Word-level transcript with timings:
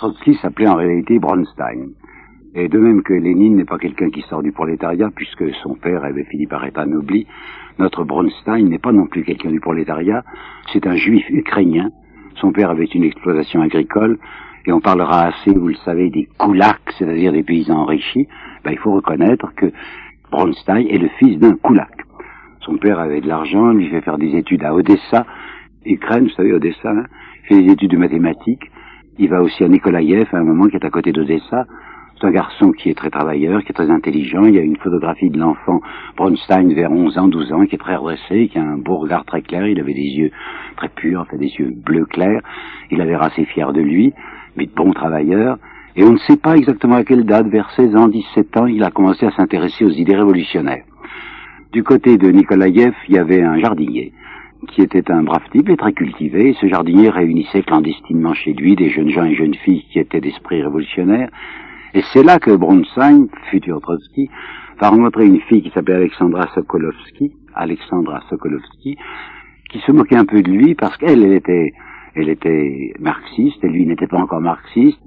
Trotsky 0.00 0.34
s'appelait 0.36 0.66
en 0.66 0.76
réalité 0.76 1.18
Bronstein. 1.18 1.90
Et 2.54 2.68
de 2.68 2.78
même 2.78 3.02
que 3.02 3.12
Lénine 3.12 3.56
n'est 3.56 3.66
pas 3.66 3.76
quelqu'un 3.76 4.08
qui 4.08 4.22
sort 4.22 4.42
du 4.42 4.50
prolétariat, 4.50 5.10
puisque 5.14 5.52
son 5.56 5.74
père 5.74 6.04
avait 6.04 6.24
fini 6.24 6.46
par 6.46 6.64
être 6.64 6.78
anobli, 6.78 7.26
notre 7.78 8.04
Bronstein 8.04 8.66
n'est 8.66 8.78
pas 8.78 8.92
non 8.92 9.06
plus 9.06 9.24
quelqu'un 9.24 9.50
du 9.50 9.60
prolétariat, 9.60 10.24
c'est 10.72 10.86
un 10.86 10.96
juif 10.96 11.26
ukrainien. 11.28 11.90
Son 12.36 12.50
père 12.50 12.70
avait 12.70 12.86
une 12.86 13.04
exploitation 13.04 13.60
agricole, 13.60 14.18
et 14.64 14.72
on 14.72 14.80
parlera 14.80 15.26
assez, 15.26 15.52
vous 15.52 15.68
le 15.68 15.74
savez, 15.84 16.08
des 16.08 16.30
koulaks, 16.38 16.94
c'est-à-dire 16.96 17.32
des 17.32 17.42
paysans 17.42 17.80
enrichis. 17.80 18.26
Ben, 18.64 18.70
il 18.70 18.78
faut 18.78 18.92
reconnaître 18.92 19.52
que 19.54 19.70
Bronstein 20.30 20.86
est 20.88 20.96
le 20.96 21.08
fils 21.18 21.38
d'un 21.38 21.56
koulak. 21.56 22.06
Son 22.60 22.78
père 22.78 23.00
avait 23.00 23.20
de 23.20 23.28
l'argent, 23.28 23.72
lui 23.72 23.90
fait 23.90 24.00
faire 24.00 24.16
des 24.16 24.34
études 24.34 24.64
à 24.64 24.74
Odessa, 24.74 25.26
Ukraine, 25.84 26.24
vous 26.24 26.30
savez, 26.30 26.54
Odessa, 26.54 26.90
hein, 26.90 27.04
fait 27.44 27.60
des 27.60 27.70
études 27.70 27.90
de 27.90 27.98
mathématiques. 27.98 28.70
Il 29.18 29.28
va 29.28 29.42
aussi 29.42 29.64
à 29.64 29.68
Nikolaïev, 29.68 30.28
à 30.32 30.38
un 30.38 30.44
moment 30.44 30.66
qui 30.68 30.76
est 30.76 30.84
à 30.84 30.90
côté 30.90 31.12
d'Odessa. 31.12 31.66
C'est 32.18 32.26
un 32.26 32.30
garçon 32.30 32.72
qui 32.72 32.90
est 32.90 32.94
très 32.94 33.10
travailleur, 33.10 33.62
qui 33.62 33.70
est 33.70 33.74
très 33.74 33.90
intelligent. 33.90 34.44
Il 34.44 34.54
y 34.54 34.58
a 34.58 34.62
une 34.62 34.76
photographie 34.76 35.30
de 35.30 35.38
l'enfant 35.38 35.80
Bronstein 36.16 36.72
vers 36.74 36.92
11 36.92 37.18
ans, 37.18 37.28
12 37.28 37.52
ans, 37.52 37.66
qui 37.66 37.74
est 37.74 37.78
très 37.78 37.96
redressé, 37.96 38.48
qui 38.48 38.58
a 38.58 38.62
un 38.62 38.76
beau 38.76 38.98
regard 38.98 39.24
très 39.24 39.42
clair. 39.42 39.66
Il 39.66 39.80
avait 39.80 39.94
des 39.94 40.00
yeux 40.00 40.30
très 40.76 40.88
purs, 40.88 41.20
enfin 41.22 41.36
des 41.36 41.48
yeux 41.48 41.72
bleus 41.74 42.06
clairs. 42.06 42.42
Il 42.90 43.00
avait 43.00 43.14
assez 43.14 43.44
fier 43.46 43.72
de 43.72 43.80
lui, 43.80 44.12
mais 44.56 44.66
de 44.66 44.72
bon 44.72 44.92
travailleur. 44.92 45.58
Et 45.96 46.04
on 46.04 46.12
ne 46.12 46.18
sait 46.18 46.36
pas 46.36 46.56
exactement 46.56 46.96
à 46.96 47.04
quelle 47.04 47.24
date, 47.24 47.48
vers 47.48 47.70
16 47.72 47.96
ans, 47.96 48.08
17 48.08 48.56
ans, 48.58 48.66
il 48.66 48.82
a 48.84 48.90
commencé 48.90 49.26
à 49.26 49.32
s'intéresser 49.32 49.84
aux 49.84 49.90
idées 49.90 50.16
révolutionnaires. 50.16 50.84
Du 51.72 51.82
côté 51.82 52.16
de 52.16 52.30
Nikolaïev, 52.30 52.94
il 53.08 53.14
y 53.14 53.18
avait 53.18 53.42
un 53.42 53.58
jardinier 53.58 54.12
qui 54.68 54.82
était 54.82 55.10
un 55.10 55.22
brave 55.22 55.48
type 55.52 55.68
et 55.68 55.76
très 55.76 55.92
cultivé. 55.92 56.54
Ce 56.60 56.68
jardinier 56.68 57.08
réunissait 57.10 57.62
clandestinement 57.62 58.34
chez 58.34 58.52
lui 58.52 58.76
des 58.76 58.90
jeunes 58.90 59.10
gens 59.10 59.24
et 59.24 59.34
jeunes 59.34 59.54
filles 59.54 59.84
qui 59.90 59.98
étaient 59.98 60.20
d'esprit 60.20 60.62
révolutionnaire. 60.62 61.28
Et 61.94 62.02
c'est 62.12 62.22
là 62.22 62.38
que 62.38 62.50
Bronstein, 62.50 63.26
futur 63.50 63.80
Trotsky, 63.80 64.30
va 64.80 64.90
rencontrer 64.90 65.26
une 65.26 65.40
fille 65.40 65.62
qui 65.62 65.70
s'appelait 65.70 65.96
Alexandra 65.96 66.48
Sokolovsky, 66.54 67.32
Alexandra 67.54 68.22
Sokolovsky, 68.28 68.96
qui 69.70 69.78
se 69.80 69.92
moquait 69.92 70.16
un 70.16 70.24
peu 70.24 70.42
de 70.42 70.50
lui 70.50 70.74
parce 70.74 70.96
qu'elle, 70.96 71.22
elle 71.24 71.32
était, 71.32 71.72
elle 72.20 72.28
était 72.28 72.92
marxiste 72.98 73.62
et 73.64 73.68
lui 73.68 73.86
n'était 73.86 74.06
pas 74.06 74.18
encore 74.18 74.40
marxiste. 74.40 75.00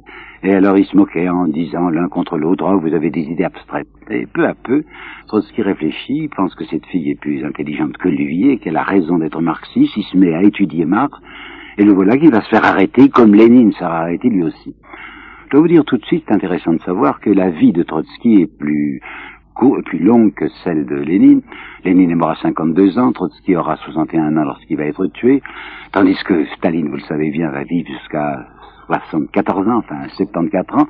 Et 0.43 0.53
alors 0.53 0.77
ils 0.77 0.85
se 0.85 0.95
moquaient 0.97 1.29
en 1.29 1.47
disant 1.47 1.89
l'un 1.89 2.09
contre 2.09 2.37
l'autre, 2.37 2.65
oh, 2.67 2.79
vous 2.79 2.93
avez 2.93 3.09
des 3.09 3.21
idées 3.21 3.45
abstraites. 3.45 3.87
Et 4.09 4.25
peu 4.25 4.45
à 4.45 4.53
peu, 4.53 4.83
Trotsky 5.27 5.61
réfléchit, 5.61 6.29
pense 6.35 6.53
que 6.55 6.65
cette 6.65 6.85
fille 6.87 7.11
est 7.11 7.19
plus 7.19 7.45
intelligente 7.45 7.97
que 7.97 8.09
lui 8.09 8.49
et 8.49 8.57
qu'elle 8.57 8.77
a 8.77 8.83
raison 8.83 9.17
d'être 9.17 9.41
marxiste, 9.41 9.95
il 9.95 10.03
se 10.03 10.17
met 10.17 10.33
à 10.33 10.43
étudier 10.43 10.85
Marx, 10.85 11.17
et 11.77 11.83
le 11.83 11.93
voilà 11.93 12.17
qui 12.17 12.27
va 12.27 12.41
se 12.41 12.49
faire 12.49 12.65
arrêter 12.65 13.09
comme 13.09 13.33
Lénine 13.33 13.71
sera 13.73 14.01
arrêté 14.01 14.29
lui 14.29 14.43
aussi. 14.43 14.75
Je 15.45 15.51
dois 15.51 15.61
vous 15.61 15.67
dire 15.67 15.85
tout 15.85 15.97
de 15.97 16.05
suite, 16.05 16.23
c'est 16.27 16.33
intéressant 16.33 16.73
de 16.73 16.81
savoir 16.81 17.19
que 17.19 17.29
la 17.29 17.49
vie 17.49 17.71
de 17.71 17.83
Trotsky 17.83 18.41
est 18.41 18.57
plus 18.57 19.01
plus 19.85 19.99
longue 19.99 20.33
que 20.33 20.47
celle 20.63 20.85
de 20.85 20.95
Lénine. 20.95 21.41
Lénine 21.83 22.21
à 22.23 22.35
52 22.35 22.97
ans, 22.97 23.11
Trotsky 23.11 23.55
aura 23.55 23.75
61 23.77 24.37
ans 24.37 24.43
lorsqu'il 24.43 24.77
va 24.77 24.85
être 24.85 25.05
tué, 25.07 25.41
tandis 25.91 26.17
que 26.25 26.45
Staline, 26.57 26.89
vous 26.89 26.97
le 26.97 27.01
savez 27.01 27.29
bien, 27.31 27.49
va 27.51 27.63
vivre 27.63 27.87
jusqu'à 27.87 28.47
74 28.87 29.67
ans, 29.67 29.77
enfin 29.77 30.07
74 30.15 30.81
ans. 30.81 30.87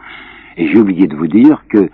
Et 0.58 0.68
j'ai 0.68 0.80
oublié 0.80 1.08
de 1.08 1.16
vous 1.16 1.28
dire 1.28 1.64
que 1.70 1.90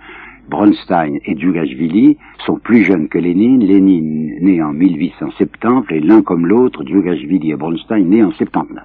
Bronstein 0.48 1.18
et 1.24 1.38
Djugashvili 1.38 2.18
sont 2.44 2.58
plus 2.58 2.84
jeunes 2.84 3.08
que 3.08 3.18
Lénine. 3.18 3.64
Lénine 3.64 4.34
né 4.40 4.62
en 4.62 4.72
1870 4.72 5.90
et 5.90 6.00
l'un 6.00 6.22
comme 6.22 6.46
l'autre, 6.46 6.84
Djugashvili 6.84 7.52
et 7.52 7.56
Bronstein 7.56 8.04
nés 8.08 8.24
en 8.24 8.32
79. 8.32 8.84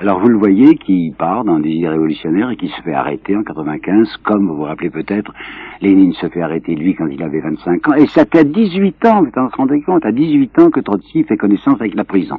Alors 0.00 0.20
vous 0.20 0.28
le 0.28 0.38
voyez 0.38 0.76
qui 0.76 1.12
part 1.18 1.42
dans 1.42 1.58
des 1.58 1.70
idées 1.70 1.88
révolutionnaires 1.88 2.50
et 2.50 2.56
qui 2.56 2.68
se 2.68 2.80
fait 2.82 2.94
arrêter 2.94 3.36
en 3.36 3.42
95, 3.42 4.18
comme 4.18 4.46
vous 4.46 4.54
vous 4.54 4.62
rappelez 4.62 4.90
peut-être, 4.90 5.34
Lénine 5.80 6.12
se 6.12 6.28
fait 6.28 6.40
arrêter 6.40 6.76
lui 6.76 6.94
quand 6.94 7.08
il 7.08 7.20
avait 7.20 7.40
25 7.40 7.88
ans, 7.88 7.94
et 7.94 8.06
ça 8.06 8.24
fait 8.24 8.38
à 8.38 8.44
18 8.44 9.04
ans, 9.06 9.24
vous 9.24 9.30
vous 9.34 9.48
rendez 9.56 9.82
compte, 9.82 10.06
à 10.06 10.12
18 10.12 10.58
ans 10.60 10.70
que 10.70 10.78
Trotsky 10.78 11.24
fait 11.24 11.36
connaissance 11.36 11.80
avec 11.80 11.96
la 11.96 12.04
prison. 12.04 12.38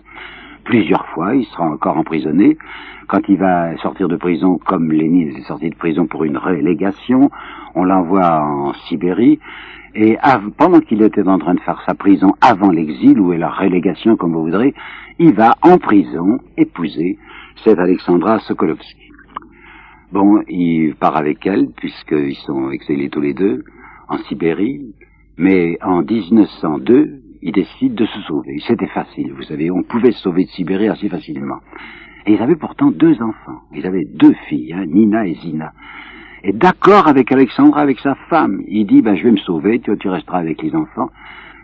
Plusieurs 0.63 1.05
fois, 1.07 1.35
il 1.35 1.43
sera 1.47 1.65
encore 1.65 1.97
emprisonné. 1.97 2.57
Quand 3.07 3.27
il 3.27 3.37
va 3.37 3.75
sortir 3.77 4.07
de 4.07 4.15
prison, 4.15 4.57
comme 4.65 4.89
Lénine 4.89 5.35
est 5.35 5.41
sorti 5.41 5.69
de 5.69 5.75
prison 5.75 6.07
pour 6.07 6.23
une 6.23 6.37
relégation, 6.37 7.29
on 7.75 7.83
l'envoie 7.83 8.41
en 8.41 8.73
Sibérie, 8.87 9.37
et 9.95 10.17
pendant 10.57 10.79
qu'il 10.79 11.01
était 11.01 11.27
en 11.27 11.39
train 11.39 11.55
de 11.55 11.59
faire 11.59 11.81
sa 11.85 11.93
prison 11.93 12.35
avant 12.39 12.71
l'exil, 12.71 13.19
ou 13.19 13.33
la 13.33 13.49
relégation 13.49 14.15
comme 14.15 14.31
vous 14.31 14.43
voudrez, 14.43 14.73
il 15.17 15.33
va 15.33 15.55
en 15.61 15.77
prison 15.77 16.39
épouser 16.55 17.17
cette 17.63 17.79
Alexandra 17.79 18.39
Sokolovsky. 18.39 19.11
Bon, 20.11 20.41
il 20.47 20.95
part 20.95 21.17
avec 21.17 21.45
elle, 21.45 21.67
puisqu'ils 21.75 22.35
sont 22.45 22.71
exilés 22.71 23.09
tous 23.09 23.21
les 23.21 23.33
deux, 23.33 23.63
en 24.07 24.17
Sibérie, 24.19 24.93
mais 25.37 25.77
en 25.81 26.01
1902, 26.01 27.21
il 27.41 27.51
décide 27.51 27.95
de 27.95 28.05
se 28.05 28.19
sauver. 28.21 28.59
C'était 28.65 28.87
facile, 28.87 29.33
vous 29.33 29.43
savez, 29.43 29.69
on 29.71 29.83
pouvait 29.83 30.11
se 30.11 30.21
sauver 30.21 30.45
de 30.45 30.49
Sibérie 30.49 30.89
assez 30.89 31.09
facilement. 31.09 31.59
Et 32.25 32.33
ils 32.33 32.41
avaient 32.41 32.55
pourtant 32.55 32.91
deux 32.91 33.21
enfants. 33.21 33.61
Ils 33.73 33.85
avaient 33.85 34.05
deux 34.05 34.33
filles, 34.47 34.73
hein, 34.73 34.85
Nina 34.85 35.27
et 35.27 35.35
Zina. 35.35 35.73
Et 36.43 36.53
d'accord 36.53 37.07
avec 37.07 37.31
Alexandra, 37.31 37.81
avec 37.81 37.99
sa 37.99 38.15
femme, 38.29 38.61
il 38.67 38.87
dit, 38.87 39.01
ben 39.01 39.15
je 39.15 39.23
vais 39.23 39.31
me 39.31 39.37
sauver, 39.37 39.79
tu, 39.79 39.95
tu 39.97 40.09
resteras 40.09 40.39
avec 40.39 40.61
les 40.61 40.73
enfants. 40.75 41.09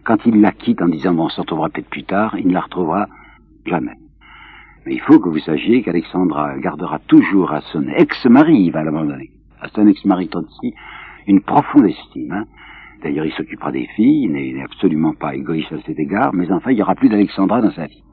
Quand 0.03 0.17
il 0.25 0.41
la 0.41 0.51
quitte 0.51 0.81
en 0.81 0.87
disant, 0.87 1.13
bon, 1.13 1.25
on 1.25 1.29
se 1.29 1.41
retrouvera 1.41 1.69
peut-être 1.69 1.89
plus 1.89 2.03
tard, 2.03 2.35
il 2.37 2.47
ne 2.47 2.53
la 2.53 2.61
retrouvera 2.61 3.07
jamais. 3.65 3.93
Mais 4.85 4.93
il 4.93 5.01
faut 5.01 5.19
que 5.19 5.29
vous 5.29 5.39
sachiez 5.39 5.81
qu'Alexandra 5.81 6.59
gardera 6.59 6.99
toujours 7.07 7.51
à 7.51 7.61
son 7.61 7.87
ex-mari, 7.87 8.65
il 8.65 8.71
va 8.71 8.83
l'abandonner, 8.83 9.31
à 9.59 9.67
son 9.69 9.87
ex-mari 9.87 10.27
Trotsky, 10.27 10.73
une 11.27 11.41
profonde 11.41 11.87
estime. 11.87 12.31
Hein. 12.31 12.45
D'ailleurs, 13.01 13.25
il 13.25 13.33
s'occupera 13.33 13.71
des 13.71 13.87
filles, 13.95 14.25
il 14.25 14.31
n'est 14.31 14.63
absolument 14.63 15.13
pas 15.13 15.35
égoïste 15.35 15.73
à 15.73 15.81
cet 15.85 15.97
égard, 15.97 16.33
mais 16.33 16.51
enfin, 16.51 16.71
il 16.71 16.75
n'y 16.75 16.81
aura 16.83 16.95
plus 16.95 17.09
d'Alexandra 17.09 17.61
dans 17.61 17.71
sa 17.71 17.87
vie. 17.87 18.03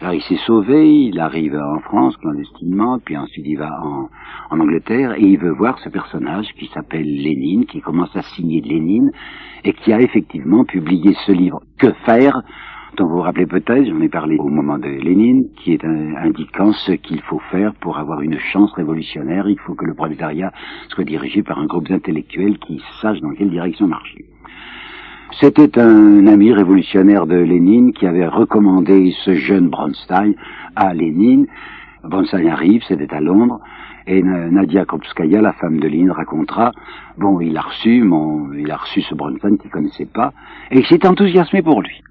Alors 0.00 0.14
il 0.14 0.22
s'est 0.22 0.40
sauvé, 0.44 1.04
il 1.04 1.20
arrive 1.20 1.54
en 1.54 1.78
France 1.78 2.16
clandestinement, 2.16 2.98
puis 2.98 3.16
ensuite 3.16 3.46
il 3.46 3.56
va 3.56 3.70
en, 3.80 4.08
en 4.50 4.60
Angleterre 4.60 5.14
et 5.16 5.22
il 5.22 5.38
veut 5.38 5.52
voir 5.52 5.78
ce 5.78 5.88
personnage 5.88 6.46
qui 6.58 6.66
s'appelle 6.74 7.06
Lénine, 7.06 7.64
qui 7.64 7.80
commence 7.80 8.14
à 8.16 8.22
signer 8.22 8.60
Lénine 8.60 9.12
et 9.62 9.72
qui 9.72 9.92
a 9.92 10.00
effectivement 10.00 10.64
publié 10.64 11.14
ce 11.24 11.32
livre 11.32 11.62
Que 11.78 11.92
faire 12.04 12.42
dont 12.96 13.06
vous 13.06 13.16
vous 13.16 13.22
rappelez 13.22 13.46
peut-être, 13.46 13.86
j'en 13.86 14.00
ai 14.00 14.08
parlé 14.08 14.36
au 14.36 14.48
moment 14.48 14.78
de 14.78 14.88
Lénine, 14.88 15.46
qui 15.56 15.72
est 15.72 15.84
indiquant 15.84 16.72
ce 16.72 16.92
qu'il 16.92 17.20
faut 17.22 17.40
faire 17.50 17.74
pour 17.74 17.98
avoir 17.98 18.20
une 18.20 18.38
chance 18.38 18.72
révolutionnaire. 18.72 19.48
Il 19.48 19.58
faut 19.58 19.74
que 19.74 19.84
le 19.84 19.94
prolétariat 19.94 20.52
soit 20.88 21.04
dirigé 21.04 21.42
par 21.42 21.58
un 21.58 21.66
groupe 21.66 21.90
intellectuels 21.90 22.58
qui 22.58 22.82
sache 23.00 23.20
dans 23.20 23.32
quelle 23.32 23.50
direction 23.50 23.86
marcher. 23.86 24.24
C'était 25.40 25.78
un 25.78 26.26
ami 26.26 26.52
révolutionnaire 26.52 27.26
de 27.26 27.36
Lénine 27.36 27.92
qui 27.92 28.06
avait 28.06 28.28
recommandé 28.28 29.12
ce 29.24 29.34
jeune 29.34 29.68
Bronstein 29.68 30.34
à 30.76 30.94
Lénine. 30.94 31.46
Bronstein 32.04 32.46
arrive, 32.46 32.82
c'était 32.86 33.12
à 33.12 33.20
Londres, 33.20 33.60
et 34.06 34.22
Nadia 34.22 34.84
Kropskaya, 34.84 35.40
la 35.40 35.54
femme 35.54 35.80
de 35.80 35.88
Lénine, 35.88 36.10
racontera, 36.10 36.72
bon, 37.18 37.40
il 37.40 37.56
a 37.56 37.62
reçu, 37.62 38.02
mon, 38.02 38.52
il 38.52 38.70
a 38.70 38.76
reçu 38.76 39.00
ce 39.00 39.14
Bronstein 39.14 39.56
qu'il 39.56 39.70
connaissait 39.70 40.06
pas, 40.06 40.32
et 40.70 40.78
il 40.78 40.86
s'est 40.86 41.06
enthousiasmé 41.06 41.62
pour 41.62 41.82
lui. 41.82 42.02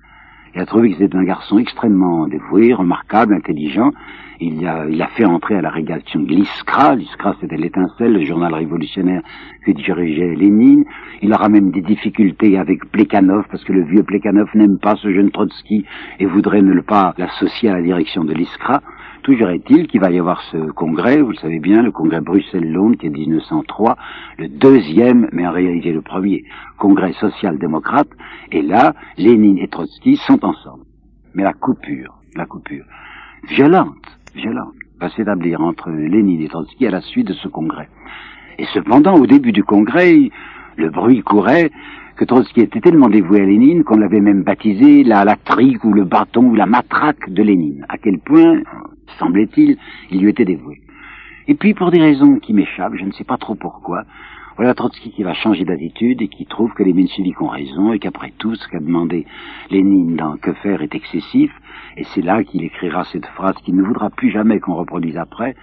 Il 0.56 0.62
a 0.62 0.66
trouvé 0.68 0.92
que 0.92 0.98
c'était 1.00 1.18
un 1.18 1.24
garçon 1.24 1.58
extrêmement 1.58 2.28
dévoué, 2.28 2.74
remarquable, 2.74 3.34
intelligent. 3.34 3.92
Il 4.40 4.68
a, 4.68 4.86
il 4.88 5.02
a 5.02 5.08
fait 5.08 5.26
entrer 5.26 5.56
à 5.56 5.62
la 5.62 5.72
rédaction 5.72 6.20
de 6.20 6.30
l'ISCRA. 6.30 6.96
L'ISCRA, 6.96 7.36
c'était 7.42 7.58
l'étincelle, 7.58 8.14
le 8.14 8.24
journal 8.24 8.54
révolutionnaire 8.54 9.24
que 9.66 9.72
dirigeait 9.72 10.36
Lénine. 10.36 10.86
Il 11.24 11.34
aura 11.34 11.50
même 11.50 11.72
des 11.72 11.82
difficultés 11.82 12.58
avec 12.60 12.86
Plekhanov, 12.92 13.46
parce 13.50 13.64
que 13.64 13.74
le 13.74 13.84
vieux 13.84 14.04
Plekhanov 14.04 14.50
n'aime 14.54 14.78
pas 14.78 14.96
ce 14.98 15.12
jeune 15.12 15.32
Trotsky 15.32 15.86
et 16.20 16.26
voudrait 16.28 16.62
ne 16.62 16.80
pas 16.82 17.16
l'associer 17.18 17.70
à 17.70 17.74
la 17.74 17.82
direction 17.82 18.24
de 18.24 18.34
l'ISCRA. 18.34 18.82
Toujours 19.24 19.52
est-il 19.52 19.88
qu'il 19.88 20.02
va 20.02 20.12
y 20.12 20.20
avoir 20.20 20.42
ce 20.52 20.72
congrès, 20.72 21.22
vous 21.22 21.32
le 21.32 21.38
savez 21.38 21.60
bien, 21.60 21.82
le 21.82 21.92
congrès 21.92 22.20
Bruxelles-Londres, 22.20 22.98
qui 23.00 23.08
est 23.08 23.10
1903, 23.10 23.96
le 24.38 24.50
deuxième, 24.50 25.30
mais 25.32 25.48
en 25.48 25.52
réalité 25.54 25.94
le 25.94 26.02
premier, 26.02 26.44
congrès 26.78 27.14
social-démocrate, 27.14 28.10
et 28.52 28.62
là, 28.62 28.94
Lénine 29.18 29.60
et 29.60 29.70
Trotsky 29.70 30.18
sont 30.18 30.44
ensemble. 30.44 30.84
Mais 31.36 31.44
la 31.44 31.54
coupure, 31.54 32.16
la 32.36 32.46
coupure, 32.46 32.84
violente, 33.48 34.20
violente, 34.36 34.74
va 35.00 35.10
s'établir 35.12 35.62
entre 35.62 35.90
Lénine 35.90 36.42
et 36.42 36.50
Trotsky 36.50 36.86
à 36.86 36.92
la 36.92 37.00
suite 37.00 37.28
de 37.28 37.34
ce 37.34 37.48
congrès. 37.48 37.88
Et 38.60 38.66
cependant, 38.74 39.16
au 39.16 39.26
début 39.26 39.54
du 39.54 39.64
congrès, 39.64 40.32
le 40.76 40.90
bruit 40.90 41.22
courait 41.22 41.72
que 42.18 42.26
Trotsky 42.26 42.60
était 42.60 42.82
tellement 42.82 43.08
dévoué 43.08 43.40
à 43.40 43.46
Lénine 43.46 43.86
qu'on 43.86 43.98
l'avait 43.98 44.20
même 44.20 44.44
baptisé 44.44 45.06
la, 45.06 45.24
la 45.24 45.38
trique 45.38 45.86
ou 45.86 45.94
le 45.94 46.04
bâton 46.04 46.44
ou 46.44 46.56
la 46.56 46.66
matraque 46.66 47.30
de 47.30 47.42
Lénine. 47.42 47.86
À 47.88 47.98
quel 47.98 48.20
point, 48.20 48.60
semblait-il, 49.20 49.78
il 50.12 50.22
lui 50.22 50.30
était 50.30 50.46
dévoué. 50.46 50.82
Et 51.48 51.56
puis, 51.56 51.74
pour 51.74 51.92
des 51.92 52.00
raisons 52.00 52.40
qui 52.40 52.54
m'échappent, 52.54 52.96
je 52.96 53.06
ne 53.06 53.12
sais 53.12 53.26
pas 53.26 53.38
trop 53.38 53.56
pourquoi, 53.56 54.04
Voilà 54.56 54.74
Trotsky 54.74 55.12
qui 55.12 55.24
va 55.24 55.34
changer 55.34 55.66
d'attitude 55.66 56.22
et 56.22 56.28
qui 56.28 56.46
trouve 56.46 56.74
que 56.74 56.84
les 56.84 56.94
mencheviks 56.94 57.42
ont 57.42 57.48
raison 57.48 57.92
et 57.92 58.00
qu'après 58.00 58.32
tout, 58.38 58.56
ce 58.56 58.68
qu'a 58.68 58.80
demandé 58.80 59.26
Lénine 59.72 60.16
dans 60.16 60.38
Que 60.38 60.54
faire 60.54 60.82
est 60.82 60.94
excessif. 60.94 61.52
Et 61.98 62.04
c'est 62.14 62.22
là 62.22 62.44
qu'il 62.44 62.64
écrira 62.64 63.04
cette 63.06 63.26
phrase 63.28 63.56
qu'il 63.64 63.76
ne 63.76 63.84
voudra 63.84 64.10
plus 64.10 64.32
jamais 64.32 64.60
qu'on 64.60 64.76
reproduise 64.76 65.18
après. 65.18 65.56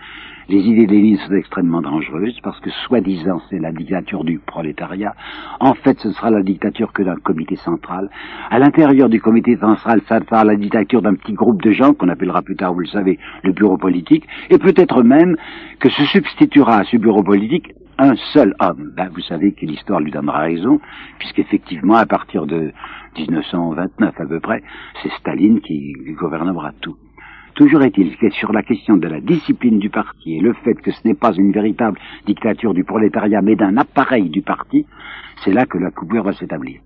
Les 0.49 0.67
idées 0.67 0.87
de 0.87 0.93
Lénine 0.93 1.17
sont 1.19 1.35
extrêmement 1.35 1.81
dangereuses 1.81 2.39
parce 2.43 2.59
que 2.61 2.71
soi-disant 2.71 3.41
c'est 3.49 3.59
la 3.59 3.71
dictature 3.73 4.25
du 4.25 4.39
prolétariat. 4.39 5.15
En 5.61 5.75
fait, 5.75 5.99
ce 6.01 6.11
sera 6.11 6.31
la 6.31 6.43
dictature 6.43 6.93
que 6.93 7.03
d'un 7.03 7.17
comité 7.17 7.55
central. 7.57 8.11
À 8.51 8.59
l'intérieur 8.59 9.09
du 9.09 9.21
comité 9.21 9.57
central, 9.57 10.01
ça 10.09 10.19
sera 10.21 10.45
la 10.45 10.57
dictature 10.57 11.03
d'un 11.03 11.15
petit 11.15 11.35
groupe 11.35 11.63
de 11.63 11.71
gens 11.71 11.95
qu'on 11.95 12.09
appellera 12.09 12.43
plus 12.43 12.57
tard, 12.57 12.75
vous 12.75 12.81
le 12.81 12.87
savez, 12.87 13.19
le 13.45 13.53
bureau 13.53 13.77
politique. 13.77 14.27
Et 14.51 14.59
peut-être 14.59 15.05
même 15.05 15.37
que 15.79 15.89
se 15.89 16.05
substituera 16.05 16.79
à 16.79 16.85
ce 16.85 16.97
bureau 16.97 17.23
politique 17.23 17.73
un 18.01 18.17
seul 18.33 18.55
homme. 18.61 18.93
Ben, 18.97 19.11
vous 19.15 19.21
savez 19.21 19.53
que 19.53 19.67
l'histoire 19.67 20.01
lui 20.01 20.11
donnera 20.11 20.41
raison, 20.41 20.81
puisqu'effectivement, 21.19 21.97
à 21.97 22.07
partir 22.07 22.47
de 22.47 22.73
1929 23.19 24.21
à 24.21 24.27
peu 24.27 24.41
près, 24.41 24.63
c'est 25.03 25.13
Staline 25.13 25.61
qui 25.61 25.93
gouvernera 26.19 26.73
tout. 26.81 26.97
Toujours 27.55 27.83
est-il 27.83 28.17
que 28.17 28.31
sur 28.31 28.53
la 28.53 28.63
question 28.63 28.97
de 28.97 29.09
la 29.09 29.21
discipline 29.21 29.79
du 29.79 29.91
parti 29.91 30.37
et 30.37 30.41
le 30.41 30.53
fait 30.53 30.75
que 30.75 30.93
ce 30.93 31.07
n'est 31.07 31.15
pas 31.15 31.33
une 31.33 31.53
véritable 31.53 31.99
dictature 32.27 32.75
du 32.75 32.85
prolétariat, 32.85 33.43
mais 33.43 33.57
d'un 33.57 33.77
appareil 33.77 34.31
du 34.31 34.43
parti, 34.43 34.87
c'est 35.45 35.53
là 35.53 35.67
que 35.67 35.79
la 35.79 35.91
coupure 35.91 36.23
va 36.23 36.33
s'établir. 36.33 36.81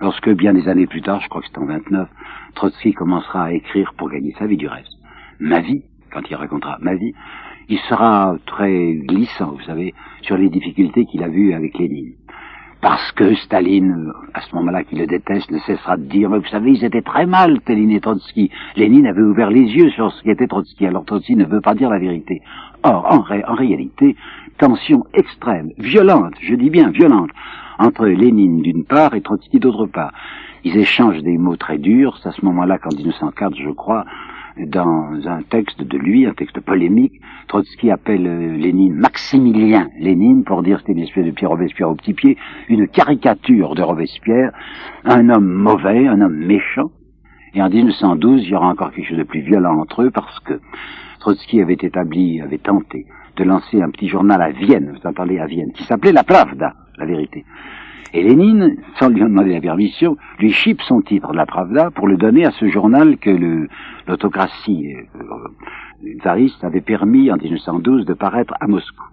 Lorsque, 0.00 0.30
bien 0.30 0.54
des 0.54 0.68
années 0.68 0.86
plus 0.86 1.02
tard, 1.02 1.20
je 1.20 1.28
crois 1.28 1.40
que 1.40 1.48
c'est 1.48 1.58
en 1.58 1.66
29, 1.66 2.08
Trotsky 2.54 2.92
commencera 2.92 3.46
à 3.46 3.52
écrire 3.52 3.92
pour 3.96 4.10
gagner 4.10 4.32
sa 4.38 4.46
vie 4.46 4.56
du 4.56 4.68
reste. 4.68 4.92
Ma 5.40 5.60
vie, 5.60 5.82
quand 6.12 6.22
il 6.30 6.36
racontera 6.36 6.78
ma 6.80 6.94
vie, 6.94 7.12
il 7.68 7.78
sera 7.80 8.36
très 8.46 8.94
glissant, 8.94 9.52
vous 9.52 9.64
savez, 9.64 9.94
sur 10.22 10.36
les 10.36 10.48
difficultés 10.48 11.06
qu'il 11.06 11.22
a 11.22 11.28
vues 11.28 11.52
avec 11.52 11.76
Lénine. 11.78 12.14
Parce 12.80 13.10
que 13.12 13.34
Staline, 13.34 14.12
à 14.34 14.40
ce 14.40 14.54
moment-là, 14.54 14.84
qui 14.84 14.94
le 14.94 15.06
déteste, 15.06 15.50
ne 15.50 15.58
cessera 15.58 15.96
de 15.96 16.04
dire, 16.04 16.30
mais 16.30 16.38
vous 16.38 16.46
savez, 16.46 16.70
ils 16.70 16.84
étaient 16.84 17.02
très 17.02 17.26
mal, 17.26 17.58
Staline 17.62 17.90
et 17.90 18.00
Trotsky. 18.00 18.50
Lénine 18.76 19.06
avait 19.06 19.22
ouvert 19.22 19.50
les 19.50 19.64
yeux 19.64 19.90
sur 19.90 20.12
ce 20.12 20.22
qui 20.22 20.30
était 20.30 20.46
Trotsky, 20.46 20.86
alors 20.86 21.04
Trotsky 21.04 21.34
ne 21.34 21.44
veut 21.44 21.60
pas 21.60 21.74
dire 21.74 21.90
la 21.90 21.98
vérité. 21.98 22.40
Or, 22.84 23.04
en, 23.10 23.18
en 23.18 23.54
réalité, 23.54 24.14
tension 24.58 25.04
extrême, 25.12 25.70
violente, 25.78 26.34
je 26.40 26.54
dis 26.54 26.70
bien 26.70 26.90
violente, 26.90 27.30
entre 27.80 28.06
Lénine 28.06 28.62
d'une 28.62 28.84
part 28.84 29.14
et 29.14 29.22
Trotsky 29.22 29.58
d'autre 29.58 29.86
part. 29.86 30.12
Ils 30.64 30.76
échangent 30.76 31.22
des 31.22 31.36
mots 31.36 31.56
très 31.56 31.78
durs, 31.78 32.18
c'est 32.22 32.28
à 32.28 32.32
ce 32.32 32.44
moment-là 32.44 32.78
qu'en 32.78 32.94
1904, 32.94 33.56
je 33.56 33.70
crois, 33.70 34.04
dans 34.66 35.26
un 35.26 35.42
texte 35.42 35.82
de 35.82 35.98
lui, 35.98 36.26
un 36.26 36.34
texte 36.34 36.60
polémique, 36.60 37.20
Trotsky 37.48 37.90
appelle 37.90 38.26
euh, 38.26 38.56
Lénine 38.56 38.94
Maximilien 38.94 39.88
Lénine, 39.98 40.44
pour 40.44 40.62
dire 40.62 40.78
c'était 40.80 40.92
une 40.92 41.04
espèce 41.04 41.24
de 41.24 41.30
Pierre 41.30 41.50
Robespierre 41.50 41.90
au 41.90 41.94
petit 41.94 42.14
pied, 42.14 42.36
une 42.68 42.88
caricature 42.88 43.74
de 43.74 43.82
Robespierre, 43.82 44.52
un 45.04 45.28
homme 45.30 45.52
mauvais, 45.52 46.06
un 46.06 46.20
homme 46.20 46.36
méchant. 46.36 46.90
Et 47.54 47.62
en 47.62 47.70
1912, 47.70 48.42
il 48.42 48.50
y 48.50 48.54
aura 48.54 48.68
encore 48.68 48.92
quelque 48.92 49.08
chose 49.08 49.18
de 49.18 49.22
plus 49.22 49.40
violent 49.40 49.78
entre 49.80 50.02
eux 50.02 50.10
parce 50.10 50.38
que 50.40 50.60
Trotsky 51.20 51.60
avait 51.60 51.78
établi, 51.80 52.40
avait 52.40 52.58
tenté 52.58 53.06
de 53.36 53.44
lancer 53.44 53.80
un 53.80 53.90
petit 53.90 54.08
journal 54.08 54.42
à 54.42 54.50
Vienne, 54.50 54.92
vous 54.92 55.08
en 55.08 55.12
parlez 55.12 55.38
à 55.38 55.46
Vienne, 55.46 55.72
qui 55.72 55.84
s'appelait 55.84 56.12
La 56.12 56.24
Pravda, 56.24 56.74
la 56.98 57.06
vérité. 57.06 57.44
Et 58.14 58.22
Lénine, 58.22 58.76
sans 58.98 59.08
lui 59.08 59.20
demander 59.20 59.52
la 59.52 59.60
permission, 59.60 60.16
lui 60.38 60.52
chipe 60.52 60.80
son 60.82 61.02
titre, 61.02 61.32
La 61.34 61.46
Pravda, 61.46 61.90
pour 61.90 62.08
le 62.08 62.16
donner 62.16 62.46
à 62.46 62.50
ce 62.52 62.68
journal 62.68 63.18
que 63.18 63.30
l'autocratie 64.08 64.94
euh, 64.94 66.18
tsariste 66.22 66.64
avait 66.64 66.80
permis 66.80 67.30
en 67.30 67.36
1912 67.36 68.06
de 68.06 68.14
paraître 68.14 68.54
à 68.60 68.66
Moscou. 68.66 69.04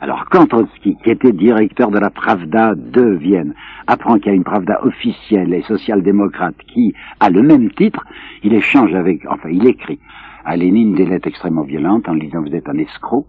Alors 0.00 0.24
quand 0.30 0.46
Trotsky, 0.46 0.96
qui 1.04 1.10
était 1.10 1.30
directeur 1.30 1.92
de 1.92 1.98
la 1.98 2.10
Pravda 2.10 2.74
de 2.74 3.02
Vienne, 3.02 3.54
apprend 3.86 4.18
qu'il 4.18 4.26
y 4.26 4.30
a 4.30 4.34
une 4.34 4.42
Pravda 4.42 4.84
officielle 4.84 5.54
et 5.54 5.62
social-démocrate 5.62 6.56
qui 6.66 6.92
a 7.20 7.30
le 7.30 7.42
même 7.42 7.70
titre, 7.70 8.04
il 8.42 8.52
échange 8.52 8.92
avec, 8.94 9.24
enfin 9.30 9.48
il 9.50 9.64
écrit 9.64 10.00
à 10.44 10.56
Lénine 10.56 10.94
des 10.94 11.06
lettres 11.06 11.28
extrêmement 11.28 11.62
violentes 11.62 12.08
en 12.08 12.14
lui 12.14 12.26
disant 12.26 12.42
vous 12.42 12.54
êtes 12.54 12.68
un 12.68 12.78
escroc, 12.78 13.26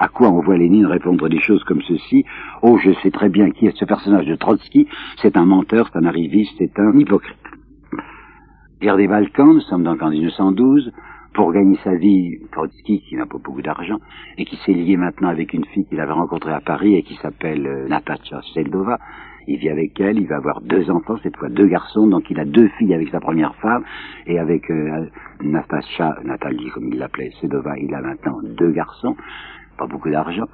à 0.00 0.08
quoi 0.08 0.30
on 0.30 0.40
voit 0.40 0.56
Lénine 0.56 0.86
répondre 0.86 1.28
des 1.28 1.40
choses 1.40 1.62
comme 1.64 1.82
ceci. 1.82 2.24
Oh, 2.62 2.78
je 2.78 2.90
sais 3.02 3.10
très 3.10 3.28
bien 3.28 3.50
qui 3.50 3.66
est 3.66 3.76
ce 3.76 3.84
personnage 3.84 4.26
de 4.26 4.34
Trotsky. 4.34 4.88
C'est 5.20 5.36
un 5.36 5.44
menteur, 5.44 5.90
c'est 5.92 5.98
un 5.98 6.06
arriviste, 6.06 6.54
c'est 6.58 6.78
un 6.80 6.98
hypocrite. 6.98 7.36
Guerre 8.80 8.96
des 8.96 9.06
Balkans, 9.06 9.52
nous 9.52 9.60
sommes 9.60 9.84
donc 9.84 10.02
en 10.02 10.08
1912. 10.08 10.90
Pour 11.34 11.52
gagner 11.52 11.78
sa 11.84 11.94
vie, 11.94 12.38
Trotsky, 12.50 13.02
qui 13.02 13.14
n'a 13.14 13.26
pas 13.26 13.38
beaucoup 13.38 13.62
d'argent, 13.62 13.98
et 14.36 14.44
qui 14.46 14.56
s'est 14.64 14.72
lié 14.72 14.96
maintenant 14.96 15.28
avec 15.28 15.52
une 15.52 15.64
fille 15.66 15.86
qu'il 15.86 16.00
avait 16.00 16.12
rencontrée 16.12 16.52
à 16.52 16.60
Paris 16.60 16.96
et 16.96 17.02
qui 17.02 17.14
s'appelle 17.16 17.66
euh, 17.66 17.86
Natasha 17.86 18.40
Seldova, 18.52 18.98
il 19.46 19.58
vit 19.58 19.68
avec 19.68 20.00
elle, 20.00 20.18
il 20.18 20.26
va 20.26 20.36
avoir 20.36 20.60
deux 20.60 20.90
enfants, 20.90 21.18
cette 21.22 21.36
fois 21.36 21.48
deux 21.48 21.66
garçons, 21.66 22.08
donc 22.08 22.28
il 22.30 22.40
a 22.40 22.44
deux 22.44 22.68
filles 22.78 22.94
avec 22.94 23.10
sa 23.10 23.20
première 23.20 23.54
femme, 23.56 23.84
et 24.26 24.40
avec 24.40 24.68
euh, 24.70 25.06
Natasha, 25.40 26.16
Nathalie 26.24 26.70
comme 26.70 26.88
il 26.88 26.98
l'appelait, 26.98 27.30
Sedova, 27.40 27.78
il 27.78 27.94
a 27.94 28.00
maintenant 28.00 28.40
deux 28.42 28.72
garçons 28.72 29.14
beaucoup 29.86 30.10
d'argent. 30.10 30.46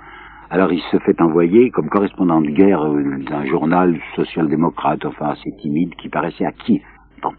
Alors 0.49 0.73
il 0.73 0.81
se 0.93 0.99
fait 0.99 1.21
envoyer 1.21 1.71
comme 1.71 1.89
correspondant 1.89 2.41
de 2.41 2.51
guerre 2.51 2.85
euh, 2.85 3.19
d'un 3.29 3.45
journal 3.47 3.99
social-démocrate, 4.15 5.05
enfin 5.05 5.31
assez 5.31 5.51
timide, 5.61 5.95
qui 5.97 6.09
paraissait 6.09 6.47
à 6.47 6.53
Kiev. 6.53 6.83
Bon. 7.23 7.33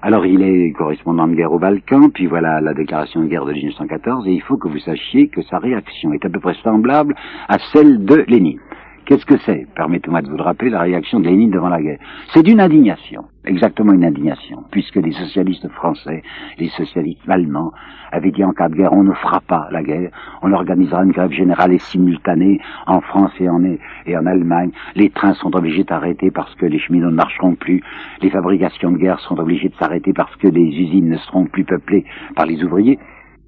Alors 0.00 0.24
il 0.24 0.42
est 0.42 0.72
correspondant 0.72 1.26
de 1.26 1.34
guerre 1.34 1.52
au 1.52 1.58
Balkan, 1.58 2.08
puis 2.10 2.26
voilà 2.26 2.60
la 2.60 2.72
déclaration 2.72 3.20
de 3.22 3.26
guerre 3.26 3.44
de 3.44 3.52
1914, 3.52 4.26
et 4.28 4.32
il 4.32 4.42
faut 4.42 4.56
que 4.56 4.68
vous 4.68 4.78
sachiez 4.78 5.28
que 5.28 5.42
sa 5.42 5.58
réaction 5.58 6.12
est 6.12 6.24
à 6.24 6.30
peu 6.30 6.40
près 6.40 6.54
semblable 6.62 7.14
à 7.48 7.58
celle 7.72 8.04
de 8.04 8.24
Lénine. 8.28 8.60
Qu'est-ce 9.06 9.24
que 9.24 9.38
c'est 9.46 9.68
Permettez-moi 9.76 10.20
de 10.20 10.28
vous 10.28 10.36
le 10.36 10.42
rappeler, 10.42 10.68
la 10.68 10.80
réaction 10.80 11.20
de 11.20 11.28
Lénine 11.28 11.52
devant 11.52 11.68
la 11.68 11.80
guerre. 11.80 12.00
C'est 12.34 12.42
d'une 12.42 12.60
indignation, 12.60 13.26
exactement 13.44 13.92
une 13.92 14.04
indignation, 14.04 14.64
puisque 14.72 14.96
les 14.96 15.12
socialistes 15.12 15.68
français, 15.68 16.24
les 16.58 16.66
socialistes 16.70 17.22
allemands 17.28 17.70
avaient 18.10 18.32
dit 18.32 18.42
en 18.42 18.50
cas 18.50 18.68
de 18.68 18.74
guerre, 18.74 18.92
on 18.92 19.04
ne 19.04 19.12
fera 19.12 19.40
pas 19.42 19.68
la 19.70 19.84
guerre, 19.84 20.10
on 20.42 20.52
organisera 20.52 21.04
une 21.04 21.12
grève 21.12 21.30
générale 21.30 21.72
et 21.72 21.78
simultanée 21.78 22.60
en 22.88 23.00
France 23.00 23.30
et 23.38 23.48
en, 23.48 24.26
Allemagne. 24.26 24.72
Les 24.96 25.10
trains 25.10 25.34
sont 25.34 25.54
obligés 25.54 25.84
d'arrêter 25.84 26.32
parce 26.32 26.52
que 26.56 26.66
les 26.66 26.80
cheminots 26.80 27.10
ne 27.10 27.14
marcheront 27.14 27.54
plus. 27.54 27.84
Les 28.22 28.30
fabrications 28.30 28.90
de 28.90 28.98
guerre 28.98 29.20
sont 29.20 29.38
obligées 29.38 29.68
de 29.68 29.76
s'arrêter 29.76 30.12
parce 30.14 30.34
que 30.34 30.48
les 30.48 30.66
usines 30.66 31.10
ne 31.10 31.18
seront 31.18 31.46
plus 31.46 31.64
peuplées 31.64 32.04
par 32.34 32.46
les 32.46 32.60
ouvriers. 32.64 32.98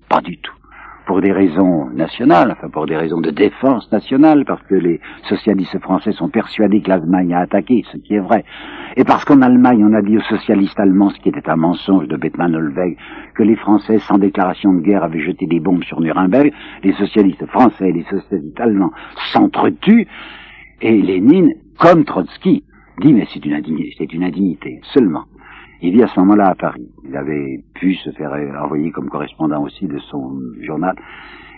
Pas 0.08 0.20
du 0.20 0.38
tout 0.38 0.57
pour 1.08 1.22
des 1.22 1.32
raisons 1.32 1.86
nationales, 1.94 2.52
enfin 2.52 2.68
pour 2.68 2.84
des 2.84 2.96
raisons 2.96 3.22
de 3.22 3.30
défense 3.30 3.90
nationale, 3.90 4.44
parce 4.46 4.62
que 4.64 4.74
les 4.74 5.00
socialistes 5.22 5.80
français 5.80 6.12
sont 6.12 6.28
persuadés 6.28 6.82
que 6.82 6.90
l'Allemagne 6.90 7.32
a 7.32 7.40
attaqué, 7.40 7.82
ce 7.90 7.96
qui 7.96 8.14
est 8.14 8.20
vrai, 8.20 8.44
et 8.94 9.04
parce 9.04 9.24
qu'en 9.24 9.40
Allemagne 9.40 9.82
on 9.82 9.94
a 9.94 10.02
dit 10.02 10.18
aux 10.18 10.28
socialistes 10.36 10.78
allemands, 10.78 11.08
ce 11.08 11.18
qui 11.20 11.30
était 11.30 11.48
un 11.48 11.56
mensonge 11.56 12.08
de 12.08 12.16
Bethmann 12.18 12.54
Holweg, 12.54 12.98
que 13.34 13.42
les 13.42 13.56
Français, 13.56 13.98
sans 14.00 14.18
déclaration 14.18 14.74
de 14.74 14.80
guerre, 14.80 15.02
avaient 15.02 15.22
jeté 15.22 15.46
des 15.46 15.60
bombes 15.60 15.82
sur 15.82 15.98
Nuremberg, 16.02 16.52
les 16.84 16.92
socialistes 16.92 17.46
français 17.46 17.88
et 17.88 17.92
les 17.92 18.04
socialistes 18.04 18.60
allemands 18.60 18.92
s'entretuent, 19.32 20.06
et 20.82 21.00
Lénine, 21.00 21.54
comme 21.78 22.04
Trotsky, 22.04 22.64
dit 23.00 23.14
mais 23.14 23.26
c'est 23.32 23.44
une 23.46 23.54
indignité, 23.54 23.94
c'est 23.96 24.12
une 24.12 24.24
indignité 24.24 24.80
seulement. 24.92 25.24
Il 25.80 25.92
vit 25.92 26.02
à 26.02 26.08
ce 26.08 26.18
moment-là 26.20 26.48
à 26.48 26.54
Paris. 26.54 26.88
Il 27.08 27.16
avait 27.16 27.60
pu 27.74 27.94
se 27.94 28.10
faire 28.10 28.32
envoyer 28.62 28.90
comme 28.90 29.08
correspondant 29.08 29.62
aussi 29.62 29.86
de 29.86 29.98
son 30.10 30.40
journal. 30.60 30.96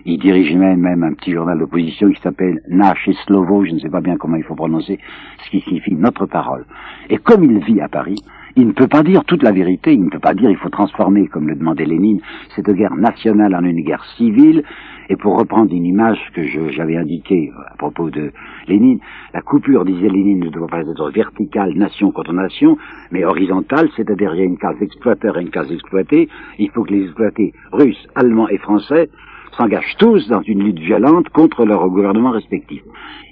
Il 0.04 0.18
dirige 0.18 0.54
même, 0.54 0.80
même 0.80 1.02
un 1.02 1.12
petit 1.14 1.32
journal 1.32 1.58
d'opposition 1.58 2.10
qui 2.10 2.20
s'appelle 2.22 2.60
Nache 2.68 3.10
Slovo, 3.26 3.64
je 3.64 3.72
ne 3.72 3.78
sais 3.80 3.90
pas 3.90 4.00
bien 4.00 4.16
comment 4.16 4.36
il 4.36 4.44
faut 4.44 4.54
prononcer, 4.54 4.98
ce 5.44 5.50
qui 5.50 5.60
signifie 5.60 5.94
notre 5.94 6.26
parole. 6.26 6.64
Et 7.10 7.18
comme 7.18 7.44
il 7.44 7.58
vit 7.64 7.80
à 7.80 7.88
Paris, 7.88 8.16
il 8.56 8.66
ne 8.66 8.72
peut 8.72 8.88
pas 8.88 9.02
dire 9.02 9.24
toute 9.24 9.42
la 9.42 9.52
vérité, 9.52 9.92
il 9.92 10.04
ne 10.04 10.10
peut 10.10 10.18
pas 10.18 10.34
dire 10.34 10.50
il 10.50 10.56
faut 10.56 10.68
transformer, 10.68 11.28
comme 11.28 11.48
le 11.48 11.54
demandait 11.54 11.84
Lénine, 11.84 12.20
cette 12.56 12.70
guerre 12.70 12.94
nationale 12.94 13.54
en 13.54 13.64
une 13.64 13.82
guerre 13.82 14.04
civile, 14.16 14.64
et 15.08 15.16
pour 15.16 15.38
reprendre 15.38 15.72
une 15.72 15.86
image 15.86 16.18
que 16.34 16.42
j'avais 16.70 16.96
indiquée 16.96 17.50
à 17.72 17.76
propos 17.76 18.10
de 18.10 18.32
Lénine, 18.68 19.00
la 19.34 19.42
coupure, 19.42 19.84
disait 19.84 20.08
Lénine, 20.08 20.40
ne 20.40 20.50
doit 20.50 20.68
pas 20.68 20.80
être 20.80 21.10
verticale, 21.10 21.74
nation 21.74 22.12
contre 22.12 22.32
nation, 22.32 22.78
mais 23.10 23.24
horizontale, 23.24 23.88
c'est-à-dire 23.96 24.34
il 24.34 24.38
y 24.38 24.42
a 24.42 24.46
une 24.46 24.58
case 24.58 24.80
exploiteur 24.80 25.36
et 25.38 25.42
une 25.42 25.50
case 25.50 25.70
exploitée. 25.72 26.28
Il 26.58 26.70
faut 26.70 26.84
que 26.84 26.92
les 26.92 27.04
exploités 27.04 27.52
russes, 27.72 28.06
allemands 28.14 28.48
et 28.48 28.58
français 28.58 29.10
s'engagent 29.56 29.96
tous 29.98 30.28
dans 30.28 30.42
une 30.42 30.62
lutte 30.62 30.78
violente 30.78 31.28
contre 31.30 31.64
leur 31.64 31.88
gouvernement 31.88 32.30
respectif. 32.30 32.82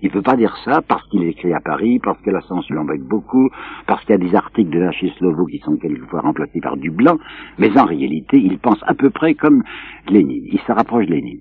Il 0.02 0.08
ne 0.08 0.12
peut 0.12 0.22
pas 0.22 0.36
dire 0.36 0.56
ça 0.64 0.82
parce 0.82 1.06
qu'il 1.08 1.24
écrit 1.24 1.52
à 1.52 1.60
Paris, 1.60 1.98
parce 1.98 2.20
que 2.22 2.30
la 2.30 2.40
censure 2.42 2.76
l'embête 2.76 3.02
beaucoup, 3.02 3.48
parce 3.86 4.04
qu'il 4.04 4.10
y 4.10 4.14
a 4.14 4.28
des 4.28 4.34
articles 4.34 4.70
de 4.70 4.90
Slovo 5.18 5.46
qui 5.46 5.58
sont 5.58 5.76
quelquefois 5.76 6.20
remplacés 6.20 6.60
par 6.60 6.76
du 6.76 6.90
blanc, 6.90 7.18
mais 7.58 7.76
en 7.78 7.84
réalité, 7.84 8.38
il 8.38 8.58
pense 8.58 8.78
à 8.86 8.94
peu 8.94 9.10
près 9.10 9.34
comme 9.34 9.62
Lénine. 10.08 10.44
Il 10.52 10.60
se 10.60 10.72
rapproche 10.72 11.06
de 11.06 11.14
Lénine. 11.14 11.40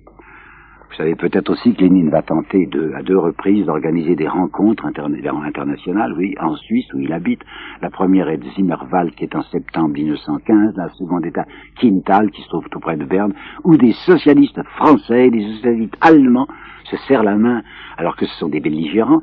Vous 0.90 0.96
savez 0.96 1.14
peut-être 1.14 1.50
aussi 1.50 1.74
que 1.74 1.82
Lénine 1.82 2.10
va 2.10 2.22
tenter 2.22 2.66
de, 2.66 2.92
à 2.96 3.02
deux 3.02 3.18
reprises 3.18 3.66
d'organiser 3.66 4.16
des 4.16 4.26
rencontres 4.26 4.86
internationales, 4.86 6.14
oui, 6.16 6.34
en 6.40 6.56
Suisse 6.56 6.92
où 6.94 6.98
il 6.98 7.12
habite. 7.12 7.42
La 7.82 7.90
première 7.90 8.28
est 8.30 8.38
de 8.38 8.48
Zimmerwald 8.56 9.14
qui 9.14 9.24
est 9.24 9.36
en 9.36 9.42
septembre 9.42 9.90
1915, 9.90 10.76
la 10.76 10.88
seconde 10.90 11.26
est 11.26 11.36
à 11.38 11.44
Quintal 11.78 12.30
qui 12.30 12.42
se 12.42 12.48
trouve 12.48 12.68
tout 12.70 12.80
près 12.80 12.96
de 12.96 13.04
Berne, 13.04 13.34
où 13.64 13.76
des 13.76 13.92
socialistes 14.06 14.62
français, 14.76 15.30
des 15.30 15.42
socialistes 15.56 15.96
allemands 16.00 16.48
se 16.84 16.96
serrent 17.06 17.22
la 17.22 17.36
main 17.36 17.62
alors 17.98 18.16
que 18.16 18.24
ce 18.26 18.34
sont 18.38 18.48
des 18.48 18.60
belligérants. 18.60 19.22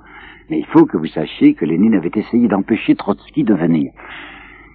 Mais 0.50 0.60
il 0.60 0.66
faut 0.68 0.86
que 0.86 0.98
vous 0.98 1.08
sachiez 1.08 1.56
que 1.56 1.66
Lénine 1.66 1.96
avait 1.96 2.12
essayé 2.14 2.48
d'empêcher 2.48 2.96
Trotsky 2.96 3.44
de 3.44 3.56
venir. 3.56 3.92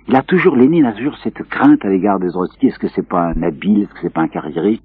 Il 0.08 0.16
a 0.16 0.22
toujours, 0.22 0.56
Lénine 0.56 0.86
a 0.86 0.92
toujours 0.92 1.16
cette 1.18 1.42
crainte 1.44 1.84
à 1.84 1.88
l'égard 1.88 2.18
de 2.18 2.28
Trotsky. 2.28 2.66
Est-ce 2.66 2.80
que 2.80 2.88
c'est 2.88 3.08
pas 3.08 3.28
un 3.28 3.42
habile, 3.44 3.82
est-ce 3.82 3.94
que 3.94 4.00
c'est 4.02 4.12
pas 4.12 4.22
un 4.22 4.28
carriériste? 4.28 4.82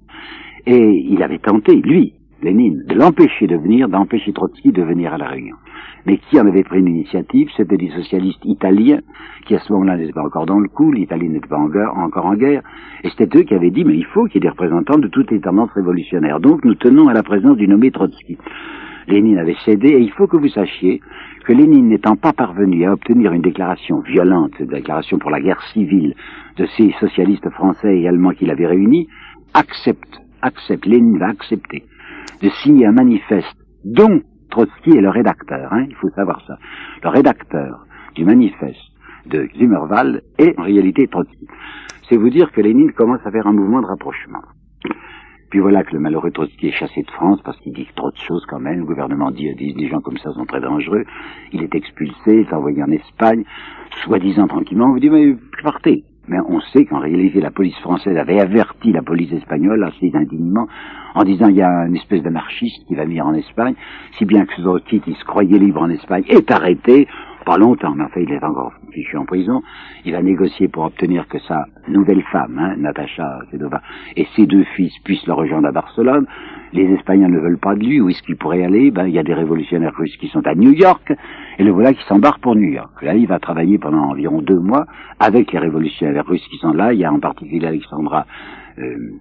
Et 0.66 1.06
il 1.08 1.22
avait 1.22 1.38
tenté, 1.38 1.76
lui, 1.76 2.14
Lénine, 2.42 2.82
de 2.86 2.94
l'empêcher 2.94 3.46
de 3.46 3.56
venir, 3.56 3.88
d'empêcher 3.88 4.32
Trotsky 4.32 4.72
de 4.72 4.82
venir 4.82 5.14
à 5.14 5.18
la 5.18 5.28
réunion. 5.28 5.56
Mais 6.04 6.18
qui 6.18 6.40
en 6.40 6.46
avait 6.46 6.64
pris 6.64 6.80
une 6.80 6.88
initiative 6.88 7.48
C'était 7.56 7.76
des 7.76 7.90
socialistes 7.90 8.44
italiens, 8.44 9.00
qui 9.46 9.54
à 9.54 9.58
ce 9.60 9.72
moment-là 9.72 9.96
n'étaient 9.96 10.12
pas 10.12 10.24
encore 10.24 10.46
dans 10.46 10.58
le 10.58 10.68
coup, 10.68 10.92
l'Italie 10.92 11.28
n'était 11.28 11.48
pas 11.48 11.58
encore 11.58 12.26
en 12.26 12.34
guerre, 12.34 12.62
et 13.04 13.10
c'était 13.10 13.38
eux 13.38 13.42
qui 13.42 13.54
avaient 13.54 13.70
dit, 13.70 13.84
mais 13.84 13.96
il 13.96 14.04
faut 14.04 14.24
qu'il 14.26 14.34
y 14.34 14.38
ait 14.38 14.48
des 14.48 14.50
représentants 14.50 14.98
de 14.98 15.08
toutes 15.08 15.30
les 15.30 15.40
tendances 15.40 15.72
révolutionnaires. 15.72 16.40
Donc 16.40 16.64
nous 16.64 16.74
tenons 16.74 17.08
à 17.08 17.14
la 17.14 17.22
présence 17.22 17.56
du 17.56 17.68
nommé 17.68 17.90
Trotsky. 17.90 18.36
Lénine 19.08 19.38
avait 19.38 19.56
cédé, 19.64 19.88
et 19.88 20.00
il 20.00 20.10
faut 20.10 20.26
que 20.26 20.36
vous 20.36 20.48
sachiez 20.48 21.00
que 21.44 21.52
Lénine 21.52 21.88
n'étant 21.88 22.16
pas 22.16 22.32
parvenu 22.32 22.84
à 22.84 22.92
obtenir 22.92 23.32
une 23.32 23.42
déclaration 23.42 24.00
violente, 24.00 24.52
une 24.58 24.66
déclaration 24.66 25.18
pour 25.18 25.30
la 25.30 25.40
guerre 25.40 25.62
civile 25.72 26.14
de 26.56 26.66
ces 26.76 26.92
socialistes 26.98 27.48
français 27.50 28.00
et 28.00 28.08
allemands 28.08 28.32
qu'il 28.32 28.50
avait 28.50 28.66
réunis, 28.66 29.06
accepte, 29.54 30.20
accepte, 30.42 30.86
Lénine 30.86 31.18
va 31.18 31.28
accepter 31.28 31.84
de 32.42 32.48
signer 32.62 32.86
un 32.86 32.92
manifeste 32.92 33.56
dont 33.84 34.20
Trotsky 34.50 34.96
est 34.96 35.00
le 35.00 35.10
rédacteur, 35.10 35.72
hein, 35.72 35.84
il 35.88 35.94
faut 35.96 36.10
savoir 36.10 36.40
ça. 36.46 36.58
Le 37.02 37.08
rédacteur 37.08 37.86
du 38.14 38.24
manifeste 38.24 38.80
de 39.26 39.48
Zimmerwald 39.56 40.22
est 40.38 40.58
en 40.58 40.62
réalité 40.62 41.06
Trotsky. 41.08 41.46
C'est 42.08 42.16
vous 42.16 42.30
dire 42.30 42.52
que 42.52 42.60
Lénine 42.60 42.92
commence 42.92 43.24
à 43.24 43.30
faire 43.30 43.46
un 43.46 43.52
mouvement 43.52 43.80
de 43.80 43.86
rapprochement. 43.86 44.42
Puis 45.50 45.60
voilà 45.60 45.84
que 45.84 45.92
le 45.92 46.00
malheureux 46.00 46.30
Trotsky 46.30 46.68
est 46.68 46.72
chassé 46.72 47.02
de 47.02 47.10
France 47.10 47.40
parce 47.44 47.58
qu'il 47.58 47.72
dit 47.72 47.86
trop 47.94 48.10
de 48.10 48.16
choses 48.16 48.44
quand 48.48 48.58
même. 48.58 48.80
Le 48.80 48.84
gouvernement 48.84 49.30
dit, 49.30 49.54
dit 49.54 49.74
des 49.74 49.88
gens 49.88 50.00
comme 50.00 50.18
ça 50.18 50.32
sont 50.32 50.44
très 50.44 50.60
dangereux. 50.60 51.04
Il 51.52 51.62
est 51.62 51.74
expulsé, 51.74 52.14
il 52.26 52.40
est 52.40 52.52
envoyé 52.52 52.82
en 52.82 52.90
Espagne, 52.90 53.44
soi-disant 54.04 54.48
tranquillement. 54.48 54.86
On 54.86 54.92
vous 54.92 55.00
dit, 55.00 55.10
mais 55.10 55.36
partez. 55.62 56.04
Mais 56.28 56.38
on 56.48 56.60
sait 56.72 56.84
qu'en 56.84 56.98
réalité, 56.98 57.40
la 57.40 57.50
police 57.50 57.76
française 57.78 58.16
avait 58.16 58.40
averti 58.40 58.92
la 58.92 59.02
police 59.02 59.32
espagnole 59.32 59.84
assez 59.84 60.10
indignement 60.14 60.66
en 61.14 61.24
disant 61.24 61.48
il 61.48 61.56
y 61.56 61.62
a 61.62 61.86
une 61.86 61.96
espèce 61.96 62.22
d'anarchiste 62.22 62.84
qui 62.86 62.94
va 62.94 63.04
venir 63.04 63.26
en 63.26 63.34
Espagne, 63.34 63.74
si 64.18 64.24
bien 64.24 64.44
que 64.44 64.60
Trotsky, 64.60 65.00
qui 65.00 65.14
se 65.14 65.24
croyait 65.24 65.58
libre 65.58 65.82
en 65.82 65.90
Espagne, 65.90 66.24
est 66.28 66.50
arrêté 66.50 67.06
pas 67.46 67.56
longtemps, 67.56 67.94
mais 67.94 68.04
enfin 68.04 68.20
il 68.20 68.32
est 68.32 68.42
encore 68.42 68.72
fichu 68.92 69.16
en 69.16 69.24
prison. 69.24 69.62
Il 70.04 70.12
va 70.12 70.20
négocier 70.20 70.66
pour 70.66 70.84
obtenir 70.84 71.28
que 71.28 71.38
sa 71.38 71.66
nouvelle 71.86 72.22
femme, 72.32 72.58
hein, 72.58 72.74
Natacha 72.76 73.38
Sedova, 73.50 73.80
et 74.16 74.26
ses 74.34 74.46
deux 74.46 74.64
fils 74.74 74.92
puissent 75.04 75.26
le 75.26 75.32
rejoindre 75.32 75.68
à 75.68 75.72
Barcelone. 75.72 76.26
Les 76.72 76.92
Espagnols 76.92 77.30
ne 77.30 77.38
veulent 77.38 77.58
pas 77.58 77.76
de 77.76 77.84
lui. 77.84 78.00
Où 78.00 78.08
est-ce 78.10 78.22
qu'il 78.24 78.36
pourrait 78.36 78.64
aller? 78.64 78.90
Ben, 78.90 79.06
il 79.06 79.14
y 79.14 79.18
a 79.20 79.22
des 79.22 79.32
révolutionnaires 79.32 79.94
russes 79.94 80.16
qui 80.16 80.26
sont 80.26 80.44
à 80.44 80.56
New 80.56 80.72
York, 80.72 81.14
et 81.58 81.62
le 81.62 81.70
voilà 81.70 81.94
qui 81.94 82.02
s'embarque 82.08 82.42
pour 82.42 82.56
New 82.56 82.68
York. 82.68 83.00
Là, 83.02 83.14
il 83.14 83.28
va 83.28 83.38
travailler 83.38 83.78
pendant 83.78 84.10
environ 84.10 84.42
deux 84.42 84.58
mois 84.58 84.84
avec 85.20 85.52
les 85.52 85.60
révolutionnaires 85.60 86.26
russes 86.26 86.46
qui 86.50 86.58
sont 86.58 86.72
là. 86.72 86.92
Il 86.92 86.98
y 86.98 87.04
a 87.04 87.12
en 87.12 87.20
particulier 87.20 87.68
Alexandra 87.68 88.26
euh, 88.78 89.12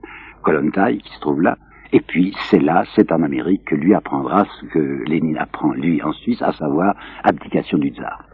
Kolontai 0.42 0.98
qui 0.98 1.14
se 1.14 1.20
trouve 1.20 1.44
là. 1.44 1.58
Et 1.96 2.02
puis, 2.02 2.36
c'est 2.50 2.60
là, 2.60 2.84
c'est 2.94 3.10
en 3.14 3.24
Amérique 3.24 3.64
que 3.64 3.76
lui 3.76 3.94
apprendra 3.94 4.44
ce 4.60 4.66
que 4.66 5.06
Lénine 5.06 5.38
apprend, 5.38 5.72
lui, 5.72 6.04
en 6.04 6.12
Suisse, 6.12 6.42
à 6.42 6.52
savoir 6.52 6.94
abdication 7.24 7.78
du 7.78 7.88
tsar. 7.88 8.26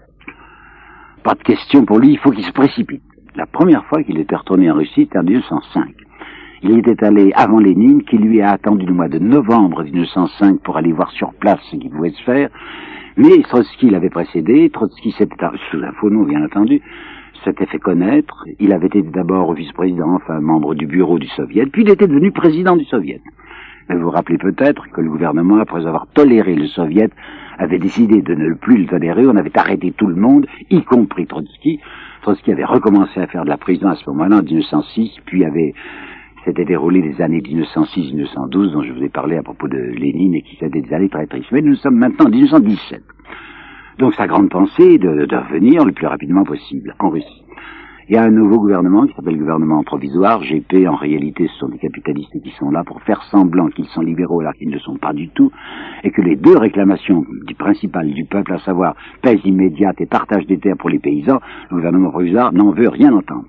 Pas 1.24 1.36
de 1.36 1.44
question 1.44 1.86
pour 1.86 2.00
lui, 2.00 2.14
il 2.14 2.18
faut 2.18 2.32
qu'il 2.32 2.44
se 2.44 2.52
précipite. 2.52 3.04
La 3.36 3.46
première 3.46 3.86
fois 3.86 4.02
qu'il 4.02 4.18
était 4.18 4.36
retourné 4.36 4.72
en 4.72 4.74
Russie, 4.74 5.04
c'était 5.04 5.20
en 5.20 5.24
1905. 5.24 5.94
Il 6.64 6.80
était 6.80 7.04
allé 7.04 7.32
avant 7.36 7.60
Lénine, 7.60 8.02
qui 8.04 8.18
lui 8.18 8.42
a 8.42 8.50
attendu 8.50 8.88
le 8.88 8.96
mois 8.96 9.10
de 9.10 9.20
novembre 9.20 9.84
1905 9.84 10.60
pour 10.64 10.78
aller 10.78 10.92
voir 10.92 11.12
sur 11.12 11.32
place 11.36 11.60
ce 11.70 11.76
qui 11.76 11.90
pouvait 11.90 12.10
se 12.10 12.24
faire. 12.24 12.50
Mais 13.16 13.44
Trotsky 13.44 13.92
l'avait 13.92 14.10
précédé, 14.10 14.72
Trotsky 14.72 15.12
s'était, 15.12 15.36
sous 15.70 15.84
un 15.84 15.92
faux 16.00 16.10
nom 16.10 16.24
bien 16.24 16.44
entendu, 16.44 16.82
s'était 17.44 17.68
fait 17.68 17.78
connaître. 17.78 18.44
Il 18.60 18.74
avait 18.74 18.88
été 18.88 19.04
d'abord 19.04 19.54
vice-président, 19.54 20.16
enfin 20.16 20.40
membre 20.42 20.74
du 20.74 20.88
bureau 20.88 21.20
du 21.20 21.28
Soviet, 21.28 21.68
puis 21.68 21.84
il 21.84 21.92
était 21.92 22.08
devenu 22.08 22.32
président 22.32 22.76
du 22.76 22.86
Soviet. 22.86 23.22
Vous 23.96 24.04
vous 24.04 24.10
rappelez 24.10 24.38
peut-être 24.38 24.90
que 24.92 25.02
le 25.02 25.10
gouvernement, 25.10 25.58
après 25.58 25.86
avoir 25.86 26.08
toléré 26.08 26.56
le 26.56 26.68
Soviet, 26.68 27.10
avait 27.58 27.80
décidé 27.80 28.22
de 28.22 28.34
ne 28.34 28.54
plus 28.54 28.78
le 28.78 28.88
tolérer. 28.88 29.28
On 29.28 29.36
avait 29.36 29.58
arrêté 29.58 29.92
tout 29.92 30.08
le 30.08 30.16
monde, 30.16 30.48
y 30.70 30.82
compris 30.84 31.28
Trotsky. 31.28 31.80
Trotsky 32.22 32.52
avait 32.52 32.66
recommencé 32.66 33.20
à 33.20 33.28
faire 33.28 33.44
de 33.44 33.50
la 33.50 33.58
prison 33.58 33.88
à 33.88 33.96
ce 33.96 34.10
moment-là, 34.10 34.38
en 34.38 34.44
1906, 34.44 35.12
puis 35.26 35.46
avait 35.46 35.74
s'était 36.46 36.66
déroulé 36.66 37.02
les 37.02 37.22
années 37.22 37.42
1906-1912 37.42 38.72
dont 38.72 38.82
je 38.82 38.92
vous 38.92 39.04
ai 39.04 39.10
parlé 39.10 39.38
à 39.38 39.44
propos 39.44 39.68
de 39.68 39.78
Lénine 39.78 40.34
et 40.34 40.42
qui 40.42 40.56
s'étaient 40.56 40.82
des 40.82 40.94
années 40.94 41.10
très 41.10 41.28
tristes. 41.28 41.52
Mais 41.52 41.62
nous 41.62 41.76
sommes 41.76 41.98
maintenant 41.98 42.26
en 42.26 42.30
1917. 42.30 43.04
Donc 44.00 44.16
sa 44.16 44.26
grande 44.26 44.50
pensée 44.50 44.94
est 44.94 44.98
de 44.98 45.36
revenir 45.36 45.86
le 45.86 45.92
plus 45.92 46.08
rapidement 46.08 46.44
possible 46.44 46.96
en 46.98 47.10
Russie. 47.10 47.44
Il 48.12 48.16
y 48.16 48.18
a 48.18 48.24
un 48.24 48.30
nouveau 48.30 48.60
gouvernement 48.60 49.08
qui 49.08 49.14
s'appelle 49.14 49.36
le 49.36 49.40
gouvernement 49.40 49.86
provisoire. 49.86 50.44
GP, 50.44 50.86
en 50.86 50.98
réalité, 50.98 51.48
ce 51.48 51.60
sont 51.60 51.70
des 51.70 51.78
capitalistes 51.78 52.42
qui 52.44 52.52
sont 52.60 52.70
là 52.70 52.84
pour 52.84 53.02
faire 53.04 53.24
semblant 53.32 53.70
qu'ils 53.70 53.86
sont 53.86 54.02
libéraux 54.02 54.42
alors 54.42 54.54
qu'ils 54.54 54.68
ne 54.68 54.74
le 54.74 54.80
sont 54.82 54.98
pas 54.98 55.14
du 55.14 55.30
tout, 55.30 55.50
et 56.04 56.12
que 56.12 56.22
les 56.22 56.36
deux 56.36 56.58
réclamations 56.58 57.24
du 57.48 57.56
principal 57.56 58.12
du 58.12 58.26
peuple, 58.26 58.52
à 58.52 58.60
savoir 58.60 58.98
paix 59.22 59.40
immédiate 59.46 60.02
et 60.02 60.08
partage 60.08 60.46
des 60.46 60.60
terres 60.60 60.76
pour 60.76 60.90
les 60.90 61.00
paysans, 61.00 61.40
le 61.70 61.78
gouvernement 61.78 62.10
provisoire 62.10 62.52
n'en 62.52 62.72
veut 62.72 62.90
rien 62.90 63.14
entendre. 63.14 63.46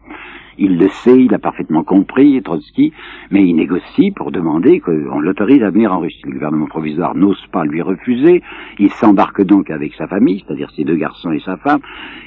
Il 0.65 0.79
le 0.79 0.89
sait, 0.91 1.25
il 1.25 1.35
a 1.35 1.41
parfaitement 1.41 1.83
compris, 1.83 2.41
Trotsky, 2.41 2.93
mais 3.33 3.45
il 3.45 3.57
négocie 3.57 4.13
pour 4.13 4.31
demander 4.31 4.79
qu'on 4.79 5.19
l'autorise 5.19 5.61
à 5.65 5.71
venir 5.71 5.93
en 5.93 5.99
Russie. 5.99 6.23
Le 6.25 6.35
gouvernement 6.35 6.67
provisoire 6.67 7.17
n'ose 7.17 7.45
pas 7.51 7.65
lui 7.65 7.83
refuser. 7.83 8.45
Il 8.79 8.93
s'embarque 8.93 9.43
donc 9.43 9.71
avec 9.71 9.93
sa 9.95 10.07
famille, 10.07 10.45
c'est-à-dire 10.47 10.71
ses 10.77 10.85
deux 10.85 10.95
garçons 10.95 11.33
et 11.33 11.41
sa 11.41 11.57
femme. 11.57 11.81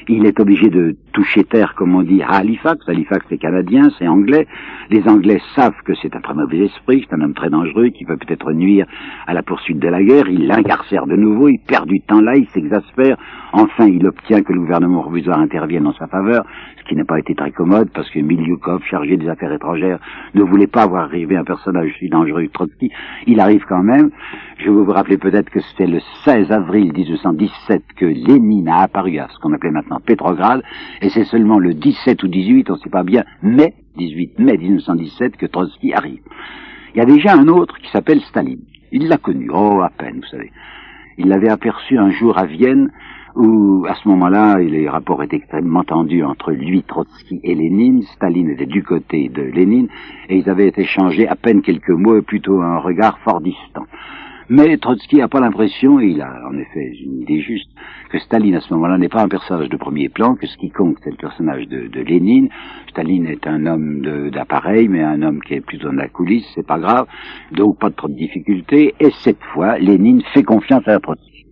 Il 0.10 0.26
est 0.26 0.38
obligé 0.42 0.70
de 0.70 0.98
toucher 1.14 1.46
terre, 1.46 1.76
comme 1.76 1.96
on 1.96 2.02
dit, 2.02 2.22
à 2.24 2.36
Halifax. 2.36 2.90
Halifax, 2.90 3.26
c'est 3.30 3.38
canadien, 3.38 3.90
c'est 3.98 4.08
anglais. 4.10 4.48
Les 4.90 5.08
Anglais 5.08 5.42
savent 5.56 5.82
que 5.86 5.94
c'est 6.02 6.14
un 6.14 6.20
très 6.20 6.34
mauvais 6.34 6.66
esprit, 6.66 7.06
c'est 7.08 7.16
un 7.16 7.22
homme 7.22 7.34
très 7.34 7.50
dangereux 7.50 7.88
qui 7.88 8.04
peut 8.04 8.18
peut-être 8.18 8.52
nuire 8.52 8.86
à 9.28 9.34
la 9.34 9.44
poursuite 9.44 9.80
de 9.80 9.88
la 9.88 10.04
guerre. 10.04 10.28
Il 10.28 10.48
l'incarcère 10.48 11.08
de 11.08 11.16
nouveau, 11.16 11.48
il 11.48 11.60
perd 11.60 11.88
du 11.88 12.02
temps 12.02 12.20
là, 12.20 12.36
il 12.36 12.48
s'exaspère. 12.50 13.16
Enfin, 13.54 13.88
il 13.88 14.06
obtient 14.06 14.42
que 14.42 14.52
le 14.52 14.60
gouvernement 14.60 15.04
provisoire 15.04 15.40
intervienne 15.40 15.88
en 15.88 15.94
sa 15.94 16.08
faveur, 16.08 16.44
ce 16.78 16.84
qui 16.84 16.96
n'a 16.96 17.06
pas 17.06 17.18
été 17.18 17.34
très 17.34 17.52
commode 17.52 17.90
parce 17.94 18.10
que 18.10 18.25
Miliukov, 18.26 18.84
chargé 18.84 19.18
des 19.18 19.30
affaires 19.30 19.54
étrangères, 19.54 20.00
ne 20.34 20.44
voulait 20.44 20.68
pas 20.68 20.86
voir 20.86 21.06
arriver 21.06 21.38
un 21.38 21.44
personnage 21.44 21.96
si 22.00 22.10
dangereux 22.10 22.48
Trotsky. 22.54 22.92
Il 23.28 23.40
arrive 23.40 23.64
quand 23.68 23.84
même. 23.84 24.12
Je 24.58 24.70
vous 24.70 24.86
rappeler 24.92 25.18
peut-être 25.18 25.50
que 25.50 25.60
c'était 25.62 25.88
le 25.88 26.00
16 26.24 26.52
avril 26.52 26.92
1917 26.94 27.84
que 27.96 28.06
Lénine 28.06 28.70
a 28.70 28.82
apparu 28.82 29.20
à 29.20 29.28
ce 29.30 29.40
qu'on 29.40 29.54
appelait 29.54 29.72
maintenant 29.72 30.00
Petrograd, 30.00 30.62
et 31.02 31.10
c'est 31.10 31.26
seulement 31.26 31.60
le 31.60 31.74
17 31.74 32.24
ou 32.24 32.28
18, 32.28 32.70
on 32.70 32.74
ne 32.74 32.80
sait 32.80 32.90
pas 32.90 33.04
bien, 33.04 33.24
mai 33.42 33.74
18 33.98 34.40
mai 34.40 34.58
1917 34.58 35.38
que 35.38 35.46
Trotsky 35.46 35.94
arrive. 35.94 36.22
Il 36.94 37.00
y 37.00 37.02
a 37.02 37.06
déjà 37.06 37.34
un 37.34 37.48
autre 37.48 37.78
qui 37.80 37.90
s'appelle 37.92 38.22
Staline. 38.22 38.62
Il 38.92 39.08
l'a 39.08 39.18
connu, 39.18 39.50
oh 39.52 39.82
à 39.82 39.90
peine, 39.90 40.18
vous 40.18 40.28
savez. 40.28 40.52
Il 41.18 41.28
l'avait 41.30 41.50
aperçu 41.50 41.98
un 41.98 42.12
jour 42.12 42.38
à 42.38 42.46
Vienne 42.46 42.92
où 43.36 43.86
à 43.88 43.96
ce 43.96 44.08
moment-là, 44.08 44.60
les 44.60 44.88
rapports 44.88 45.22
étaient 45.22 45.36
extrêmement 45.38 45.84
tendus 45.84 46.24
entre 46.24 46.52
lui, 46.52 46.84
Trotsky 46.84 47.42
et 47.44 47.54
Lénine. 47.54 48.02
Staline 48.16 48.50
était 48.50 48.66
du 48.66 48.82
côté 48.82 49.30
de 49.30 49.42
Lénine, 49.42 49.88
et 50.30 50.38
ils 50.38 50.50
avaient 50.50 50.72
échangé 50.76 51.28
à 51.28 51.36
peine 51.36 51.62
quelques 51.62 51.90
mots, 51.90 52.18
et 52.18 52.22
plutôt 52.22 52.62
un 52.62 52.78
regard 52.78 53.20
fort 53.20 53.42
distant. 53.42 53.86
Mais 54.48 54.78
Trotsky 54.78 55.18
n'a 55.18 55.28
pas 55.28 55.40
l'impression, 55.40 56.00
et 56.00 56.06
il 56.06 56.22
a 56.22 56.48
en 56.48 56.56
effet 56.56 56.94
une 57.04 57.22
idée 57.22 57.42
juste, 57.42 57.68
que 58.12 58.20
Staline 58.20 58.54
à 58.54 58.62
ce 58.62 58.72
moment-là 58.76 59.00
n'est 59.00 59.10
pas 59.10 59.24
un 59.24 59.28
personnage 59.28 59.70
de 59.70 59.78
premier 59.78 60.08
plan, 60.08 60.36
que 60.36 60.46
ce 60.46 60.56
qui 60.58 60.70
compte 60.70 60.98
c'est 61.04 61.10
le 61.10 61.18
personnage 61.18 61.68
de, 61.68 62.02
Lénine. 62.02 62.50
Staline 62.90 63.26
est 63.26 63.48
un 63.48 63.66
homme 63.66 64.30
d'appareil, 64.30 64.88
mais 64.88 65.02
un 65.02 65.24
homme 65.24 65.42
qui 65.42 65.56
est 65.56 65.62
plutôt 65.62 65.88
dans 65.88 65.94
la 65.94 66.10
coulisse, 66.10 66.46
c'est 66.54 66.66
pas 66.66 66.78
grave, 66.78 67.08
donc 67.54 67.80
pas 67.80 67.90
de 67.90 67.96
trop 67.96 68.08
de 68.08 68.14
difficultés, 68.14 68.94
et 69.00 69.10
cette 69.24 69.44
fois, 69.52 69.80
Lénine 69.80 70.22
fait 70.36 70.44
confiance 70.44 70.88
à 70.88 71.00
Trotsky. 71.00 71.48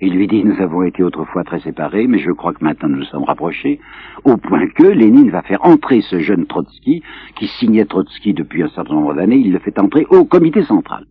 Il 0.00 0.14
lui 0.14 0.28
dit, 0.28 0.44
nous 0.44 0.62
avons 0.62 0.84
été 0.84 1.02
autrefois 1.02 1.44
très 1.44 1.60
séparés, 1.60 2.06
mais 2.06 2.20
je 2.20 2.30
crois 2.30 2.54
que 2.54 2.64
maintenant 2.64 2.88
nous 2.88 2.98
nous 2.98 3.04
sommes 3.04 3.24
rapprochés, 3.24 3.80
au 4.24 4.38
point 4.38 4.66
que 4.68 4.84
Lénine 4.84 5.28
va 5.28 5.42
faire 5.42 5.62
entrer 5.62 6.00
ce 6.00 6.20
jeune 6.20 6.46
Trotsky, 6.46 7.02
qui 7.34 7.48
signait 7.48 7.84
Trotsky 7.84 8.32
depuis 8.32 8.62
un 8.62 8.68
certain 8.68 8.94
nombre 8.94 9.12
d'années, 9.12 9.36
il 9.36 9.52
le 9.52 9.58
fait 9.58 9.78
entrer 9.78 10.06
au 10.08 10.24
comité 10.24 10.62
central. 10.62 11.04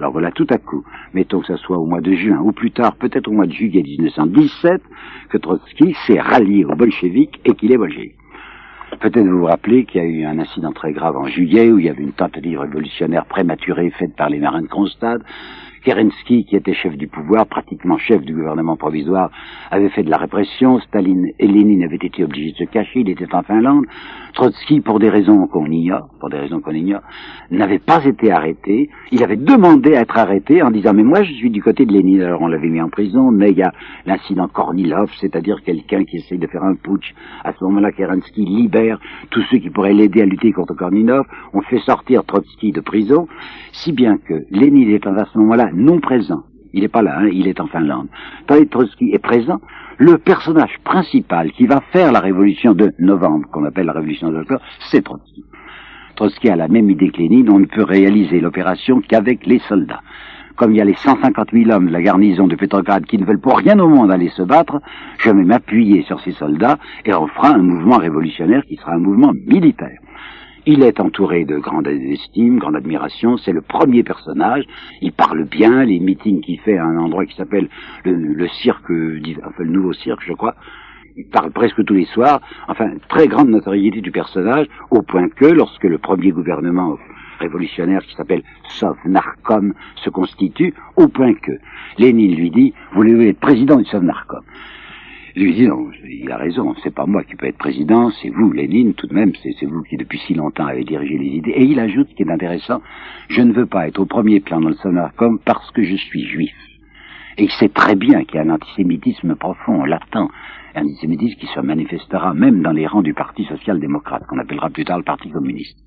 Alors 0.00 0.12
voilà, 0.12 0.30
tout 0.30 0.46
à 0.48 0.56
coup, 0.56 0.82
mettons 1.12 1.40
que 1.40 1.46
ce 1.48 1.56
soit 1.56 1.76
au 1.76 1.84
mois 1.84 2.00
de 2.00 2.14
juin, 2.14 2.38
ou 2.42 2.52
plus 2.52 2.70
tard, 2.70 2.94
peut-être 2.94 3.28
au 3.28 3.32
mois 3.32 3.44
de 3.44 3.52
juillet 3.52 3.82
1917, 3.82 4.80
que 5.28 5.36
Trotsky 5.36 5.94
s'est 6.06 6.18
rallié 6.18 6.64
aux 6.64 6.74
bolcheviks 6.74 7.38
et 7.44 7.52
qu'il 7.52 7.70
est 7.70 7.76
bolchevique. 7.76 8.14
Peut-être 8.98 9.26
vous 9.26 9.40
vous 9.40 9.44
rappelez 9.44 9.84
qu'il 9.84 10.00
y 10.00 10.04
a 10.04 10.08
eu 10.08 10.24
un 10.24 10.38
incident 10.38 10.72
très 10.72 10.92
grave 10.92 11.18
en 11.18 11.26
juillet 11.26 11.70
où 11.70 11.78
il 11.78 11.84
y 11.84 11.90
avait 11.90 12.02
une 12.02 12.14
tentative 12.14 12.60
révolutionnaire 12.60 13.26
prématurée 13.26 13.90
faite 13.90 14.16
par 14.16 14.30
les 14.30 14.38
marins 14.38 14.62
de 14.62 14.68
Kronstadt. 14.68 15.20
Kerensky, 15.82 16.44
qui 16.44 16.56
était 16.56 16.74
chef 16.74 16.96
du 16.96 17.08
pouvoir, 17.08 17.46
pratiquement 17.46 17.98
chef 17.98 18.22
du 18.22 18.34
gouvernement 18.34 18.76
provisoire, 18.76 19.30
avait 19.70 19.88
fait 19.88 20.02
de 20.02 20.10
la 20.10 20.18
répression. 20.18 20.78
Staline 20.80 21.28
et 21.38 21.46
Lénine 21.46 21.84
avaient 21.84 21.96
été 21.96 22.24
obligés 22.24 22.52
de 22.52 22.56
se 22.56 22.64
cacher. 22.64 23.00
Il 23.00 23.08
était 23.08 23.34
en 23.34 23.42
Finlande. 23.42 23.86
Trotsky, 24.34 24.80
pour 24.80 24.98
des 24.98 25.08
raisons 25.08 25.46
qu'on 25.46 25.66
ignore, 25.66 26.08
pour 26.20 26.30
des 26.30 26.38
raisons 26.38 26.60
qu'on 26.60 26.72
ignore, 26.72 27.00
n'avait 27.50 27.78
pas 27.78 28.04
été 28.04 28.30
arrêté. 28.30 28.90
Il 29.10 29.22
avait 29.22 29.36
demandé 29.36 29.96
à 29.96 30.02
être 30.02 30.18
arrêté 30.18 30.62
en 30.62 30.70
disant 30.70 30.92
mais 30.92 31.02
moi 31.02 31.22
je 31.22 31.32
suis 31.32 31.50
du 31.50 31.62
côté 31.62 31.86
de 31.86 31.92
Lénine. 31.92 32.22
Alors 32.22 32.42
on 32.42 32.46
l'avait 32.46 32.68
mis 32.68 32.80
en 32.80 32.88
prison, 32.88 33.30
mais 33.30 33.50
il 33.50 33.58
y 33.58 33.62
a 33.62 33.72
l'incident 34.06 34.48
Kornilov, 34.48 35.10
c'est-à-dire 35.20 35.62
quelqu'un 35.64 36.04
qui 36.04 36.18
essaye 36.18 36.38
de 36.38 36.46
faire 36.46 36.62
un 36.62 36.74
putsch. 36.74 37.14
À 37.44 37.52
ce 37.52 37.64
moment-là, 37.64 37.90
Kerensky 37.92 38.44
libère 38.44 39.00
tous 39.30 39.42
ceux 39.50 39.58
qui 39.58 39.70
pourraient 39.70 39.94
l'aider 39.94 40.22
à 40.22 40.26
lutter 40.26 40.52
contre 40.52 40.74
Kornilov. 40.74 41.26
On 41.52 41.62
fait 41.62 41.80
sortir 41.80 42.24
Trotsky 42.24 42.72
de 42.72 42.80
prison, 42.80 43.26
si 43.72 43.92
bien 43.92 44.18
que 44.18 44.44
Lénine 44.50 44.90
est 44.90 45.06
à 45.06 45.24
ce 45.24 45.38
moment-là 45.38 45.69
non 45.74 46.00
présent. 46.00 46.44
Il 46.72 46.82
n'est 46.82 46.88
pas 46.88 47.02
là, 47.02 47.18
hein, 47.18 47.28
il 47.32 47.48
est 47.48 47.60
en 47.60 47.66
Finlande. 47.66 48.08
Tandis 48.46 48.68
Trotsky 48.68 49.10
est 49.12 49.18
présent, 49.18 49.60
le 49.98 50.18
personnage 50.18 50.78
principal 50.84 51.50
qui 51.52 51.66
va 51.66 51.80
faire 51.92 52.12
la 52.12 52.20
révolution 52.20 52.74
de 52.74 52.92
novembre, 52.98 53.48
qu'on 53.50 53.64
appelle 53.64 53.86
la 53.86 53.92
révolution 53.92 54.30
d'octobre, 54.30 54.62
c'est 54.88 55.02
Trotsky. 55.02 55.44
Trotsky 56.16 56.48
a 56.48 56.56
la 56.56 56.68
même 56.68 56.90
idée 56.90 57.10
que 57.10 57.18
Lénine, 57.18 57.50
on 57.50 57.58
ne 57.58 57.66
peut 57.66 57.82
réaliser 57.82 58.40
l'opération 58.40 59.00
qu'avec 59.00 59.46
les 59.46 59.58
soldats. 59.60 60.02
Comme 60.56 60.72
il 60.72 60.76
y 60.76 60.80
a 60.80 60.84
les 60.84 60.94
150 60.94 61.52
000 61.52 61.70
hommes 61.70 61.86
de 61.86 61.92
la 61.92 62.02
garnison 62.02 62.46
de 62.46 62.54
Petrograd 62.54 63.04
qui 63.06 63.16
ne 63.16 63.24
veulent 63.24 63.40
pour 63.40 63.56
rien 63.56 63.78
au 63.78 63.88
monde 63.88 64.10
aller 64.10 64.28
se 64.28 64.42
battre, 64.42 64.80
je 65.18 65.30
vais 65.30 65.44
m'appuyer 65.44 66.02
sur 66.02 66.20
ces 66.20 66.32
soldats 66.32 66.78
et 67.06 67.14
on 67.14 67.26
fera 67.28 67.54
un 67.54 67.62
mouvement 67.62 67.96
révolutionnaire 67.96 68.62
qui 68.66 68.76
sera 68.76 68.92
un 68.92 68.98
mouvement 68.98 69.32
militaire. 69.46 69.98
Il 70.66 70.82
est 70.82 71.00
entouré 71.00 71.44
de 71.44 71.56
grande 71.56 71.86
estime, 71.86 72.58
grande 72.58 72.76
admiration. 72.76 73.38
C'est 73.38 73.52
le 73.52 73.62
premier 73.62 74.02
personnage. 74.02 74.64
Il 75.00 75.12
parle 75.12 75.44
bien. 75.44 75.84
Les 75.84 75.98
meetings 76.00 76.42
qu'il 76.42 76.60
fait 76.60 76.76
à 76.76 76.84
un 76.84 76.98
endroit 76.98 77.24
qui 77.24 77.34
s'appelle 77.34 77.68
le, 78.04 78.48
cirque, 78.48 78.90
enfin 79.44 79.62
le 79.62 79.70
nouveau 79.70 79.92
cirque, 79.92 80.22
je 80.26 80.34
crois. 80.34 80.54
Il 81.16 81.26
parle 81.26 81.50
presque 81.50 81.84
tous 81.84 81.94
les 81.94 82.04
soirs. 82.04 82.40
Enfin, 82.68 82.90
très 83.08 83.26
grande 83.26 83.48
notoriété 83.48 84.00
du 84.00 84.10
personnage, 84.10 84.66
au 84.90 85.02
point 85.02 85.28
que 85.28 85.46
lorsque 85.46 85.84
le 85.84 85.98
premier 85.98 86.30
gouvernement 86.30 86.96
révolutionnaire 87.38 88.02
qui 88.02 88.14
s'appelle 88.14 88.42
Sovnarkom 88.68 89.72
se 89.96 90.10
constitue, 90.10 90.74
au 90.96 91.08
point 91.08 91.34
que 91.34 91.52
Lénine 91.98 92.36
lui 92.36 92.50
dit, 92.50 92.74
vous 92.92 93.02
voulez 93.02 93.28
être 93.28 93.40
président 93.40 93.76
du 93.76 93.86
Sovnarkom 93.86 94.42
lui 95.36 95.54
dit 95.54 95.66
non, 95.66 95.90
il 96.04 96.30
a 96.30 96.36
raison, 96.36 96.74
c'est 96.82 96.94
pas 96.94 97.06
moi 97.06 97.22
qui 97.24 97.36
peux 97.36 97.46
être 97.46 97.58
président, 97.58 98.10
c'est 98.22 98.30
vous, 98.30 98.52
Lénine, 98.52 98.94
tout 98.94 99.06
de 99.06 99.14
même, 99.14 99.32
c'est 99.42 99.66
vous 99.66 99.82
qui 99.82 99.96
depuis 99.96 100.18
si 100.26 100.34
longtemps 100.34 100.66
avez 100.66 100.84
dirigé 100.84 101.18
les 101.18 101.36
idées. 101.36 101.52
Et 101.52 101.64
il 101.64 101.78
ajoute, 101.78 102.08
ce 102.10 102.14
qui 102.14 102.22
est 102.22 102.30
intéressant, 102.30 102.82
je 103.28 103.42
ne 103.42 103.52
veux 103.52 103.66
pas 103.66 103.88
être 103.88 104.00
au 104.00 104.06
premier 104.06 104.40
plan 104.40 104.60
dans 104.60 104.68
le 104.68 104.74
Sonarcom 104.76 105.38
parce 105.44 105.70
que 105.70 105.82
je 105.82 105.96
suis 105.96 106.24
juif. 106.26 106.54
Et 107.38 107.44
il 107.44 107.50
sait 107.52 107.68
très 107.68 107.94
bien 107.94 108.24
qu'il 108.24 108.36
y 108.36 108.38
a 108.38 108.42
un 108.42 108.50
antisémitisme 108.50 109.34
profond, 109.36 109.84
latent, 109.84 110.28
un 110.74 110.82
antisémitisme 110.82 111.38
qui 111.38 111.46
se 111.46 111.60
manifestera 111.60 112.34
même 112.34 112.62
dans 112.62 112.72
les 112.72 112.86
rangs 112.86 113.02
du 113.02 113.14
Parti 113.14 113.44
social-démocrate, 113.44 114.26
qu'on 114.26 114.38
appellera 114.38 114.70
plus 114.70 114.84
tard 114.84 114.98
le 114.98 115.04
Parti 115.04 115.30
communiste. 115.30 115.78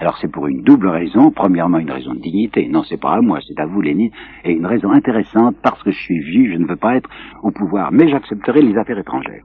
Alors 0.00 0.18
c'est 0.18 0.30
pour 0.30 0.46
une 0.46 0.62
double 0.62 0.88
raison. 0.88 1.30
Premièrement, 1.30 1.78
une 1.78 1.90
raison 1.90 2.14
de 2.14 2.20
dignité. 2.20 2.68
Non, 2.68 2.82
c'est 2.84 3.00
pas 3.00 3.12
à 3.12 3.20
moi, 3.20 3.38
c'est 3.46 3.58
à 3.60 3.66
vous, 3.66 3.80
Lénine. 3.80 4.10
Et 4.44 4.52
une 4.52 4.66
raison 4.66 4.90
intéressante, 4.90 5.56
parce 5.62 5.82
que 5.82 5.90
je 5.90 5.98
suis 5.98 6.20
vieux, 6.20 6.52
je 6.52 6.58
ne 6.58 6.66
veux 6.66 6.76
pas 6.76 6.96
être 6.96 7.08
au 7.42 7.50
pouvoir, 7.50 7.90
mais 7.92 8.08
j'accepterai 8.08 8.62
les 8.62 8.76
affaires 8.76 8.98
étrangères. 8.98 9.44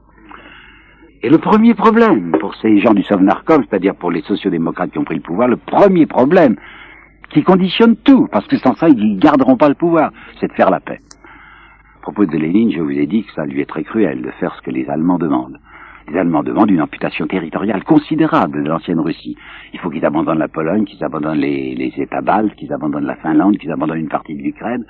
Et 1.22 1.30
le 1.30 1.38
premier 1.38 1.74
problème 1.74 2.36
pour 2.40 2.54
ces 2.56 2.78
gens 2.78 2.94
du 2.94 3.04
Sovnarkom, 3.04 3.64
c'est-à-dire 3.68 3.94
pour 3.94 4.10
les 4.10 4.22
sociodémocrates 4.22 4.90
qui 4.90 4.98
ont 4.98 5.04
pris 5.04 5.14
le 5.14 5.22
pouvoir, 5.22 5.48
le 5.48 5.56
premier 5.56 6.06
problème 6.06 6.56
qui 7.30 7.42
conditionne 7.42 7.96
tout, 7.96 8.26
parce 8.30 8.46
que 8.46 8.58
sans 8.58 8.74
ça, 8.74 8.88
ils 8.88 9.18
garderont 9.18 9.56
pas 9.56 9.68
le 9.68 9.74
pouvoir, 9.74 10.10
c'est 10.40 10.48
de 10.48 10.52
faire 10.52 10.70
la 10.70 10.80
paix. 10.80 10.98
À 12.02 12.10
propos 12.10 12.26
de 12.26 12.36
Lénine, 12.36 12.72
je 12.72 12.80
vous 12.80 12.90
ai 12.90 13.06
dit 13.06 13.22
que 13.22 13.32
ça 13.32 13.46
lui 13.46 13.60
est 13.60 13.64
très 13.64 13.84
cruel 13.84 14.22
de 14.22 14.30
faire 14.32 14.52
ce 14.56 14.62
que 14.62 14.72
les 14.72 14.90
Allemands 14.90 15.18
demandent. 15.18 15.60
Les 16.08 16.18
Allemands 16.18 16.42
demandent 16.42 16.72
une 16.72 16.80
amputation 16.80 17.28
territoriale 17.28 17.84
considérable 17.84 18.64
de 18.64 18.68
l'ancienne 18.68 18.98
Russie. 18.98 19.36
Il 19.72 19.78
faut 19.78 19.88
qu'ils 19.88 20.04
abandonnent 20.04 20.40
la 20.40 20.48
Pologne, 20.48 20.84
qu'ils 20.84 21.04
abandonnent 21.04 21.38
les, 21.38 21.92
États 21.96 22.20
baltes, 22.20 22.56
qu'ils 22.56 22.72
abandonnent 22.72 23.06
la 23.06 23.14
Finlande, 23.14 23.56
qu'ils 23.56 23.70
abandonnent 23.70 24.00
une 24.00 24.08
partie 24.08 24.34
de 24.34 24.42
l'Ukraine. 24.42 24.84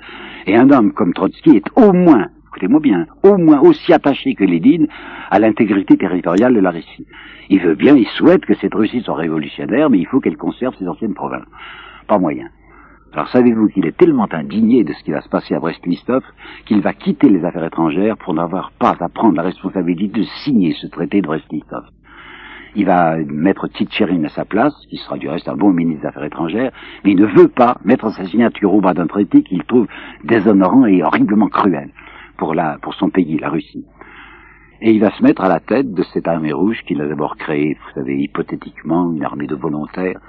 Et 0.47 0.57
un 0.57 0.71
homme 0.71 0.91
comme 0.91 1.13
Trotsky 1.13 1.51
est 1.51 1.67
au 1.75 1.93
moins, 1.93 2.29
écoutez-moi 2.47 2.79
bien, 2.79 3.05
au 3.21 3.37
moins 3.37 3.59
aussi 3.59 3.93
attaché 3.93 4.33
que 4.33 4.43
Lénine 4.43 4.87
à 5.29 5.37
l'intégrité 5.37 5.95
territoriale 5.97 6.55
de 6.55 6.61
la 6.61 6.71
Russie. 6.71 7.05
Il 7.51 7.59
veut 7.59 7.75
bien, 7.75 7.95
il 7.95 8.07
souhaite 8.07 8.43
que 8.43 8.55
cette 8.55 8.73
Russie 8.73 9.01
soit 9.01 9.17
révolutionnaire, 9.17 9.91
mais 9.91 9.99
il 9.99 10.07
faut 10.07 10.19
qu'elle 10.19 10.35
conserve 10.35 10.75
ses 10.79 10.87
anciennes 10.87 11.13
provinces. 11.13 11.45
Pas 12.07 12.17
moyen. 12.17 12.47
Alors 13.13 13.27
savez-vous 13.27 13.67
qu'il 13.67 13.85
est 13.85 13.95
tellement 13.95 14.27
indigné 14.31 14.83
de 14.83 14.91
ce 14.91 15.03
qui 15.03 15.11
va 15.11 15.21
se 15.21 15.29
passer 15.29 15.53
à 15.53 15.59
Brest-Litovsk 15.59 16.25
qu'il 16.65 16.81
va 16.81 16.93
quitter 16.93 17.29
les 17.29 17.45
affaires 17.45 17.63
étrangères 17.63 18.17
pour 18.17 18.33
n'avoir 18.33 18.71
pas 18.79 18.95
à 18.99 19.07
prendre 19.07 19.35
la 19.35 19.43
responsabilité 19.43 20.21
de 20.21 20.25
signer 20.43 20.73
ce 20.73 20.87
traité 20.87 21.21
de 21.21 21.27
Brest-Litovsk. 21.27 21.93
Il 22.75 22.87
va 22.87 23.17
mettre 23.17 23.67
Titcherin 23.67 24.23
à 24.23 24.29
sa 24.29 24.45
place, 24.45 24.73
qui 24.89 24.97
sera 24.97 25.19
du 25.19 25.29
reste 25.29 25.47
un 25.47 25.55
bon 25.55 25.71
ministre 25.71 26.01
des 26.01 26.07
Affaires 26.07 26.23
étrangères, 26.23 26.71
mais 27.03 27.11
il 27.11 27.17
ne 27.17 27.27
veut 27.27 27.49
pas 27.49 27.77
mettre 27.85 28.09
sa 28.09 28.25
signature 28.25 28.73
au 28.73 28.81
bas 28.81 28.95
d'un 28.95 29.05
traité 29.05 29.43
qu'il 29.43 29.63
trouve 29.65 29.85
déshonorant 30.23 30.87
et 30.87 31.03
horriblement 31.03 31.49
cruel 31.49 31.91
pour, 32.37 32.55
la, 32.55 32.79
pour 32.81 32.95
son 32.95 33.11
pays, 33.11 33.37
la 33.37 33.49
Russie. 33.49 33.85
Et 34.81 34.91
il 34.91 34.99
va 34.99 35.11
se 35.11 35.21
mettre 35.21 35.43
à 35.43 35.49
la 35.49 35.59
tête 35.59 35.93
de 35.93 36.01
cette 36.01 36.27
armée 36.27 36.51
rouge 36.51 36.81
qu'il 36.87 36.99
a 36.99 37.07
d'abord 37.07 37.37
créée, 37.37 37.75
vous 37.75 37.93
savez, 37.93 38.17
hypothétiquement, 38.17 39.13
une 39.13 39.23
armée 39.23 39.45
de 39.45 39.55
volontaires, 39.55 40.19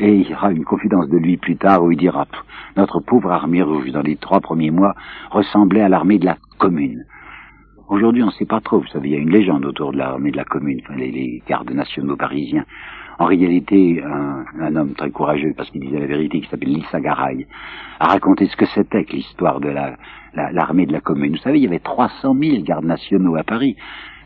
et 0.00 0.14
il 0.14 0.28
y 0.28 0.34
aura 0.34 0.50
une 0.50 0.64
confidence 0.64 1.08
de 1.08 1.18
lui 1.18 1.36
plus 1.36 1.56
tard 1.56 1.84
où 1.84 1.92
il 1.92 1.98
dira 1.98 2.26
Notre 2.76 3.00
pauvre 3.00 3.30
armée 3.30 3.62
rouge, 3.62 3.92
dans 3.92 4.00
les 4.00 4.16
trois 4.16 4.40
premiers 4.40 4.70
mois, 4.70 4.94
ressemblait 5.30 5.82
à 5.82 5.90
l'armée 5.90 6.18
de 6.18 6.24
la 6.24 6.38
commune. 6.58 7.04
Aujourd'hui, 7.88 8.22
on 8.22 8.26
ne 8.26 8.32
sait 8.32 8.46
pas 8.46 8.60
trop. 8.60 8.80
Vous 8.80 8.86
savez, 8.86 9.10
il 9.10 9.12
y 9.12 9.16
a 9.16 9.20
une 9.20 9.30
légende 9.30 9.66
autour 9.66 9.92
de 9.92 9.98
l'armée 9.98 10.30
de 10.30 10.38
la 10.38 10.44
commune, 10.44 10.80
enfin, 10.82 10.96
les, 10.96 11.42
gardes 11.46 11.70
nationaux 11.70 12.16
parisiens. 12.16 12.64
En 13.18 13.26
réalité, 13.26 14.02
un, 14.02 14.74
homme 14.74 14.94
très 14.94 15.10
courageux, 15.10 15.52
parce 15.54 15.68
qu'il 15.68 15.82
disait 15.82 16.00
la 16.00 16.06
vérité, 16.06 16.40
qui 16.40 16.48
s'appelle 16.48 16.72
Lissa 16.72 17.00
Garay, 17.00 17.46
a 17.98 18.06
raconté 18.06 18.46
ce 18.46 18.56
que 18.56 18.64
c'était 18.66 19.04
que 19.04 19.12
l'histoire 19.12 19.60
de 19.60 19.68
l'armée 20.34 20.86
de 20.86 20.92
la 20.92 21.00
commune. 21.00 21.32
Vous 21.32 21.42
savez, 21.42 21.58
il 21.58 21.64
y 21.64 21.66
avait 21.66 21.80
300 21.80 22.34
000 22.40 22.62
gardes 22.62 22.86
nationaux 22.86 23.36
à 23.36 23.42
Paris 23.42 23.76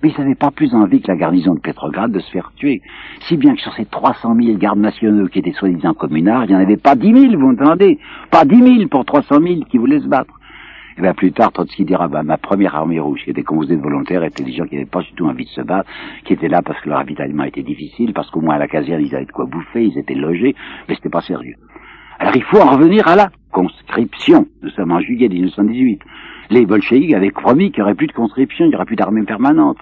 mais 0.05 0.11
ils 0.11 0.21
n'avaient 0.21 0.35
pas 0.35 0.51
plus 0.51 0.75
envie 0.75 1.01
que 1.01 1.09
la 1.09 1.17
garnison 1.17 1.55
de 1.55 1.61
Petrograd 1.61 2.13
de 2.13 2.19
se 2.21 2.31
faire 2.31 2.53
tuer. 2.57 2.83
Si 3.27 3.39
bien 3.39 3.55
que 3.55 3.61
sur 3.63 3.73
ces 3.73 3.87
300 3.87 4.37
000 4.39 4.59
gardes 4.59 4.79
nationaux 4.79 5.29
qui 5.29 5.39
étaient 5.39 5.53
soi-disant 5.53 5.95
communards, 5.95 6.45
il 6.45 6.49
n'y 6.51 6.57
en 6.57 6.61
avait 6.61 6.77
pas 6.77 6.95
10 6.95 7.31
000, 7.31 7.41
vous 7.41 7.53
entendez 7.53 7.99
Pas 8.31 8.45
10 8.45 8.77
000 8.81 8.89
pour 8.89 9.07
300 9.07 9.37
000 9.41 9.61
qui 9.71 9.79
voulaient 9.79 10.01
se 10.01 10.07
battre. 10.07 10.35
Et 10.99 11.01
bien 11.01 11.15
plus 11.15 11.33
tard, 11.33 11.53
Trotsky 11.53 11.87
dira, 11.87 12.07
bah, 12.09 12.23
ma 12.23 12.37
première 12.37 12.75
armée 12.75 13.01
rouge, 13.01 13.23
qui 13.25 13.31
était 13.31 13.43
composée 13.43 13.77
de 13.77 13.81
volontaires, 13.81 14.23
était 14.25 14.45
des 14.45 14.53
gens 14.53 14.67
qui 14.67 14.75
n'avaient 14.75 14.87
pas 14.87 15.01
du 15.01 15.13
tout 15.15 15.27
envie 15.27 15.47
de 15.47 15.51
se 15.51 15.63
battre, 15.63 15.89
qui 16.27 16.35
étaient 16.35 16.49
là 16.49 16.61
parce 16.61 16.79
que 16.83 16.91
leur 16.91 16.99
ravitaillement 16.99 17.45
était 17.45 17.63
difficile, 17.63 18.13
parce 18.13 18.31
qu'au 18.31 18.43
moins 18.43 18.57
à 18.57 18.59
la 18.59 18.69
caserne, 18.69 19.03
ils 19.03 19.17
avaient 19.17 19.25
de 19.25 19.33
quoi 19.33 19.47
bouffer, 19.47 19.87
ils 19.87 19.97
étaient 19.97 20.15
logés, 20.15 20.55
mais 20.87 20.97
c'était 20.97 21.09
pas 21.09 21.23
sérieux. 21.23 21.57
Alors 22.19 22.37
il 22.37 22.45
faut 22.45 22.61
en 22.61 22.77
revenir 22.77 23.09
à 23.09 23.17
la 23.17 23.31
conscription. 23.51 24.47
Nous 24.63 24.71
sommes 24.71 24.93
en 24.93 25.01
juillet 25.01 25.29
1918 25.29 26.01
les 26.51 26.67
bolcheviks 26.67 27.15
avaient 27.15 27.31
promis 27.31 27.71
qu'il 27.71 27.83
n'y 27.83 27.83
aurait 27.85 27.95
plus 27.95 28.07
de 28.07 28.13
conscription, 28.13 28.65
il 28.65 28.69
n'y 28.69 28.75
aurait 28.75 28.85
plus 28.85 28.97
d'armée 28.97 29.23
permanente. 29.23 29.79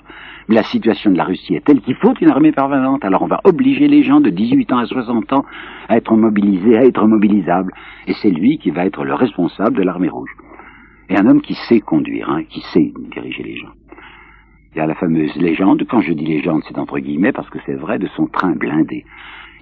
Mais 0.48 0.54
la 0.54 0.62
situation 0.62 1.10
de 1.10 1.16
la 1.16 1.24
Russie 1.24 1.54
est 1.54 1.64
telle 1.64 1.80
qu'il 1.80 1.94
faut 1.96 2.14
une 2.20 2.28
armée 2.28 2.52
permanente. 2.52 3.04
Alors 3.04 3.22
on 3.22 3.26
va 3.26 3.40
obliger 3.44 3.88
les 3.88 4.02
gens 4.02 4.20
de 4.20 4.30
18 4.30 4.72
ans 4.72 4.78
à 4.78 4.86
60 4.86 5.32
ans 5.32 5.44
à 5.88 5.96
être 5.96 6.14
mobilisés, 6.16 6.76
à 6.76 6.84
être 6.84 7.06
mobilisables. 7.06 7.72
Et 8.06 8.14
c'est 8.14 8.30
lui 8.30 8.58
qui 8.58 8.70
va 8.70 8.84
être 8.84 9.04
le 9.04 9.14
responsable 9.14 9.76
de 9.76 9.82
l'armée 9.82 10.08
rouge. 10.08 10.30
Et 11.08 11.16
un 11.16 11.26
homme 11.26 11.42
qui 11.42 11.54
sait 11.68 11.80
conduire, 11.80 12.30
hein, 12.30 12.42
qui 12.48 12.60
sait 12.72 12.92
diriger 13.12 13.42
les 13.42 13.56
gens. 13.56 13.72
Il 14.74 14.78
y 14.78 14.80
a 14.80 14.86
la 14.86 14.94
fameuse 14.94 15.36
légende, 15.36 15.84
quand 15.88 16.00
je 16.00 16.12
dis 16.12 16.24
légende, 16.24 16.62
c'est 16.66 16.78
entre 16.78 16.98
guillemets 16.98 17.32
parce 17.32 17.50
que 17.50 17.58
c'est 17.66 17.74
vrai, 17.74 17.98
de 17.98 18.08
son 18.16 18.26
train 18.26 18.52
blindé. 18.52 19.04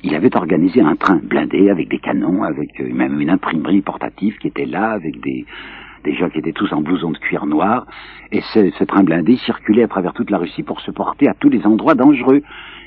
Il 0.02 0.14
avait 0.14 0.34
organisé 0.36 0.80
un 0.80 0.94
train 0.94 1.20
blindé 1.22 1.68
avec 1.68 1.88
des 1.88 1.98
canons, 1.98 2.42
avec 2.42 2.80
euh, 2.80 2.88
même 2.92 3.20
une 3.20 3.28
imprimerie 3.28 3.82
portative 3.82 4.38
qui 4.38 4.46
était 4.46 4.66
là, 4.66 4.92
avec 4.92 5.20
des, 5.20 5.44
des 6.04 6.14
gens 6.14 6.28
qui 6.30 6.38
étaient 6.38 6.52
tous 6.52 6.72
en 6.72 6.80
blouson 6.80 7.10
de 7.10 7.18
cuir 7.18 7.46
noir, 7.46 7.86
et 8.32 8.40
ce, 8.52 8.70
ce 8.78 8.84
train 8.84 9.02
blindé 9.02 9.36
circulait 9.36 9.84
à 9.84 9.88
travers 9.88 10.12
toute 10.12 10.30
la 10.30 10.38
Russie 10.38 10.62
pour 10.62 10.80
se 10.80 10.90
porter 10.90 11.28
à 11.28 11.34
tous 11.34 11.48
les 11.48 11.66
endroits 11.66 11.94
dangereux 11.94 12.42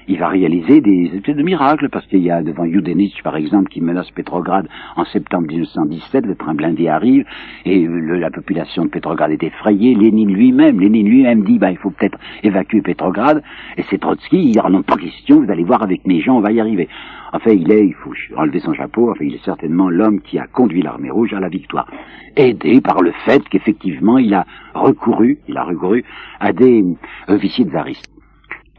il 0.07 0.19
va 0.19 0.27
réaliser 0.27 0.81
des 0.81 1.11
espèces 1.15 1.35
de 1.35 1.43
miracles, 1.43 1.89
parce 1.89 2.05
qu'il 2.07 2.21
y 2.21 2.31
a 2.31 2.43
devant 2.43 2.65
Yudenich, 2.65 3.21
par 3.23 3.35
exemple, 3.35 3.69
qui 3.69 3.81
menace 3.81 4.09
Petrograd 4.11 4.67
en 4.95 5.05
septembre 5.05 5.47
1917, 5.47 6.25
le 6.25 6.35
train 6.35 6.53
blindé 6.53 6.87
arrive, 6.87 7.25
et 7.65 7.87
la 7.87 8.31
population 8.31 8.85
de 8.85 8.89
Petrograd 8.89 9.31
est 9.31 9.43
effrayée, 9.43 9.95
Lénine 9.95 10.33
lui-même, 10.33 10.79
Lénine 10.79 11.07
lui-même 11.07 11.43
dit, 11.43 11.59
bah, 11.59 11.71
il 11.71 11.77
faut 11.77 11.91
peut-être 11.91 12.17
évacuer 12.43 12.81
Petrograd, 12.81 13.41
et 13.77 13.83
c'est 13.89 13.99
Trotsky, 13.99 14.51
il 14.51 14.57
n'en 14.57 14.79
a 14.79 14.83
pas 14.83 14.97
question, 14.97 15.41
vous 15.41 15.51
allez 15.51 15.63
voir 15.63 15.83
avec 15.83 16.05
mes 16.05 16.21
gens, 16.21 16.37
on 16.37 16.41
va 16.41 16.51
y 16.51 16.59
arriver. 16.59 16.89
Enfin, 17.33 17.51
il 17.51 17.71
est, 17.71 17.87
il 17.87 17.95
faut 17.95 18.13
enlever 18.37 18.59
son 18.59 18.73
chapeau, 18.73 19.09
enfin, 19.09 19.25
il 19.25 19.33
est 19.33 19.43
certainement 19.43 19.89
l'homme 19.89 20.21
qui 20.21 20.37
a 20.37 20.45
conduit 20.45 20.83
l'armée 20.83 21.09
rouge 21.09 21.33
à 21.33 21.39
la 21.39 21.49
victoire. 21.49 21.89
Aidé 22.35 22.79
par 22.79 23.01
le 23.01 23.11
fait 23.25 23.41
qu'effectivement, 23.49 24.19
il 24.19 24.33
a 24.35 24.45
recouru, 24.75 25.39
il 25.47 25.57
a 25.57 25.63
recouru 25.63 26.03
à 26.39 26.53
des 26.53 26.83
officiers 27.27 27.65
tsaristes. 27.65 28.11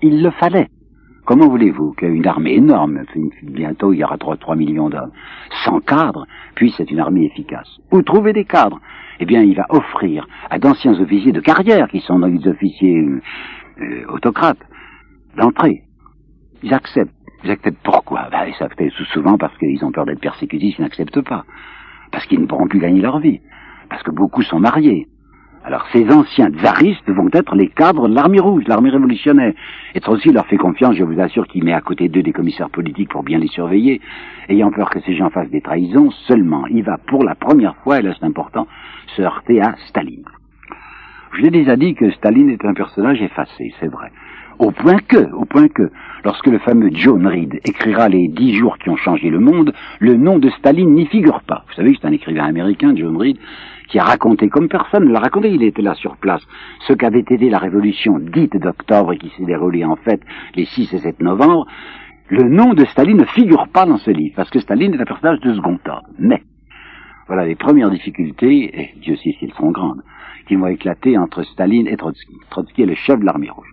Il 0.02 0.22
le 0.22 0.30
fallait. 0.30 0.68
Comment 1.24 1.48
voulez-vous 1.48 1.92
qu'une 1.92 2.26
armée 2.26 2.54
énorme, 2.54 3.02
bientôt 3.42 3.94
il 3.94 4.00
y 4.00 4.04
aura 4.04 4.18
3, 4.18 4.36
3 4.36 4.56
millions 4.56 4.90
d'hommes, 4.90 5.12
sans 5.64 5.80
cadre, 5.80 6.26
puisse 6.54 6.78
être 6.78 6.90
une 6.90 7.00
armée 7.00 7.24
efficace? 7.24 7.80
Où 7.90 8.02
trouver 8.02 8.34
des 8.34 8.44
cadres? 8.44 8.78
Eh 9.20 9.24
bien, 9.24 9.42
il 9.42 9.56
va 9.56 9.64
offrir 9.70 10.26
à 10.50 10.58
d'anciens 10.58 11.00
officiers 11.00 11.32
de 11.32 11.40
carrière, 11.40 11.88
qui 11.88 12.00
sont 12.00 12.18
des 12.18 12.46
officiers 12.46 13.06
euh, 13.80 14.04
autocrates, 14.08 14.58
d'entrer. 15.36 15.84
Ils 16.62 16.74
acceptent. 16.74 17.14
Ils 17.42 17.50
acceptent 17.50 17.82
pourquoi? 17.82 18.28
Ben, 18.30 18.46
Ils 18.46 18.62
acceptent 18.62 18.90
souvent 19.12 19.38
parce 19.38 19.56
qu'ils 19.56 19.82
ont 19.84 19.92
peur 19.92 20.04
d'être 20.04 20.20
persécutés, 20.20 20.74
ils 20.76 20.82
n'acceptent 20.82 21.22
pas. 21.22 21.44
Parce 22.12 22.26
qu'ils 22.26 22.40
ne 22.40 22.46
pourront 22.46 22.68
plus 22.68 22.80
gagner 22.80 23.00
leur 23.00 23.18
vie. 23.18 23.40
Parce 23.88 24.02
que 24.02 24.10
beaucoup 24.10 24.42
sont 24.42 24.60
mariés. 24.60 25.08
Alors 25.66 25.86
ces 25.92 26.06
anciens 26.10 26.50
tsaristes 26.50 27.08
vont 27.08 27.30
être 27.32 27.56
les 27.56 27.68
cadres 27.68 28.06
de 28.06 28.14
l'armée 28.14 28.38
rouge, 28.38 28.64
l'armée 28.66 28.90
révolutionnaire. 28.90 29.54
Et 29.94 30.00
Trotsky 30.00 30.30
leur 30.30 30.46
fait 30.46 30.58
confiance, 30.58 30.94
je 30.94 31.04
vous 31.04 31.18
assure 31.18 31.46
qu'il 31.46 31.64
met 31.64 31.72
à 31.72 31.80
côté 31.80 32.10
d'eux 32.10 32.22
des 32.22 32.34
commissaires 32.34 32.68
politiques 32.68 33.08
pour 33.08 33.22
bien 33.22 33.38
les 33.38 33.48
surveiller, 33.48 34.02
ayant 34.50 34.70
peur 34.70 34.90
que 34.90 35.00
ces 35.00 35.16
gens 35.16 35.30
fassent 35.30 35.48
des 35.48 35.62
trahisons, 35.62 36.10
seulement 36.28 36.66
il 36.66 36.82
va 36.82 36.98
pour 36.98 37.24
la 37.24 37.34
première 37.34 37.76
fois, 37.76 37.98
et 37.98 38.02
là 38.02 38.12
c'est 38.18 38.26
important, 38.26 38.66
se 39.16 39.22
heurter 39.22 39.62
à 39.62 39.74
Staline. 39.88 40.26
Je 41.32 41.40
l'ai 41.40 41.50
déjà 41.50 41.76
dit 41.76 41.94
que 41.94 42.10
Staline 42.10 42.50
est 42.50 42.64
un 42.66 42.74
personnage 42.74 43.22
effacé, 43.22 43.72
c'est 43.80 43.88
vrai. 43.88 44.12
Au 44.58 44.70
point 44.70 44.98
que, 44.98 45.32
au 45.32 45.46
point 45.46 45.68
que, 45.68 45.90
lorsque 46.24 46.46
le 46.46 46.58
fameux 46.58 46.90
John 46.92 47.26
Reed 47.26 47.60
écrira 47.64 48.08
les 48.08 48.28
dix 48.28 48.54
jours 48.54 48.78
qui 48.78 48.90
ont 48.90 48.96
changé 48.96 49.30
le 49.30 49.40
monde, 49.40 49.72
le 49.98 50.14
nom 50.14 50.38
de 50.38 50.50
Staline 50.50 50.94
n'y 50.94 51.06
figure 51.06 51.40
pas. 51.42 51.64
Vous 51.68 51.74
savez 51.74 51.94
que 51.94 52.00
c'est 52.00 52.06
un 52.06 52.12
écrivain 52.12 52.44
américain, 52.44 52.94
John 52.94 53.16
Reed, 53.16 53.38
qui 53.88 53.98
a 53.98 54.04
raconté 54.04 54.48
comme 54.48 54.68
personne 54.68 55.06
ne 55.06 55.12
l'a 55.12 55.20
raconté, 55.20 55.50
il 55.50 55.62
était 55.62 55.82
là 55.82 55.94
sur 55.94 56.16
place, 56.16 56.42
ce 56.86 56.92
qu'avait 56.92 57.20
été 57.20 57.50
la 57.50 57.58
révolution 57.58 58.18
dite 58.18 58.56
d'octobre 58.56 59.12
et 59.12 59.18
qui 59.18 59.30
s'est 59.30 59.44
déroulée 59.44 59.84
en 59.84 59.96
fait 59.96 60.20
les 60.54 60.64
6 60.64 60.92
et 60.94 60.98
7 60.98 61.20
novembre, 61.20 61.66
le 62.28 62.48
nom 62.48 62.72
de 62.72 62.84
Staline 62.86 63.18
ne 63.18 63.24
figure 63.24 63.68
pas 63.68 63.84
dans 63.84 63.98
ce 63.98 64.10
livre, 64.10 64.34
parce 64.36 64.50
que 64.50 64.58
Staline 64.58 64.94
est 64.94 65.00
un 65.00 65.04
personnage 65.04 65.40
de 65.40 65.54
second 65.54 65.78
ordre. 65.86 66.08
Mais, 66.18 66.42
voilà 67.26 67.44
les 67.44 67.54
premières 67.54 67.90
difficultés, 67.90 68.80
et 68.80 68.94
Dieu 69.00 69.16
sait 69.16 69.34
si 69.38 69.44
elles 69.44 69.52
sont 69.52 69.70
grandes, 69.70 70.02
qui 70.48 70.56
vont 70.56 70.66
éclater 70.66 71.18
entre 71.18 71.42
Staline 71.42 71.86
et 71.86 71.96
Trotsky. 71.96 72.34
Trotsky 72.50 72.82
est 72.82 72.86
le 72.86 72.94
chef 72.94 73.20
de 73.20 73.26
l'armée 73.26 73.50
rouge. 73.50 73.70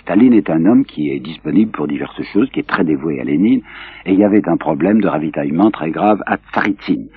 Staline 0.00 0.34
est 0.34 0.50
un 0.50 0.66
homme 0.66 0.84
qui 0.84 1.10
est 1.10 1.20
disponible 1.20 1.70
pour 1.70 1.86
diverses 1.86 2.22
choses, 2.32 2.48
qui 2.50 2.60
est 2.60 2.68
très 2.68 2.84
dévoué 2.84 3.20
à 3.20 3.24
Lénine, 3.24 3.62
et 4.04 4.12
il 4.12 4.18
y 4.18 4.24
avait 4.24 4.48
un 4.48 4.56
problème 4.56 5.00
de 5.00 5.08
ravitaillement 5.08 5.70
très 5.70 5.90
grave 5.90 6.20
à 6.26 6.38
Tsaritsine. 6.38 7.08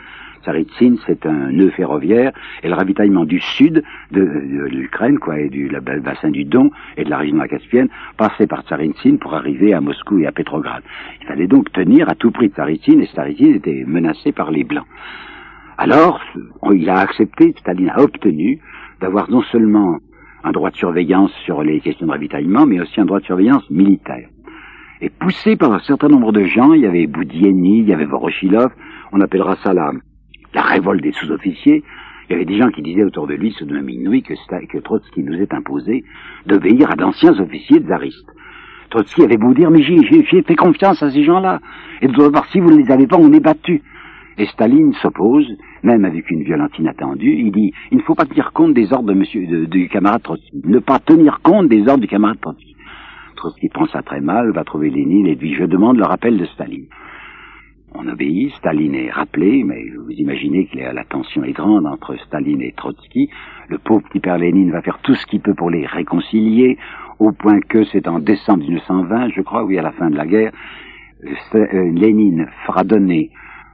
Tsaritsine, 0.43 0.97
c'est 1.05 1.25
un 1.25 1.51
nœud 1.51 1.69
ferroviaire, 1.71 2.31
et 2.63 2.67
le 2.67 2.73
ravitaillement 2.73 3.25
du 3.25 3.39
sud 3.39 3.83
de, 4.11 4.21
l'Ukraine, 4.21 5.19
quoi, 5.19 5.39
et 5.39 5.49
du 5.49 5.69
bassin 6.01 6.29
du 6.29 6.45
Don 6.45 6.71
et 6.97 7.03
de 7.03 7.09
la 7.09 7.17
région 7.17 7.35
de 7.35 7.41
la 7.41 7.47
Caspienne, 7.47 7.89
passait 8.17 8.47
par 8.47 8.63
Tsaritsine 8.63 9.19
pour 9.19 9.33
arriver 9.33 9.73
à 9.73 9.81
Moscou 9.81 10.19
et 10.19 10.27
à 10.27 10.31
Petrograd. 10.31 10.83
Il 11.21 11.27
fallait 11.27 11.47
donc 11.47 11.71
tenir 11.71 12.09
à 12.09 12.15
tout 12.15 12.31
prix 12.31 12.49
Tsaritsine, 12.49 13.01
et 13.01 13.07
Tsaritsine 13.07 13.55
était 13.55 13.83
menacé 13.87 14.31
par 14.31 14.51
les 14.51 14.63
Blancs. 14.63 14.87
Alors, 15.77 16.19
il 16.73 16.89
a 16.89 16.99
accepté, 16.99 17.53
Staline 17.59 17.89
a 17.89 18.01
obtenu 18.01 18.59
d'avoir 18.99 19.29
non 19.29 19.41
seulement 19.43 19.99
un 20.43 20.51
droit 20.51 20.71
de 20.71 20.75
surveillance 20.75 21.31
sur 21.45 21.63
les 21.63 21.79
questions 21.79 22.05
de 22.05 22.11
ravitaillement, 22.11 22.65
mais 22.65 22.79
aussi 22.81 22.99
un 22.99 23.05
droit 23.05 23.19
de 23.19 23.25
surveillance 23.25 23.69
militaire. 23.69 24.27
Et 25.01 25.09
poussé 25.09 25.55
par 25.55 25.71
un 25.71 25.79
certain 25.79 26.09
nombre 26.09 26.33
de 26.33 26.43
gens, 26.43 26.73
il 26.73 26.81
y 26.81 26.85
avait 26.85 27.07
Boudieni, 27.07 27.79
il 27.79 27.87
y 27.87 27.93
avait 27.93 28.05
Voroshilov, 28.05 28.71
on 29.13 29.21
appellera 29.21 29.55
ça 29.63 29.73
la, 29.73 29.93
la 30.53 30.61
révolte 30.61 31.01
des 31.01 31.11
sous-officiers, 31.11 31.83
il 32.29 32.33
y 32.33 32.35
avait 32.35 32.45
des 32.45 32.57
gens 32.57 32.69
qui 32.69 32.81
disaient 32.81 33.03
autour 33.03 33.27
de 33.27 33.33
lui, 33.33 33.51
ce 33.57 33.63
de 33.63 33.79
minuit, 33.79 34.21
que, 34.21 34.33
que 34.67 34.77
Trotsky 34.77 35.23
nous 35.23 35.41
est 35.41 35.53
imposé 35.53 36.03
d'obéir 36.45 36.91
à 36.91 36.95
d'anciens 36.95 37.39
officiers 37.39 37.79
tsaristes. 37.79 38.29
Trotsky 38.89 39.23
avait 39.23 39.37
beau 39.37 39.53
dire, 39.53 39.71
mais 39.71 39.81
j'ai 39.81 40.23
fait 40.23 40.55
confiance 40.55 41.01
à 41.01 41.11
ces 41.11 41.23
gens-là. 41.23 41.59
Et 42.01 42.07
de 42.07 42.29
part, 42.29 42.45
si 42.51 42.59
vous 42.59 42.69
ne 42.71 42.77
les 42.77 42.91
avez 42.91 43.07
pas, 43.07 43.17
on 43.17 43.31
est 43.33 43.39
battu. 43.39 43.81
Et 44.37 44.45
Staline 44.45 44.93
s'oppose, 45.01 45.47
même 45.83 46.05
avec 46.05 46.29
une 46.31 46.43
violence 46.43 46.71
inattendue. 46.79 47.33
Il 47.33 47.51
dit 47.51 47.73
il 47.91 47.97
ne 47.97 48.03
faut 48.03 48.15
pas 48.15 48.25
tenir 48.25 48.53
compte 48.53 48.73
des 48.73 48.93
ordres 48.93 49.09
de 49.09 49.13
monsieur, 49.13 49.67
du 49.67 49.89
camarade 49.89 50.23
Trotsky. 50.23 50.61
Ne 50.63 50.79
pas 50.79 50.99
tenir 50.99 51.41
compte 51.41 51.67
des 51.67 51.81
ordres 51.87 52.01
du 52.01 52.07
camarade 52.07 52.39
Trotsky. 52.39 52.75
Trotsky 53.35 53.69
prend 53.69 53.87
ça 53.87 54.01
très 54.01 54.21
mal, 54.21 54.51
va 54.51 54.63
trouver 54.63 54.89
Lénine 54.89 55.27
et 55.27 55.35
dit 55.35 55.55
je 55.55 55.65
demande 55.65 55.97
le 55.97 56.05
rappel 56.05 56.37
de 56.37 56.45
Staline. 56.45 56.85
On 57.95 58.07
obéit, 58.07 58.53
Staline 58.55 58.95
est 58.95 59.09
rappelé, 59.09 59.63
mais 59.63 59.83
vous 59.89 60.11
imaginez 60.11 60.67
que 60.67 60.77
la 60.77 61.03
tension 61.05 61.43
est 61.43 61.53
grande 61.53 61.87
entre 61.87 62.15
Staline 62.27 62.61
et 62.61 62.73
Trotsky. 62.73 63.29
Le 63.67 63.77
pauvre 63.77 64.03
petit 64.07 64.19
père 64.19 64.37
Lénine 64.37 64.71
va 64.71 64.81
faire 64.81 64.99
tout 65.03 65.15
ce 65.15 65.25
qu'il 65.25 65.41
peut 65.41 65.55
pour 65.55 65.69
les 65.69 65.85
réconcilier, 65.85 66.77
au 67.19 67.31
point 67.31 67.59
que 67.59 67.83
c'est 67.85 68.07
en 68.07 68.19
décembre 68.19 68.63
1920, 68.63 69.29
je 69.35 69.41
crois, 69.41 69.63
oui, 69.63 69.77
à 69.77 69.81
la 69.81 69.91
fin 69.91 70.09
de 70.09 70.15
la 70.15 70.25
guerre, 70.25 70.51
euh, 71.25 71.91
Lénine 71.91 72.47
fera 72.65 72.83
donner 72.83 73.31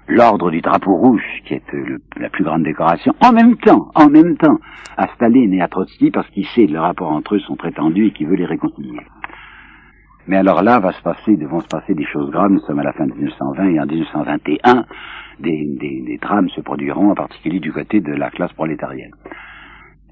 l'ordre 0.07 0.51
du 0.51 0.61
drapeau 0.61 0.95
rouge, 0.95 1.23
qui 1.45 1.53
est 1.53 1.73
euh, 1.73 1.99
la 2.17 2.29
plus 2.29 2.43
grande 2.43 2.63
décoration, 2.63 3.13
en 3.21 3.31
même 3.31 3.55
temps, 3.57 3.91
en 3.95 4.09
même 4.09 4.37
temps, 4.37 4.59
à 4.97 5.07
Staline 5.15 5.53
et 5.53 5.61
à 5.61 5.67
Trotsky, 5.67 6.09
parce 6.11 6.27
qu'il 6.29 6.45
sait 6.47 6.65
que 6.65 6.71
les 6.71 6.79
rapports 6.79 7.11
entre 7.11 7.35
eux 7.35 7.39
sont 7.39 7.55
très 7.55 7.71
tendus 7.71 8.07
et 8.07 8.11
qu'il 8.11 8.27
veut 8.27 8.35
les 8.35 8.45
réconcilier. 8.45 9.01
Mais 10.27 10.37
alors 10.37 10.63
là, 10.63 10.79
va 10.79 10.91
se 10.91 11.01
passer, 11.01 11.35
vont 11.35 11.61
se 11.61 11.67
passer 11.67 11.93
des 11.93 12.05
choses 12.05 12.31
graves. 12.31 12.51
Nous 12.51 12.59
sommes 12.61 12.79
à 12.79 12.83
la 12.83 12.93
fin 12.93 13.05
de 13.05 13.13
1920 13.13 13.69
et 13.69 13.79
en 13.79 13.85
1921, 13.85 14.85
des, 15.39 15.65
des, 15.79 16.01
des 16.01 16.17
drames 16.17 16.49
se 16.49 16.61
produiront, 16.61 17.11
en 17.11 17.15
particulier 17.15 17.59
du 17.59 17.71
côté 17.71 17.99
de 18.01 18.13
la 18.13 18.31
classe 18.31 18.53
prolétarienne. 18.53 19.11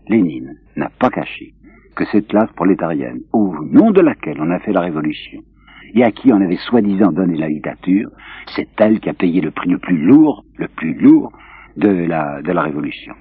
Lénine 0.07 0.57
n'a 0.75 0.89
pas 0.99 1.09
caché 1.09 1.53
que 1.95 2.05
cette 2.05 2.27
classe 2.27 2.51
prolétarienne, 2.53 3.21
au 3.31 3.55
nom 3.63 3.91
de 3.91 4.01
laquelle 4.01 4.37
on 4.39 4.51
a 4.51 4.59
fait 4.59 4.73
la 4.73 4.81
révolution, 4.81 5.41
et 5.93 6.03
à 6.03 6.11
qui 6.11 6.33
on 6.33 6.41
avait 6.41 6.57
soi-disant 6.57 7.11
donné 7.11 7.37
la 7.37 7.47
dictature, 7.47 8.09
c'est 8.55 8.67
elle 8.77 8.99
qui 8.99 9.09
a 9.09 9.13
payé 9.13 9.41
le 9.41 9.51
prix 9.51 9.69
le 9.69 9.77
plus 9.77 9.97
lourd, 9.97 10.43
le 10.57 10.67
plus 10.67 10.93
lourd 10.93 11.31
de 11.77 11.89
la, 11.89 12.41
de 12.41 12.51
la 12.51 12.61
révolution. 12.61 13.13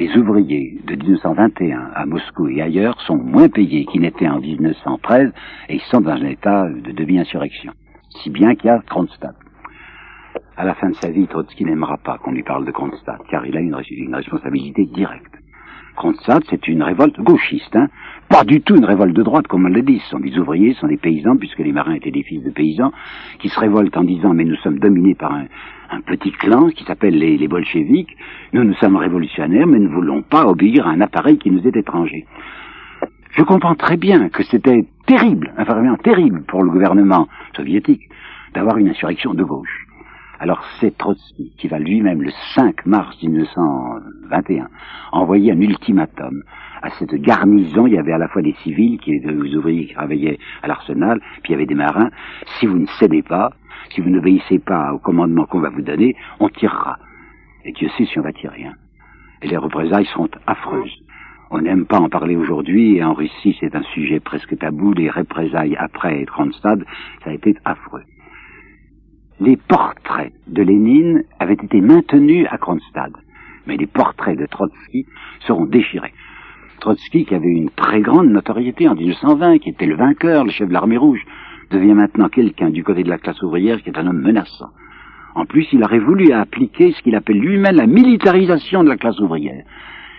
Les 0.00 0.16
ouvriers 0.16 0.78
de 0.86 0.96
1921 0.96 1.90
à 1.94 2.06
Moscou 2.06 2.48
et 2.48 2.62
ailleurs 2.62 2.98
sont 3.02 3.18
moins 3.18 3.50
payés 3.50 3.84
qu'ils 3.84 4.00
n'étaient 4.00 4.30
en 4.30 4.40
1913 4.40 5.30
et 5.68 5.74
ils 5.74 5.82
sont 5.90 6.00
dans 6.00 6.12
un 6.12 6.24
état 6.24 6.70
de 6.70 6.90
demi-insurrection. 6.92 7.74
Si 8.08 8.30
bien 8.30 8.54
qu'il 8.54 8.68
y 8.68 8.70
a 8.70 8.80
Kronstadt. 8.88 9.36
À 10.56 10.64
la 10.64 10.72
fin 10.72 10.88
de 10.88 10.94
sa 10.94 11.10
vie, 11.10 11.26
Trotsky 11.26 11.66
n'aimera 11.66 11.98
pas 11.98 12.16
qu'on 12.16 12.32
lui 12.32 12.42
parle 12.42 12.64
de 12.64 12.70
Kronstadt, 12.70 13.20
car 13.30 13.44
il 13.44 13.54
a 13.54 13.60
une, 13.60 13.76
une 13.90 14.14
responsabilité 14.14 14.86
directe. 14.86 15.39
Kronstadt, 16.00 16.42
c'est 16.48 16.66
une 16.66 16.82
révolte 16.82 17.20
gauchiste, 17.20 17.76
hein, 17.76 17.88
pas 18.30 18.42
du 18.42 18.62
tout 18.62 18.74
une 18.74 18.86
révolte 18.86 19.14
de 19.14 19.22
droite, 19.22 19.46
comme 19.46 19.66
on 19.66 19.68
l'a 19.68 19.82
dit. 19.82 19.98
Ce 19.98 20.08
sont 20.08 20.18
des 20.18 20.38
ouvriers, 20.38 20.72
ce 20.72 20.80
sont 20.80 20.86
des 20.86 20.96
paysans, 20.96 21.36
puisque 21.36 21.58
les 21.58 21.72
marins 21.72 21.92
étaient 21.92 22.10
des 22.10 22.22
fils 22.22 22.42
de 22.42 22.48
paysans, 22.48 22.90
qui 23.38 23.50
se 23.50 23.60
révoltent 23.60 23.98
en 23.98 24.04
disant 24.04 24.32
mais 24.32 24.44
nous 24.44 24.56
sommes 24.56 24.78
dominés 24.78 25.14
par 25.14 25.34
un, 25.34 26.00
petit 26.06 26.32
clan 26.32 26.68
qui 26.68 26.84
s'appelle 26.84 27.18
les, 27.18 27.36
les 27.36 27.48
bolcheviques. 27.48 28.16
Nous, 28.54 28.64
nous 28.64 28.72
sommes 28.74 28.96
révolutionnaires, 28.96 29.66
mais 29.66 29.78
ne 29.78 29.88
voulons 29.88 30.22
pas 30.22 30.46
obéir 30.46 30.86
à 30.86 30.92
un 30.92 31.02
appareil 31.02 31.36
qui 31.36 31.50
nous 31.50 31.66
est 31.66 31.76
étranger. 31.76 32.24
Je 33.32 33.42
comprends 33.42 33.74
très 33.74 33.98
bien 33.98 34.30
que 34.30 34.42
c'était 34.44 34.86
terrible, 35.06 35.52
vraiment 35.58 35.96
terrible 35.96 36.44
pour 36.44 36.62
le 36.62 36.70
gouvernement 36.70 37.28
soviétique 37.54 38.08
d'avoir 38.54 38.78
une 38.78 38.88
insurrection 38.88 39.34
de 39.34 39.44
gauche. 39.44 39.89
Alors 40.42 40.64
c'est 40.80 40.96
Trotsky 40.96 41.52
qui 41.58 41.68
va 41.68 41.78
lui-même, 41.78 42.22
le 42.22 42.30
5 42.54 42.86
mars 42.86 43.14
1921, 43.22 44.68
envoyer 45.12 45.52
un 45.52 45.60
ultimatum 45.60 46.42
à 46.80 46.88
cette 46.98 47.14
garnison. 47.16 47.86
Il 47.86 47.92
y 47.92 47.98
avait 47.98 48.14
à 48.14 48.18
la 48.18 48.26
fois 48.26 48.40
des 48.40 48.54
civils, 48.62 48.98
qui 49.00 49.20
des 49.20 49.54
ouvriers 49.54 49.88
qui 49.88 49.92
travaillaient 49.92 50.38
à 50.62 50.68
l'arsenal, 50.68 51.20
puis 51.42 51.50
il 51.50 51.50
y 51.52 51.54
avait 51.56 51.66
des 51.66 51.74
marins. 51.74 52.08
Si 52.58 52.64
vous 52.64 52.78
ne 52.78 52.86
cédez 52.98 53.20
pas, 53.20 53.50
si 53.90 54.00
vous 54.00 54.08
n'obéissez 54.08 54.58
pas 54.58 54.94
au 54.94 54.98
commandement 54.98 55.44
qu'on 55.44 55.60
va 55.60 55.68
vous 55.68 55.82
donner, 55.82 56.16
on 56.38 56.48
tirera. 56.48 56.96
Et 57.66 57.72
Dieu 57.72 57.90
sait 57.98 58.06
si 58.06 58.18
on 58.18 58.22
va 58.22 58.32
tirer. 58.32 58.64
Hein. 58.64 58.76
Et 59.42 59.48
les 59.48 59.58
représailles 59.58 60.06
seront 60.06 60.30
affreuses. 60.46 61.02
On 61.50 61.60
n'aime 61.60 61.84
pas 61.84 62.00
en 62.00 62.08
parler 62.08 62.36
aujourd'hui, 62.36 62.96
et 62.96 63.04
en 63.04 63.12
Russie 63.12 63.58
c'est 63.60 63.76
un 63.76 63.82
sujet 63.92 64.20
presque 64.20 64.56
tabou, 64.56 64.94
les 64.94 65.10
représailles 65.10 65.76
après 65.76 66.24
Kronstadt, 66.24 66.82
ça 67.24 67.28
a 67.28 67.34
été 67.34 67.54
affreux 67.66 68.04
les 69.40 69.56
portraits 69.56 70.32
de 70.46 70.62
Lénine 70.62 71.24
avaient 71.38 71.54
été 71.54 71.80
maintenus 71.80 72.46
à 72.50 72.58
Kronstadt, 72.58 73.12
mais 73.66 73.76
les 73.76 73.86
portraits 73.86 74.38
de 74.38 74.46
Trotsky 74.46 75.06
seront 75.46 75.64
déchirés. 75.64 76.12
Trotsky, 76.80 77.24
qui 77.24 77.34
avait 77.34 77.48
une 77.48 77.70
très 77.70 78.00
grande 78.00 78.28
notoriété 78.28 78.88
en 78.88 78.94
1920, 78.94 79.58
qui 79.58 79.70
était 79.70 79.86
le 79.86 79.96
vainqueur, 79.96 80.44
le 80.44 80.50
chef 80.50 80.68
de 80.68 80.72
l'armée 80.72 80.96
rouge, 80.96 81.24
devient 81.70 81.94
maintenant 81.94 82.28
quelqu'un 82.28 82.70
du 82.70 82.84
côté 82.84 83.02
de 83.02 83.08
la 83.08 83.18
classe 83.18 83.40
ouvrière 83.42 83.82
qui 83.82 83.90
est 83.90 83.98
un 83.98 84.06
homme 84.06 84.20
menaçant. 84.20 84.70
En 85.34 85.46
plus, 85.46 85.66
il 85.72 85.84
aurait 85.84 86.00
voulu 86.00 86.32
appliquer 86.32 86.92
ce 86.92 87.02
qu'il 87.02 87.14
appelle 87.14 87.38
lui-même 87.38 87.76
la 87.76 87.86
militarisation 87.86 88.82
de 88.82 88.88
la 88.88 88.96
classe 88.96 89.20
ouvrière. 89.20 89.64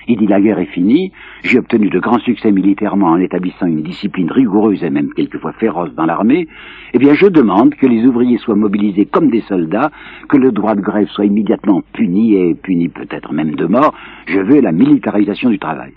Il 0.07 0.17
dit 0.17 0.27
la 0.27 0.41
guerre 0.41 0.59
est 0.59 0.65
finie, 0.65 1.11
j'ai 1.43 1.59
obtenu 1.59 1.89
de 1.89 1.99
grands 1.99 2.19
succès 2.19 2.51
militairement 2.51 3.07
en 3.07 3.17
établissant 3.17 3.67
une 3.67 3.83
discipline 3.83 4.31
rigoureuse 4.31 4.83
et 4.83 4.89
même 4.89 5.13
quelquefois 5.13 5.53
féroce 5.53 5.93
dans 5.95 6.05
l'armée, 6.05 6.47
eh 6.93 6.97
bien 6.97 7.13
je 7.13 7.27
demande 7.27 7.75
que 7.75 7.85
les 7.85 8.05
ouvriers 8.05 8.37
soient 8.37 8.55
mobilisés 8.55 9.05
comme 9.05 9.29
des 9.29 9.41
soldats, 9.41 9.91
que 10.27 10.37
le 10.37 10.51
droit 10.51 10.75
de 10.75 10.81
grève 10.81 11.07
soit 11.09 11.25
immédiatement 11.25 11.83
puni 11.93 12.35
et 12.35 12.55
puni 12.55 12.89
peut-être 12.89 13.33
même 13.33 13.55
de 13.55 13.65
mort, 13.65 13.93
je 14.27 14.39
veux 14.39 14.61
la 14.61 14.71
militarisation 14.71 15.49
du 15.49 15.59
travail. 15.59 15.91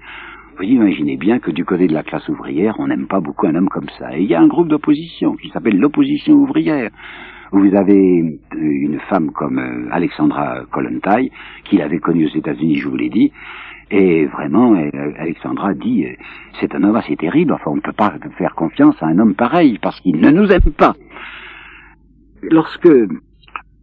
Vous 0.56 0.62
imaginez 0.62 1.16
bien 1.16 1.40
que 1.40 1.50
du 1.50 1.64
côté 1.64 1.88
de 1.88 1.94
la 1.94 2.04
classe 2.04 2.28
ouvrière, 2.28 2.76
on 2.78 2.86
n'aime 2.86 3.08
pas 3.08 3.18
beaucoup 3.18 3.46
un 3.48 3.56
homme 3.56 3.68
comme 3.68 3.88
ça. 3.98 4.16
Et 4.16 4.22
il 4.22 4.30
y 4.30 4.36
a 4.36 4.40
un 4.40 4.46
groupe 4.46 4.68
d'opposition 4.68 5.34
qui 5.34 5.48
s'appelle 5.48 5.78
l'opposition 5.78 6.34
ouvrière. 6.34 6.90
Vous 7.50 7.74
avez 7.74 8.38
euh, 8.54 8.56
une 8.56 9.00
femme 9.08 9.32
comme 9.32 9.58
euh, 9.58 9.88
Alexandra 9.90 10.60
Kollontai, 10.70 11.30
qu'il 11.64 11.82
avait 11.82 11.98
connue 11.98 12.26
aux 12.26 12.36
États-Unis, 12.36 12.76
je 12.76 12.88
vous 12.88 12.96
l'ai 12.96 13.10
dit, 13.10 13.32
et 13.96 14.26
vraiment, 14.26 14.74
euh, 14.74 15.12
Alexandra 15.18 15.72
dit, 15.72 16.04
c'est 16.58 16.74
un 16.74 16.82
homme 16.82 16.96
assez 16.96 17.16
terrible, 17.16 17.52
enfin 17.52 17.70
on 17.70 17.76
ne 17.76 17.80
peut 17.80 17.92
pas 17.92 18.12
faire 18.36 18.56
confiance 18.56 18.96
à 19.00 19.06
un 19.06 19.20
homme 19.20 19.36
pareil, 19.36 19.78
parce 19.80 20.00
qu'il 20.00 20.16
ne 20.16 20.30
nous 20.30 20.50
aime 20.50 20.72
pas. 20.76 20.96
Lorsque 22.42 22.88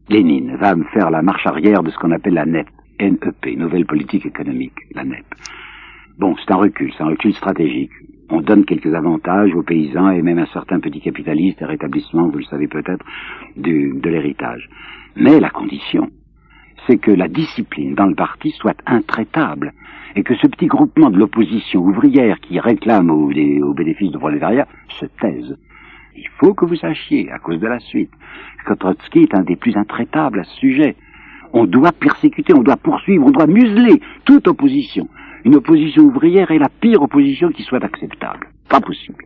Lénine 0.09 0.57
va 0.57 0.75
faire 0.91 1.11
la 1.11 1.21
marche 1.21 1.47
arrière 1.47 1.81
de 1.81 1.91
ce 1.91 1.97
qu'on 1.97 2.11
appelle 2.11 2.33
la 2.33 2.45
NEP, 2.45 2.67
NEP, 2.99 3.57
Nouvelle 3.57 3.85
Politique 3.85 4.25
Économique, 4.25 4.75
la 4.93 5.05
NEP. 5.05 5.23
Bon, 6.19 6.35
c'est 6.35 6.51
un 6.51 6.57
recul, 6.57 6.91
c'est 6.97 7.03
un 7.03 7.07
recul 7.07 7.33
stratégique. 7.33 7.91
On 8.29 8.41
donne 8.41 8.65
quelques 8.65 8.93
avantages 8.93 9.55
aux 9.55 9.63
paysans 9.63 10.09
et 10.09 10.21
même 10.21 10.39
à 10.39 10.45
certains 10.47 10.81
petits 10.81 10.99
capitalistes 10.99 11.61
et 11.61 11.65
rétablissements, 11.65 12.27
vous 12.27 12.39
le 12.39 12.43
savez 12.43 12.67
peut-être, 12.67 13.05
de 13.55 14.09
l'héritage. 14.09 14.69
Mais 15.15 15.39
la 15.39 15.49
condition, 15.49 16.09
c'est 16.87 16.97
que 16.97 17.11
la 17.11 17.27
discipline 17.27 17.95
dans 17.95 18.05
le 18.05 18.15
parti 18.15 18.51
soit 18.51 18.77
intraitable 18.85 19.73
et 20.15 20.23
que 20.23 20.35
ce 20.35 20.47
petit 20.47 20.67
groupement 20.67 21.09
de 21.09 21.17
l'opposition 21.17 21.81
ouvrière 21.81 22.39
qui 22.39 22.59
réclame 22.59 23.09
aux, 23.09 23.31
aux 23.31 23.73
bénéfices 23.73 24.11
du 24.11 24.17
prolétariat 24.17 24.67
se 24.99 25.05
taise. 25.05 25.57
Il 26.15 26.27
faut 26.39 26.53
que 26.53 26.65
vous 26.65 26.75
sachiez, 26.75 27.31
à 27.31 27.39
cause 27.39 27.59
de 27.59 27.67
la 27.67 27.79
suite, 27.79 28.11
que 28.65 28.73
Trotsky 28.73 29.23
est 29.23 29.35
un 29.35 29.43
des 29.43 29.55
plus 29.55 29.75
intraitables 29.77 30.39
à 30.39 30.43
ce 30.43 30.55
sujet. 30.57 30.95
On 31.53 31.65
doit 31.65 31.91
persécuter, 31.91 32.53
on 32.53 32.63
doit 32.63 32.77
poursuivre, 32.77 33.25
on 33.25 33.31
doit 33.31 33.47
museler 33.47 34.01
toute 34.25 34.47
opposition. 34.47 35.07
Une 35.45 35.55
opposition 35.55 36.03
ouvrière 36.03 36.51
est 36.51 36.59
la 36.59 36.69
pire 36.69 37.01
opposition 37.01 37.49
qui 37.49 37.63
soit 37.63 37.83
acceptable. 37.83 38.47
Pas 38.69 38.79
possible. 38.79 39.25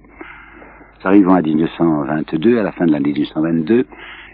Ça 1.02 1.10
arrive 1.10 1.28
en 1.30 1.42
1922, 1.42 2.60
à 2.60 2.64
la 2.64 2.72
fin 2.72 2.86
de 2.86 2.92
l'année 2.92 3.12
1922, 3.12 3.86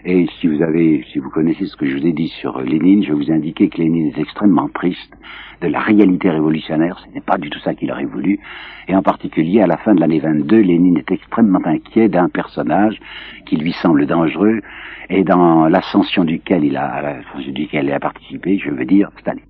et 0.04 0.26
si 0.40 0.48
vous 0.48 0.60
avez, 0.62 1.04
si 1.12 1.20
vous 1.20 1.30
connaissez 1.30 1.66
ce 1.66 1.76
que 1.76 1.86
je 1.86 1.96
vous 1.96 2.06
ai 2.06 2.12
dit 2.12 2.26
sur 2.26 2.60
Lénine, 2.60 3.04
je 3.04 3.12
vous 3.12 3.30
ai 3.30 3.34
indiqué 3.34 3.68
que 3.68 3.78
Lénine 3.78 4.08
est 4.08 4.18
extrêmement 4.18 4.68
triste 4.68 5.14
de 5.60 5.68
la 5.68 5.78
réalité 5.78 6.28
révolutionnaire. 6.28 6.98
Ce 6.98 7.14
n'est 7.14 7.20
pas 7.20 7.38
du 7.38 7.50
tout 7.50 7.60
ça 7.60 7.74
qu'il 7.74 7.92
aurait 7.92 8.04
voulu. 8.04 8.40
Et 8.88 8.96
en 8.96 9.02
particulier, 9.02 9.60
à 9.60 9.68
la 9.68 9.76
fin 9.76 9.94
de 9.94 10.00
l'année 10.00 10.18
22, 10.18 10.58
Lénine 10.58 10.96
est 10.96 11.12
extrêmement 11.12 11.64
inquiet 11.64 12.08
d'un 12.08 12.28
personnage 12.28 12.98
qui 13.46 13.56
lui 13.56 13.72
semble 13.74 14.06
dangereux 14.06 14.60
et 15.08 15.22
dans 15.22 15.68
l'ascension 15.68 16.24
duquel 16.24 16.64
il 16.64 16.76
a, 16.76 17.20
duquel 17.52 17.84
il 17.84 17.92
a 17.92 18.00
participé, 18.00 18.58
je 18.58 18.70
veux 18.70 18.84
dire, 18.84 19.08
Staline. 19.20 19.44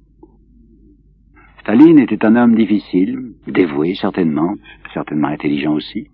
Staline 1.61 1.99
était 1.99 2.27
un 2.27 2.37
homme 2.37 2.57
difficile, 2.57 3.19
dévoué 3.47 3.95
certainement, 3.95 4.55
certainement 4.93 5.29
intelligent 5.29 5.73
aussi, 5.73 6.09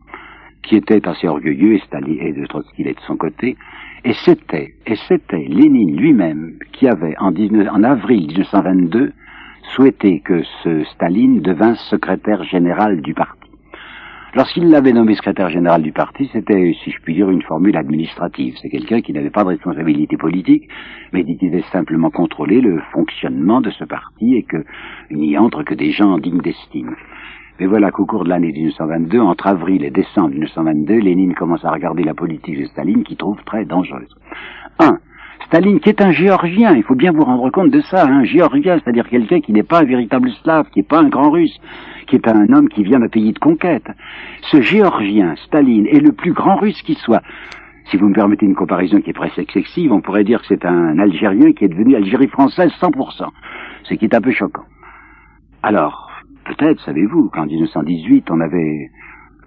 qui 0.63 0.77
était 0.77 1.07
assez 1.07 1.27
orgueilleux 1.27 1.75
et, 1.75 1.79
Staline, 1.81 2.19
et 2.21 2.33
de 2.33 2.47
Trotsky 2.47 2.83
est 2.83 2.95
de 2.95 3.01
son 3.07 3.17
côté, 3.17 3.57
et 4.05 4.13
c'était, 4.25 4.75
et 4.87 4.97
c'était 5.09 5.45
Lénine 5.49 5.97
lui-même 5.97 6.53
qui 6.73 6.89
avait 6.89 7.17
en, 7.19 7.33
avril 7.83 8.27
1922 8.29 9.13
souhaité 9.75 10.21
que 10.21 10.43
ce 10.63 10.85
Staline 10.95 11.41
devint 11.41 11.75
secrétaire 11.75 12.45
général 12.45 13.01
du 13.03 13.15
parti. 13.15 13.39
Lorsqu'il 14.35 14.69
l'avait 14.69 14.93
nommé 14.93 15.15
secrétaire 15.15 15.49
général 15.49 15.83
du 15.83 15.91
parti, 15.91 16.29
c'était, 16.33 16.75
si 16.85 16.91
je 16.91 17.01
puis 17.01 17.15
dire, 17.15 17.31
une 17.31 17.43
formule 17.43 17.77
administrative. 17.77 18.55
C'est 18.61 18.69
quelqu'un 18.69 19.01
qui 19.01 19.13
n'avait 19.15 19.31
pas 19.31 19.43
de 19.43 19.49
responsabilité 19.49 20.19
politique, 20.19 20.69
mais 21.13 21.25
qui 21.25 21.35
devait 21.37 21.65
simplement 21.73 22.11
contrôler 22.11 22.61
le 22.61 22.79
fonctionnement 22.93 23.63
de 23.63 23.71
ce 23.71 23.85
parti 23.85 24.35
et 24.35 24.43
qu'il 24.45 25.19
n'y 25.19 25.39
entre 25.39 25.63
que 25.63 25.75
des 25.75 25.93
gens 25.93 26.19
dignes 26.19 26.43
d'estime. 26.43 26.95
Mais 27.59 27.67
voilà 27.67 27.91
qu'au 27.91 28.07
cours 28.07 28.23
de 28.25 28.29
l'année 28.29 28.53
1922, 28.53 29.19
entre 29.21 29.49
avril 29.49 29.85
et 29.85 29.91
décembre 29.91 30.31
1922, 30.31 30.95
Lénine 30.95 31.35
commence 31.35 31.65
à 31.65 31.73
regarder 31.73 32.05
la 32.05 32.15
politique 32.15 32.57
de 32.57 32.67
Staline 32.67 33.03
qu'il 33.03 33.17
trouve 33.17 33.43
très 33.45 33.65
dangereuse. 33.65 34.15
Un, 34.79 34.99
Staline 35.47 35.81
qui 35.81 35.89
est 35.89 36.01
un 36.01 36.13
géorgien, 36.13 36.75
il 36.77 36.85
faut 36.85 36.95
bien 36.95 37.11
vous 37.11 37.25
rendre 37.25 37.51
compte 37.51 37.71
de 37.71 37.81
ça, 37.81 38.07
un 38.07 38.23
géorgien, 38.23 38.79
c'est-à-dire 38.79 39.09
quelqu'un 39.09 39.41
qui 39.41 39.53
n'est 39.53 39.65
pas 39.65 39.81
un 39.81 39.85
véritable 39.85 40.31
slave, 40.43 40.69
qui 40.71 40.79
n'est 40.81 40.85
pas 40.85 41.01
un 41.01 41.09
grand 41.09 41.31
russe, 41.31 41.59
qui 42.07 42.15
est 42.15 42.29
un 42.29 42.53
homme 42.53 42.69
qui 42.69 42.85
vient 42.85 43.01
d'un 43.01 43.09
pays 43.09 43.33
de 43.33 43.39
conquête. 43.41 43.89
Ce 44.53 44.61
géorgien, 44.61 45.35
Staline, 45.47 45.87
est 45.89 46.01
le 46.01 46.13
plus 46.13 46.33
grand 46.33 46.57
russe 46.57 46.81
qui 46.83 46.95
soit. 46.95 47.23
Si 47.91 47.97
vous 47.97 48.09
me 48.09 48.15
permettez 48.15 48.47
une 48.47 48.55
comparaison 48.55 49.01
qui 49.01 49.11
est 49.11 49.15
presque 49.15 49.39
excessive, 49.39 49.93
on 49.93 50.01
pourrait 50.01 50.25
dire 50.25 50.43
que 50.43 50.47
c'est 50.47 50.65
un 50.65 50.99
Algérien 50.99 51.53
qui 51.53 51.65
est 51.65 51.69
devenu 51.69 51.97
Algérie 51.97 52.29
française 52.29 52.71
100%, 52.81 53.29
ce 53.85 53.95
qui 53.95 54.05
est 54.05 54.15
un 54.15 54.21
peu 54.21 54.31
choquant. 54.31 54.65
Alors, 55.63 56.08
peut-être, 56.49 56.81
savez-vous, 56.83 57.31
qu'en 57.31 57.47
1918, 57.47 58.31
on 58.31 58.41
avait 58.41 58.91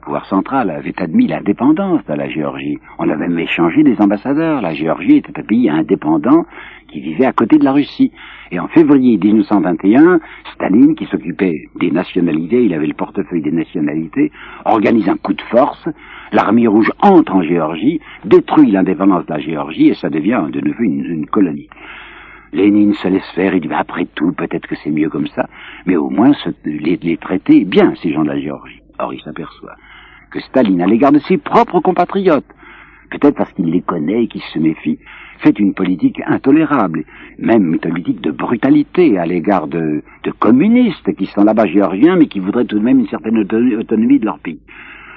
le 0.02 0.06
pouvoir 0.06 0.26
central 0.26 0.72
avait 0.72 1.00
admis 1.00 1.28
l'indépendance 1.28 2.04
de 2.06 2.14
la 2.14 2.28
Géorgie. 2.28 2.80
On 2.98 3.08
avait 3.08 3.28
même 3.28 3.38
échangé 3.38 3.84
des 3.84 3.96
ambassadeurs. 4.00 4.62
La 4.62 4.74
Géorgie 4.74 5.18
était 5.18 5.40
un 5.40 5.44
pays 5.44 5.70
indépendant 5.70 6.46
qui 6.88 7.02
vivait 7.02 7.26
à 7.26 7.34
côté 7.34 7.60
de 7.60 7.64
la 7.64 7.72
Russie. 7.72 8.12
Et 8.52 8.60
en 8.60 8.68
février 8.68 9.18
1921, 9.18 10.20
Staline, 10.56 10.96
qui 10.96 11.06
s'occupait 11.06 11.70
des 11.80 11.92
nationalités, 11.92 12.66
il 12.66 12.74
avait 12.74 12.88
le 12.88 12.94
portefeuille 12.94 13.42
des 13.42 13.52
nationalités, 13.52 14.32
organise 14.66 15.08
un 15.08 15.18
coup 15.18 15.34
de 15.34 15.42
force, 15.44 15.88
l'armée 16.32 16.68
rouge 16.68 16.92
entre 17.00 17.36
en 17.36 17.44
Géorgie, 17.44 18.02
détruit 18.26 18.72
l'indépendance 18.72 19.26
de 19.26 19.34
la 19.34 19.40
Géorgie, 19.40 19.90
et 19.90 19.94
ça 19.94 20.10
devient 20.10 20.44
de 20.52 20.60
nouveau 20.62 20.84
une, 20.84 21.28
colonie. 21.28 21.70
Lénine 22.54 22.94
se 22.96 23.08
laisse 23.08 23.30
faire, 23.34 23.56
il 23.56 23.62
dit, 23.62 23.70
après 23.72 24.06
tout, 24.14 24.34
peut-être 24.34 24.68
que 24.68 24.76
c'est 24.84 24.92
mieux 24.92 25.10
comme 25.10 25.28
ça, 25.28 25.48
mais 25.86 25.96
au 25.96 26.10
moins 26.10 26.32
les, 26.66 26.98
les 27.02 27.18
traiter 27.18 27.66
bien, 27.66 27.94
ces 28.02 28.12
gens 28.12 28.24
de 28.24 28.30
la 28.30 28.40
Géorgie. 28.40 28.82
Or, 29.00 29.14
il 29.14 29.22
s'aperçoit 29.22 29.76
que 30.32 30.40
Staline, 30.40 30.82
à 30.82 30.88
l'égard 30.88 31.12
de 31.12 31.20
ses 31.20 31.38
propres 31.38 31.82
compatriotes, 31.82 32.46
peut-être 33.12 33.36
parce 33.36 33.52
qu'il 33.54 33.66
les 33.66 33.82
connaît 33.82 34.24
et 34.24 34.28
qu'il 34.28 34.42
se 34.42 34.60
méfie, 34.60 34.98
fait 35.40 35.60
une 35.60 35.74
politique 35.74 36.22
intolérable, 36.26 37.04
même 37.38 37.74
une 37.74 37.80
politique 37.80 38.22
de 38.22 38.32
brutalité 38.32 39.18
à 39.18 39.26
l'égard 39.26 39.68
de, 39.68 40.02
communistes 40.40 41.14
qui 41.16 41.26
sont 41.28 41.44
là-bas 41.44 41.66
géorgiens, 41.66 42.16
mais 42.16 42.28
qui 42.28 42.40
voudraient 42.40 42.66
tout 42.66 42.80
de 42.80 42.84
même 42.84 43.00
une 43.00 43.08
certaine 43.08 43.38
autonomie 43.38 44.20
de 44.20 44.26
leur 44.26 44.40
pays. 44.40 44.62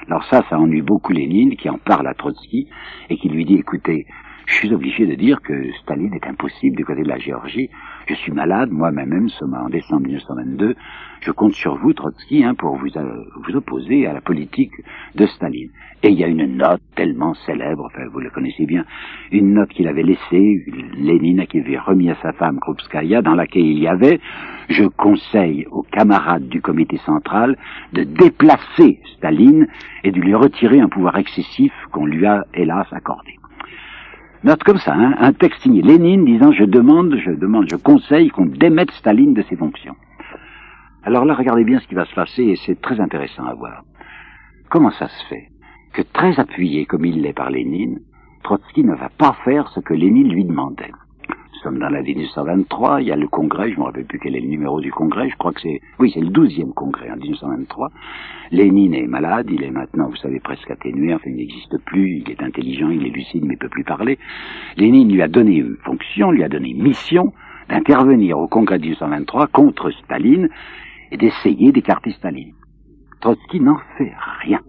Alors 0.08 0.24
ça, 0.24 0.42
ça 0.50 0.58
ennuie 0.58 0.82
beaucoup 0.82 1.12
Lénine, 1.12 1.56
qui 1.56 1.70
en 1.70 1.78
parle 1.78 2.06
à 2.06 2.14
Trotsky, 2.14 2.68
et 3.08 3.16
qui 3.16 3.28
lui 3.28 3.44
dit, 3.44 3.54
écoutez, 3.54 4.06
je 4.46 4.54
suis 4.54 4.74
obligé 4.74 5.06
de 5.06 5.14
dire 5.14 5.40
que 5.40 5.72
Staline 5.82 6.12
est 6.12 6.26
impossible 6.26 6.76
du 6.76 6.84
côté 6.84 7.02
de 7.02 7.08
la 7.08 7.18
Géorgie. 7.18 7.70
Je 8.06 8.14
suis 8.14 8.32
malade, 8.32 8.70
moi-même, 8.70 9.28
en 9.40 9.68
décembre 9.70 10.02
1922. 10.02 10.74
Je 11.20 11.30
compte 11.30 11.54
sur 11.54 11.76
vous, 11.76 11.94
Trotsky, 11.94 12.44
hein, 12.44 12.54
pour 12.54 12.76
vous, 12.76 12.88
euh, 12.96 13.24
vous 13.42 13.56
opposer 13.56 14.06
à 14.06 14.12
la 14.12 14.20
politique 14.20 14.72
de 15.14 15.24
Staline. 15.26 15.70
Et 16.02 16.10
il 16.10 16.18
y 16.18 16.24
a 16.24 16.26
une 16.26 16.58
note 16.58 16.82
tellement 16.94 17.32
célèbre, 17.46 17.86
enfin 17.86 18.06
vous 18.12 18.20
le 18.20 18.28
connaissez 18.28 18.66
bien, 18.66 18.84
une 19.32 19.54
note 19.54 19.70
qu'il 19.70 19.88
avait 19.88 20.02
laissée, 20.02 20.62
Lénine, 20.98 21.46
qui 21.46 21.60
avait 21.60 21.78
remis 21.78 22.10
à 22.10 22.16
sa 22.16 22.32
femme 22.32 22.60
Krupskaya, 22.60 23.22
dans 23.22 23.34
laquelle 23.34 23.64
il 23.64 23.78
y 23.78 23.88
avait 23.88 24.20
«Je 24.68 24.84
conseille 24.84 25.66
aux 25.70 25.82
camarades 25.82 26.48
du 26.48 26.60
comité 26.60 26.98
central 26.98 27.56
de 27.94 28.02
déplacer 28.02 29.00
Staline 29.16 29.66
et 30.02 30.12
de 30.12 30.20
lui 30.20 30.34
retirer 30.34 30.80
un 30.80 30.88
pouvoir 30.88 31.16
excessif 31.16 31.72
qu'on 31.90 32.04
lui 32.04 32.26
a, 32.26 32.44
hélas, 32.52 32.86
accordé.» 32.92 33.38
Note 34.44 34.62
comme 34.62 34.76
ça, 34.76 34.92
hein, 34.92 35.14
un 35.20 35.32
texte 35.32 35.62
signé 35.62 35.80
Lénine 35.80 36.26
disant 36.26 36.52
je 36.52 36.64
demande, 36.64 37.16
je 37.16 37.30
demande, 37.30 37.66
je 37.70 37.76
conseille 37.76 38.28
qu'on 38.28 38.44
démette 38.44 38.90
Staline 38.90 39.32
de 39.32 39.40
ses 39.40 39.56
fonctions. 39.56 39.96
Alors 41.02 41.24
là, 41.24 41.34
regardez 41.34 41.64
bien 41.64 41.80
ce 41.80 41.86
qui 41.86 41.94
va 41.94 42.04
se 42.04 42.14
passer 42.14 42.42
et 42.42 42.56
c'est 42.56 42.78
très 42.78 43.00
intéressant 43.00 43.46
à 43.46 43.54
voir. 43.54 43.84
Comment 44.68 44.90
ça 44.90 45.08
se 45.08 45.26
fait 45.30 45.48
que 45.94 46.02
très 46.02 46.38
appuyé 46.38 46.84
comme 46.84 47.06
il 47.06 47.22
l'est 47.22 47.32
par 47.32 47.48
Lénine, 47.48 48.00
Trotsky 48.42 48.84
ne 48.84 48.94
va 48.94 49.08
pas 49.08 49.34
faire 49.46 49.68
ce 49.68 49.80
que 49.80 49.94
Lénine 49.94 50.30
lui 50.30 50.44
demandait? 50.44 50.92
Sommes 51.64 51.78
dans 51.78 51.88
l'année 51.88 52.14
1923, 52.14 53.00
il 53.00 53.08
y 53.08 53.12
a 53.12 53.16
le 53.16 53.26
congrès, 53.26 53.70
je 53.70 53.76
ne 53.76 53.80
me 53.80 53.84
rappelle 53.84 54.04
plus 54.04 54.18
quel 54.18 54.36
est 54.36 54.40
le 54.40 54.48
numéro 54.48 54.80
du 54.80 54.92
congrès, 54.92 55.30
je 55.30 55.36
crois 55.36 55.52
que 55.52 55.62
c'est, 55.62 55.80
oui, 55.98 56.10
c'est 56.12 56.20
le 56.20 56.28
douzième 56.28 56.74
congrès 56.74 57.10
en 57.10 57.16
1923. 57.16 57.90
Lénine 58.50 58.92
est 58.94 59.06
malade, 59.06 59.48
il 59.50 59.62
est 59.62 59.70
maintenant, 59.70 60.08
vous 60.08 60.16
savez, 60.16 60.40
presque 60.40 60.70
atténué, 60.70 61.14
enfin 61.14 61.30
il 61.30 61.36
n'existe 61.36 61.78
plus, 61.86 62.18
il 62.18 62.30
est 62.30 62.42
intelligent, 62.42 62.90
il 62.90 63.06
est 63.06 63.10
lucide, 63.10 63.44
mais 63.46 63.54
il 63.54 63.58
peut 63.58 63.70
plus 63.70 63.84
parler. 63.84 64.18
Lénine 64.76 65.10
lui 65.10 65.22
a 65.22 65.28
donné 65.28 65.56
une 65.56 65.76
fonction, 65.84 66.30
lui 66.30 66.44
a 66.44 66.48
donné 66.48 66.70
une 66.70 66.82
mission 66.82 67.32
d'intervenir 67.70 68.38
au 68.38 68.46
congrès 68.46 68.78
de 68.78 68.82
1923 68.82 69.46
contre 69.46 69.90
Staline 69.90 70.50
et 71.10 71.16
d'essayer 71.16 71.72
d'écarter 71.72 72.10
Staline. 72.12 72.52
Trotsky 73.22 73.60
n'en 73.60 73.78
fait 73.96 74.12
rien. 74.42 74.60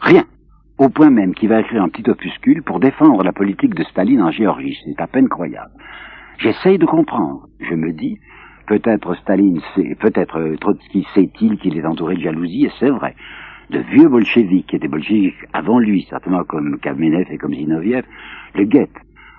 Rien 0.00 0.24
au 0.78 0.88
point 0.88 1.10
même 1.10 1.34
qu'il 1.34 1.48
va 1.48 1.60
écrire 1.60 1.82
un 1.82 1.88
petit 1.88 2.08
opuscule 2.08 2.62
pour 2.62 2.80
défendre 2.80 3.22
la 3.22 3.32
politique 3.32 3.74
de 3.74 3.84
Staline 3.84 4.22
en 4.22 4.30
Géorgie. 4.30 4.78
C'est 4.84 5.00
à 5.00 5.06
peine 5.06 5.28
croyable. 5.28 5.70
J'essaye 6.38 6.78
de 6.78 6.86
comprendre. 6.86 7.46
Je 7.60 7.74
me 7.74 7.92
dis, 7.92 8.18
peut-être 8.66 9.14
Staline 9.16 9.60
peut-être 10.00 10.38
euh, 10.38 10.56
Trotsky 10.56 11.06
sait-il 11.14 11.58
qu'il 11.58 11.76
est 11.78 11.86
entouré 11.86 12.16
de 12.16 12.22
jalousie, 12.22 12.66
et 12.66 12.72
c'est 12.80 12.90
vrai. 12.90 13.14
De 13.70 13.78
vieux 13.78 14.08
bolcheviks, 14.08 14.66
qui 14.66 14.76
étaient 14.76 14.88
bolcheviks 14.88 15.36
avant 15.52 15.78
lui, 15.78 16.06
certainement 16.10 16.44
comme 16.44 16.78
Kamenev 16.80 17.26
et 17.30 17.38
comme 17.38 17.54
Zinoviev, 17.54 18.04
le 18.54 18.64
guettent. 18.64 18.90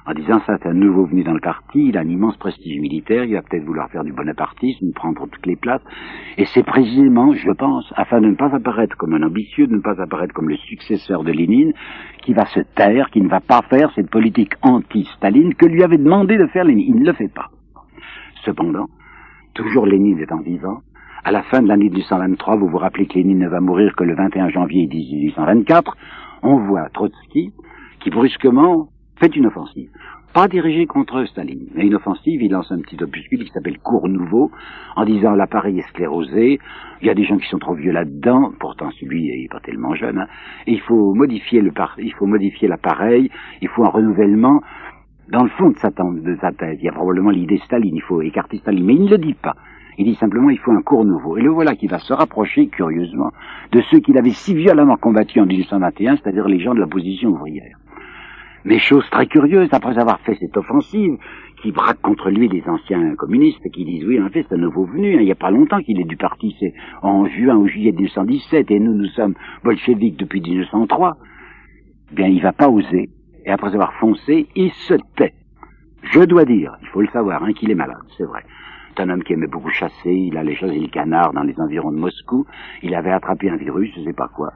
En 0.08 0.14
disant 0.14 0.40
ça 0.46 0.58
c'est 0.62 0.70
un 0.70 0.74
nouveau 0.74 1.06
venu 1.06 1.24
dans 1.24 1.34
le 1.34 1.40
parti, 1.40 1.88
il 1.88 1.98
a 1.98 2.02
un 2.02 2.08
immense 2.08 2.38
prestige 2.38 2.80
militaire, 2.80 3.24
il 3.24 3.34
va 3.34 3.42
peut-être 3.42 3.66
vouloir 3.66 3.90
faire 3.90 4.04
du 4.04 4.14
bonapartisme, 4.14 4.92
prendre 4.94 5.28
toutes 5.28 5.46
les 5.46 5.56
places, 5.56 5.82
et 6.38 6.46
c'est 6.54 6.64
précisément, 6.64 7.34
je 7.34 7.52
pense, 7.52 7.92
afin 7.96 8.22
de 8.22 8.28
ne 8.28 8.36
pas 8.36 8.54
apparaître 8.54 8.96
comme 8.98 9.14
un 9.14 9.24
ambitieux, 9.24 9.68
de 9.68 9.76
ne 9.76 9.82
pas 9.82 10.02
apparaître 10.02 10.34
comme 10.34 10.50
le 10.50 10.58
successeur 10.58 11.24
de 11.24 11.32
Lénine, 11.32 11.74
qui 12.22 12.34
va 12.34 12.46
se 12.46 12.60
taire, 12.76 13.10
qui 13.10 13.22
ne 13.22 13.30
va 13.30 13.40
pas 13.40 13.62
faire 13.70 13.92
cette 13.96 14.10
politique 14.10 14.54
anti-Staline 14.62 15.56
que 15.56 15.66
lui 15.66 15.84
avait 15.84 15.98
demandé 15.98 16.38
de 16.38 16.48
faire 16.48 16.66
Lénine. 16.66 16.96
Il 16.96 17.02
ne 17.02 17.06
le 17.06 17.14
fait 17.14 17.34
pas. 17.34 17.50
Cependant, 18.44 18.88
toujours 19.54 19.86
Lénine 19.86 20.20
étant 20.20 20.42
vivant, 20.42 20.82
à 21.24 21.32
la 21.32 21.42
fin 21.44 21.62
de 21.64 21.68
l'année 21.68 21.90
1823, 21.90 22.58
vous 22.58 22.68
vous 22.68 22.78
rappelez 22.78 23.08
que 23.08 23.16
Lénine 23.16 23.40
ne 23.40 23.50
va 23.50 23.60
mourir 23.60 23.96
que 23.96 24.04
le 24.04 24.14
21 24.14 24.50
janvier 24.50 24.86
1824, 24.86 25.98
on 26.44 26.58
voit 26.58 26.90
Trotsky 26.90 27.52
qui 28.00 28.12
brusquement 28.12 28.90
fait 29.20 29.36
une 29.36 29.48
offensive. 29.48 29.90
Pas 30.34 30.50
dirigée 30.50 30.86
contre 30.86 31.24
Staline, 31.26 31.68
mais 31.74 31.88
une 31.88 31.96
offensive, 31.96 32.42
il 32.44 32.52
lance 32.52 32.70
un 32.70 32.82
petit 32.82 33.02
opuscule 33.02 33.46
qui 33.46 33.52
s'appelle 33.52 33.80
Cours 33.80 34.10
Nouveau, 34.10 34.52
en 34.98 35.06
disant 35.06 35.34
l'appareil 35.34 35.80
est 35.80 35.88
sclérosé, 35.90 36.60
il 37.02 37.08
y 37.08 37.10
a 37.10 37.14
des 37.14 37.24
gens 37.24 37.38
qui 37.38 37.48
sont 37.48 37.60
trop 37.60 37.74
vieux 37.74 37.94
là-dedans, 37.94 38.52
pourtant 38.60 38.92
celui 39.00 39.30
n'est 39.30 39.48
pas 39.48 39.62
tellement 39.62 39.96
jeune, 39.96 40.20
hein, 40.20 40.28
et 40.68 40.74
il 40.74 40.82
faut 40.82 41.14
modifier 41.14 41.62
le 41.62 41.72
il 42.00 42.14
faut 42.14 42.26
modifier 42.26 42.68
l'appareil, 42.68 43.30
il 43.62 43.70
faut 43.70 43.86
un 43.86 43.90
renouvellement. 43.90 44.62
Dans 45.30 45.44
le 45.44 45.50
fond 45.50 45.70
de 45.70 45.78
sa, 45.78 45.90
de 45.90 46.38
sa 46.42 46.52
tête, 46.52 46.78
il 46.82 46.86
y 46.86 46.90
a 46.90 46.92
probablement 46.92 47.32
l'idée 47.32 47.58
Staline, 47.66 47.96
il 47.96 48.02
faut 48.02 48.22
écarter 48.22 48.58
Staline, 48.58 48.86
mais 48.86 48.96
il 48.96 49.06
ne 49.06 49.12
le 49.12 49.18
dit 49.18 49.34
pas. 49.34 49.56
Il 49.98 50.06
dit 50.06 50.16
simplement 50.16 50.50
il 50.50 50.60
faut 50.60 50.72
un 50.72 50.82
cours 50.82 51.06
nouveau. 51.06 51.38
Et 51.38 51.42
le 51.42 51.50
voilà 51.50 51.76
qui 51.76 51.88
va 51.88 52.00
se 52.00 52.14
rapprocher, 52.14 52.68
curieusement, 52.68 53.32
de 53.72 53.82
ceux 53.90 54.00
qu'il 54.00 54.18
avait 54.18 54.32
si 54.32 54.54
violemment 54.54 54.98
combattus 54.98 55.42
en 55.42 55.46
1821, 55.46 56.18
c'est-à-dire 56.18 56.48
les 56.48 56.60
gens 56.60 56.76
de 56.76 56.82
la 56.82 56.88
position 56.88 57.30
ouvrière. 57.30 57.78
Mais 58.66 58.80
chose 58.80 59.08
très 59.12 59.28
curieuse, 59.28 59.70
après 59.72 59.96
avoir 60.00 60.20
fait 60.22 60.36
cette 60.40 60.58
offensive, 60.58 61.18
qui 61.62 61.72
braque 61.72 62.02
contre 62.02 62.32
lui 62.32 62.50
les 62.50 62.64
anciens 62.68 63.16
communistes, 63.16 63.62
qui 63.72 63.86
disent 63.86 64.04
oui, 64.06 64.20
en 64.20 64.30
fait, 64.30 64.44
c'est 64.50 64.56
un 64.56 64.58
nouveau 64.58 64.86
venu, 64.86 65.16
hein, 65.16 65.20
il 65.20 65.26
n'y 65.26 65.32
a 65.32 65.36
pas 65.36 65.52
longtemps 65.52 65.80
qu'il 65.82 66.02
est 66.02 66.06
du 66.06 66.18
parti, 66.18 66.56
c'est 66.60 66.74
en 67.04 67.28
juin 67.28 67.56
ou 67.56 67.68
juillet 67.68 67.92
1917, 67.92 68.72
et 68.72 68.80
nous, 68.80 68.96
nous 68.96 69.08
sommes 69.10 69.36
bolcheviques 69.64 70.18
depuis 70.18 70.42
1903. 70.42 71.16
Eh 72.12 72.16
bien, 72.16 72.28
il 72.28 72.42
va 72.42 72.54
pas 72.54 72.68
oser, 72.68 73.10
et 73.46 73.52
après 73.52 73.74
avoir 73.76 73.94
foncé, 73.94 74.48
il 74.56 74.72
se 74.72 74.96
tait. 75.16 75.34
Je 76.02 76.22
dois 76.22 76.46
dire, 76.46 76.76
il 76.82 76.88
faut 76.88 77.02
le 77.02 77.08
savoir, 77.10 77.44
hein, 77.44 77.54
qu'il 77.54 77.70
est 77.70 77.76
malade, 77.76 77.98
c'est 78.18 78.26
vrai. 78.26 78.42
C'est 78.90 79.04
un 79.04 79.10
homme 79.10 79.24
qui 79.24 79.34
aimait 79.34 79.46
beaucoup 79.46 79.70
chasser, 79.70 80.12
il 80.12 80.38
allait 80.38 80.56
chasser 80.56 80.80
les 80.80 80.90
canards 80.90 81.34
dans 81.34 81.44
les 81.44 81.60
environs 81.60 81.92
de 81.92 81.98
Moscou, 81.98 82.48
il 82.82 82.96
avait 82.96 83.12
attrapé 83.12 83.48
un 83.48 83.58
virus, 83.58 83.92
je 83.94 84.00
ne 84.00 84.06
sais 84.06 84.14
pas 84.14 84.28
quoi, 84.28 84.54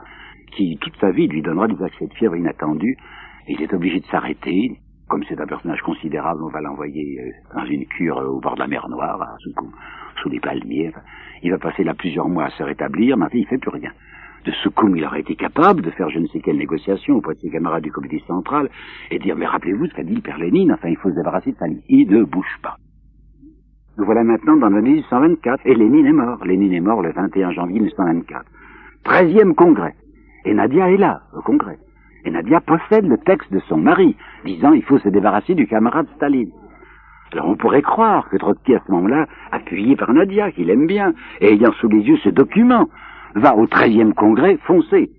qui 0.56 0.78
toute 0.82 0.96
sa 1.00 1.12
vie 1.12 1.28
lui 1.28 1.44
donnera 1.44 1.68
des 1.68 1.84
accès 1.84 2.08
de 2.08 2.14
fièvre 2.16 2.36
inattendus, 2.36 2.98
il 3.50 3.62
est 3.62 3.74
obligé 3.74 4.00
de 4.00 4.06
s'arrêter. 4.06 4.80
Comme 5.08 5.24
c'est 5.28 5.42
un 5.42 5.48
personnage 5.48 5.82
considérable, 5.82 6.44
on 6.44 6.50
va 6.50 6.62
l'envoyer 6.62 7.20
euh, 7.20 7.56
dans 7.56 7.66
une 7.66 7.86
cure 7.88 8.20
euh, 8.20 8.28
au 8.28 8.40
bord 8.40 8.54
de 8.54 8.60
la 8.60 8.68
mer 8.68 8.88
Noire, 8.90 9.36
sous, 9.40 9.52
sous 10.22 10.30
les 10.30 10.40
palmiers. 10.40 10.94
il 11.42 11.50
va 11.52 11.58
passer 11.58 11.84
là 11.84 11.96
plusieurs 11.96 12.30
mois 12.30 12.46
à 12.46 12.50
se 12.52 12.62
rétablir, 12.62 13.18
mais 13.18 13.26
il 13.34 13.48
fait 13.48 13.58
plus 13.58 13.72
rien. 13.72 13.92
De 14.46 14.52
Soukoum, 14.52 14.96
il 14.96 15.04
aurait 15.04 15.22
été 15.22 15.36
capable 15.36 15.82
de 15.82 15.90
faire 15.90 16.10
je 16.10 16.20
ne 16.20 16.28
sais 16.28 16.40
quelle 16.40 16.58
négociation 16.58 17.16
auprès 17.16 17.34
de 17.34 17.40
ses 17.40 17.50
camarades 17.50 17.84
du 17.84 17.92
comité 17.92 18.24
central 18.28 18.70
et 19.10 19.18
dire, 19.18 19.36
mais 19.36 19.48
rappelez-vous 19.48 19.88
ce 19.88 19.94
qu'a 19.96 20.04
dit 20.04 20.16
le 20.16 20.22
père 20.22 20.38
Lénine, 20.38 20.72
enfin, 20.72 20.90
il 20.90 20.98
faut 20.98 21.10
se 21.10 21.16
débarrasser 21.16 21.52
de 21.52 21.56
Staline. 21.56 21.82
Il 21.90 22.08
ne 22.10 22.24
bouge 22.24 22.60
pas. 22.62 22.76
Nous 23.98 24.06
voilà 24.06 24.24
maintenant 24.24 24.56
dans 24.56 24.70
l'année 24.70 24.92
1824, 24.92 25.66
et 25.66 25.76
Lénine 25.76 26.06
est 26.06 26.14
mort. 26.14 26.46
Lénine 26.46 26.74
est 26.74 26.80
mort 26.80 27.02
le 27.02 27.12
21 27.12 27.52
janvier 27.52 27.80
1924. 27.80 28.46
Treizième 29.04 29.56
congrès. 29.56 29.96
Et 30.46 30.54
Nadia 30.54 30.90
est 30.90 30.98
là, 30.98 31.24
au 31.36 31.42
congrès. 31.42 31.78
Et 32.26 32.32
Nadia 32.32 32.62
possède 32.62 33.08
le 33.08 33.18
texte 33.18 33.52
de 33.52 33.60
son 33.68 33.78
mari, 33.78 34.16
disant 34.46 34.74
il 34.74 34.84
faut 34.84 35.00
se 35.00 35.10
débarrasser 35.10 35.56
du 35.56 35.68
camarade 35.68 36.08
Staline. 36.16 36.52
Alors 37.32 37.48
on 37.48 37.56
pourrait 37.56 37.82
croire 37.82 38.28
que 38.30 38.38
Trotsky 38.38 38.76
à 38.76 38.82
ce 38.86 38.92
moment-là, 38.92 39.28
appuyé 39.52 39.96
par 39.96 40.12
Nadia, 40.14 40.52
qu'il 40.52 40.70
aime 40.70 40.88
bien, 40.88 41.14
et 41.42 41.54
ayant 41.54 41.72
sous 41.74 41.88
les 41.88 42.02
yeux 42.02 42.18
ce 42.24 42.30
document, 42.30 42.90
va 43.36 43.56
au 43.56 43.66
13e 43.66 44.14
congrès 44.14 44.58
foncer, 44.66 45.12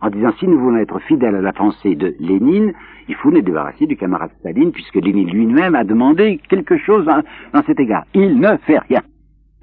en 0.00 0.10
disant 0.10 0.32
si 0.38 0.46
nous 0.46 0.58
voulons 0.58 0.78
être 0.78 0.98
fidèles 1.00 1.34
à 1.34 1.40
la 1.40 1.52
pensée 1.52 1.94
de 1.94 2.14
Lénine, 2.20 2.72
il 3.08 3.14
faut 3.16 3.30
nous 3.30 3.40
débarrasser 3.40 3.86
du 3.86 3.96
camarade 3.96 4.30
Staline, 4.40 4.72
puisque 4.72 4.96
Lénine 4.96 5.30
lui-même 5.30 5.74
a 5.74 5.84
demandé 5.84 6.40
quelque 6.48 6.76
chose 6.78 7.06
dans, 7.06 7.62
cet 7.64 7.80
égard. 7.80 8.04
Il 8.14 8.38
ne 8.38 8.56
fait 8.58 8.78
rien. 8.78 9.00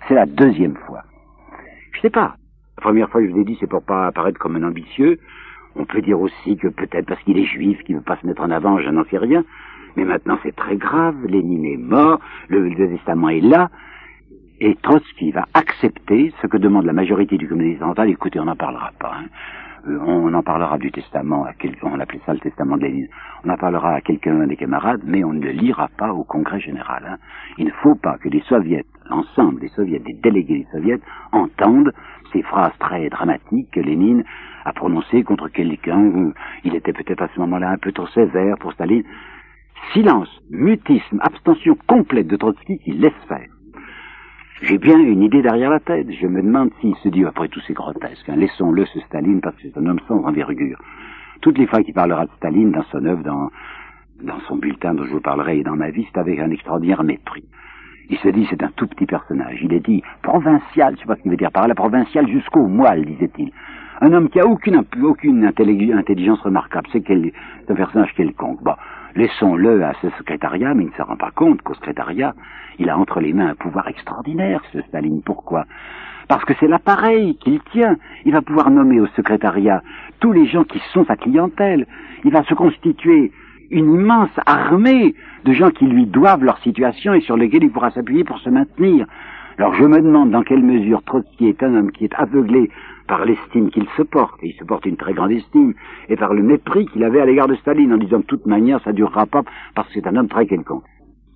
C'est 0.08 0.16
la 0.16 0.26
deuxième 0.26 0.76
fois. 0.76 1.04
Je 1.94 2.02
sais 2.02 2.10
pas. 2.10 2.36
La 2.78 2.82
première 2.82 3.10
fois, 3.10 3.22
je 3.24 3.32
vous 3.32 3.40
ai 3.40 3.46
dit, 3.46 3.56
c'est 3.60 3.70
pour 3.70 3.84
pas 3.84 4.08
apparaître 4.08 4.40
comme 4.40 4.56
un 4.56 4.64
ambitieux. 4.64 5.20
On 5.76 5.86
peut 5.86 6.02
dire 6.02 6.20
aussi 6.20 6.58
que 6.58 6.68
peut-être 6.68 7.06
parce 7.06 7.22
qu'il 7.24 7.38
est 7.38 7.46
juif, 7.46 7.84
qu'il 7.84 7.96
ne 7.96 8.00
veut 8.00 8.06
pas 8.06 8.18
se 8.18 8.28
mettre 8.28 8.42
en 8.42 8.50
avant, 8.50 8.80
je 8.80 8.90
n'en 8.90 9.04
sais 9.06 9.18
rien. 9.18 9.44
Mais 9.96 10.06
maintenant, 10.06 10.38
c'est 10.44 10.56
très 10.56 10.76
grave. 10.76 11.16
Lénine 11.26 11.66
est 11.66 11.78
mort, 11.78 12.20
le, 12.50 12.74
testament 12.76 13.30
est 13.30 13.42
là. 13.42 13.70
Et 14.62 14.76
Trotsky 14.82 15.32
va 15.32 15.48
accepter 15.54 16.34
ce 16.42 16.48
que 16.48 16.58
demande 16.58 16.86
la 16.86 16.94
majorité 16.94 17.38
du 17.38 17.48
communisme 17.48 17.80
central. 17.80 18.10
Écoutez, 18.10 18.40
on 18.40 18.46
n'en 18.46 18.56
parlera 18.56 18.92
pas. 19.00 19.14
Hein. 19.20 19.26
Euh, 19.88 20.00
on 20.00 20.34
en 20.34 20.42
parlera 20.42 20.78
du 20.78 20.92
testament 20.92 21.44
à 21.46 21.54
quelqu'un, 21.54 21.90
on 21.94 22.00
appelait 22.00 22.22
ça 22.26 22.34
le 22.34 22.40
testament 22.40 22.78
de 22.78 22.84
Lénine. 22.84 23.08
On 23.44 23.50
en 23.50 23.58
parlera 23.58 23.94
à 23.94 24.02
quelqu'un 24.02 24.48
des 24.48 24.56
camarades, 24.56 25.02
mais 25.06 25.24
on 25.24 25.34
ne 25.34 25.42
le 25.42 25.52
lira 25.52 25.90
pas 25.98 26.12
au 26.12 26.24
Congrès 26.24 26.60
général. 26.60 27.04
Hein. 27.08 27.18
Il 27.58 27.66
ne 27.66 27.72
faut 27.72 27.96
pas 27.96 28.18
que 28.18 28.30
les 28.30 28.42
soviets, 28.42 28.86
l'ensemble 29.10 29.60
des 29.60 29.68
soviets, 29.70 30.00
des 30.00 30.14
délégués 30.14 30.60
des 30.60 30.68
soviets, 30.72 31.00
entendent 31.32 31.94
ces 32.36 32.42
phrases 32.42 32.78
très 32.80 33.10
dramatiques 33.10 33.72
que 33.72 33.80
Lénine 33.80 34.24
a 34.66 34.74
prononcées 34.74 35.24
contre 35.24 35.48
quelqu'un. 35.48 36.34
Il 36.64 36.76
était 36.76 36.94
peut-être 36.94 37.22
à 37.22 37.30
ce 37.34 37.40
moment-là 37.40 37.70
un 37.70 37.78
peu 37.78 37.92
trop 37.94 38.08
sévère 38.08 38.58
pour 38.58 38.74
Staline. 38.74 39.04
Silence, 39.94 40.30
mutisme, 40.50 41.20
abstention 41.22 41.78
complète 41.88 42.28
de 42.28 42.36
Trotsky 42.36 42.80
qui 42.80 42.92
laisse 42.92 43.14
faire. 43.28 43.48
J'ai 44.62 44.78
bien 44.78 44.98
une 44.98 45.22
idée 45.22 45.42
derrière 45.42 45.70
la 45.70 45.80
tête. 45.80 46.08
Je 46.12 46.28
me 46.28 46.42
demande 46.42 46.72
s'il 46.82 46.96
se 46.98 47.10
dit, 47.10 47.24
après 47.26 47.48
tout 47.48 47.62
c'est 47.68 47.74
grotesque, 47.74 48.28
hein, 48.30 48.36
laissons-le 48.36 48.86
ce 48.86 49.00
Staline 49.02 49.42
parce 49.42 49.56
que 49.58 49.64
c'est 49.64 49.78
un 49.78 49.86
homme 49.86 50.00
sans 50.08 50.24
envergure. 50.24 50.80
Toutes 51.42 51.58
les 51.58 51.68
fois 51.68 51.84
qu'il 51.84 51.94
parlera 51.94 52.26
de 52.26 52.32
Staline 52.38 52.72
dans 52.72 52.84
son 52.84 53.06
œuvre, 53.06 53.24
dans, 53.24 53.50
dans 54.24 54.40
son 54.48 54.58
bulletin 54.58 54.94
dont 54.94 55.04
je 55.04 55.12
vous 55.12 55.22
parlerai 55.22 55.60
et 55.60 55.64
dans 55.64 55.76
ma 55.76 55.90
vie, 55.90 56.08
c'est 56.12 56.20
avec 56.20 56.40
un 56.40 56.50
extraordinaire 56.50 57.04
mépris. 57.04 57.44
Il 58.10 58.18
se 58.18 58.30
dit 58.30 58.48
c'est 58.50 58.64
un 58.64 58.72
tout 58.76 58.88
petit 58.88 59.06
personnage. 59.06 59.60
Il 59.62 59.74
est 59.74 59.86
dit 59.86 60.04
provincial, 60.22 60.96
je 60.96 61.02
sais 61.02 61.06
pas 61.06 61.16
ce 61.16 61.22
qu'il 61.22 61.32
veut 61.32 61.38
dire 61.38 61.52
par 61.52 61.68
là, 61.68 61.76
provincial 61.76 62.28
jusqu'au 62.28 62.68
moelle, 62.68 63.06
disait-il. 63.06 63.52
Un 64.02 64.12
homme 64.12 64.30
qui 64.30 64.40
a 64.40 64.46
aucune, 64.46 64.84
aucune 65.02 65.46
intelligence 65.46 66.42
remarquable, 66.42 66.88
c'est 66.92 67.04
un 67.10 67.76
personnage 67.76 68.14
quelconque. 68.16 68.62
Bon, 68.62 68.76
laissons-le 69.16 69.84
à 69.84 69.94
ce 70.02 70.10
secrétariat, 70.18 70.74
mais 70.74 70.84
il 70.84 70.90
ne 70.90 70.96
se 70.96 71.02
rend 71.02 71.16
pas 71.16 71.32
compte 71.32 71.62
qu'au 71.62 71.74
secrétariat, 71.76 72.34
il 72.78 72.90
a 72.90 72.98
entre 72.98 73.22
les 73.22 73.32
mains 73.32 73.50
un 73.52 73.56
pouvoir 73.56 73.88
extraordinaire, 73.88 74.62
ce 74.74 74.82
Staline. 74.82 75.22
Pourquoi? 75.24 75.64
Parce 76.28 76.44
que 76.44 76.54
c'est 76.60 76.68
l'appareil 76.68 77.38
qu'il 77.38 77.62
tient. 77.72 77.96
Il 78.26 78.34
va 78.34 78.42
pouvoir 78.42 78.70
nommer 78.70 79.00
au 79.00 79.08
secrétariat 79.08 79.82
tous 80.20 80.34
les 80.34 80.46
gens 80.46 80.64
qui 80.64 80.82
sont 80.92 81.06
sa 81.06 81.16
clientèle. 81.16 81.86
Il 82.26 82.32
va 82.32 82.44
se 82.44 82.54
constituer 82.54 83.32
une 83.72 83.94
immense 83.94 84.30
armée 84.46 85.16
de 85.44 85.54
gens 85.54 85.72
qui 85.72 85.86
lui 85.86 86.06
doivent 86.06 86.44
leur 86.44 86.58
situation 86.60 87.14
et 87.14 87.22
sur 87.22 87.38
lesquels 87.38 87.64
il 87.64 87.72
pourra 87.72 87.92
s'appuyer 87.92 88.24
pour 88.24 88.40
se 88.40 88.50
maintenir. 88.50 89.06
Alors 89.58 89.74
je 89.76 89.86
me 89.86 90.02
demande 90.02 90.32
dans 90.32 90.44
quelle 90.44 90.64
mesure 90.64 91.02
Trotsky 91.04 91.48
est 91.48 91.64
un 91.64 91.76
homme 91.76 91.92
qui 91.92 92.04
est 92.04 92.14
aveuglé 92.16 92.70
par 93.08 93.24
l'estime 93.24 93.70
qu'il 93.70 93.88
se 93.96 94.02
porte, 94.02 94.44
et 94.44 94.48
il 94.48 94.54
se 94.54 94.64
porte 94.64 94.86
une 94.86 94.98
très 94.98 95.14
grande 95.14 95.32
estime, 95.32 95.74
et 96.10 96.16
par 96.16 96.34
le 96.34 96.44
mépris 96.44 96.88
qu'il 96.88 97.04
avait 97.04 97.22
à 97.22 97.26
l'égard 97.26 97.48
de 97.48 97.56
Staline, 97.56 97.94
en 97.94 97.98
disant 97.98 98.20
de 98.20 98.24
toute 98.26 98.46
manière 98.46 98.82
ça 98.84 98.92
durera 98.92 99.26
pas 99.26 99.44
parce 99.76 99.88
que 99.88 99.94
c'est 99.94 100.08
un 100.08 100.16
homme 100.16 100.28
très 100.28 100.48
quelconque. 100.48 100.84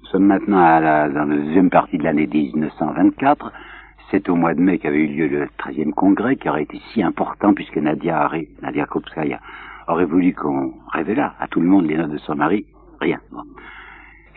Nous 0.02 0.08
sommes 0.10 0.26
maintenant 0.26 0.60
à 0.60 0.80
la, 0.80 1.10
dans 1.10 1.26
la 1.26 1.36
deuxième 1.36 1.70
partie 1.70 1.98
de 1.98 2.04
l'année 2.04 2.28
1924. 2.28 3.52
C'est 4.12 4.28
au 4.28 4.36
mois 4.36 4.56
de 4.56 4.60
mai 4.60 4.80
qu'avait 4.80 5.04
eu 5.04 5.08
lieu 5.08 5.28
le 5.28 5.46
13e 5.60 5.92
congrès, 5.92 6.36
qui 6.36 6.50
aurait 6.50 6.64
été 6.64 6.82
si 6.92 7.04
important 7.04 7.54
puisque 7.54 7.78
Nadia, 7.78 8.30
Nadia 8.62 8.86
Kopskaya 8.86 9.40
aurait 9.90 10.06
voulu 10.06 10.34
qu'on 10.34 10.74
révélât 10.94 11.34
à 11.40 11.48
tout 11.48 11.60
le 11.60 11.68
monde 11.68 11.86
les 11.86 11.98
notes 11.98 12.12
de 12.12 12.18
son 12.18 12.36
mari. 12.36 12.66
Rien. 13.02 13.20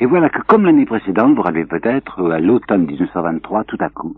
Et 0.01 0.07
voilà 0.07 0.29
que, 0.31 0.41
comme 0.43 0.65
l'année 0.65 0.87
précédente, 0.87 1.35
vous 1.35 1.43
rappelez 1.43 1.67
peut-être, 1.67 2.31
à 2.33 2.41
l'automne 2.41 2.87
1923, 2.87 3.65
tout 3.65 3.77
à 3.81 3.89
coup, 3.89 4.17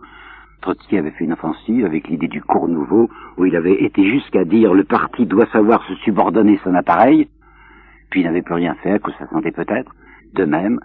Trotsky 0.60 0.96
avait 0.96 1.10
fait 1.10 1.24
une 1.24 1.32
offensive 1.32 1.84
avec 1.84 2.08
l'idée 2.08 2.28
du 2.28 2.40
cours 2.42 2.68
nouveau, 2.68 3.10
où 3.36 3.44
il 3.44 3.54
avait 3.56 3.84
été 3.84 4.08
jusqu'à 4.08 4.44
dire 4.44 4.72
le 4.72 4.84
parti 4.84 5.26
doit 5.26 5.46
savoir 5.46 5.84
se 5.84 5.94
subordonner 5.96 6.58
son 6.64 6.74
appareil, 6.74 7.28
puis 8.10 8.20
il 8.20 8.24
n'avait 8.24 8.42
plus 8.42 8.54
rien 8.54 8.74
fait, 8.82 9.02
que 9.02 9.10
ça 9.18 9.28
sentait 9.28 9.50
peut-être. 9.50 9.94
De 10.32 10.44
même, 10.44 10.80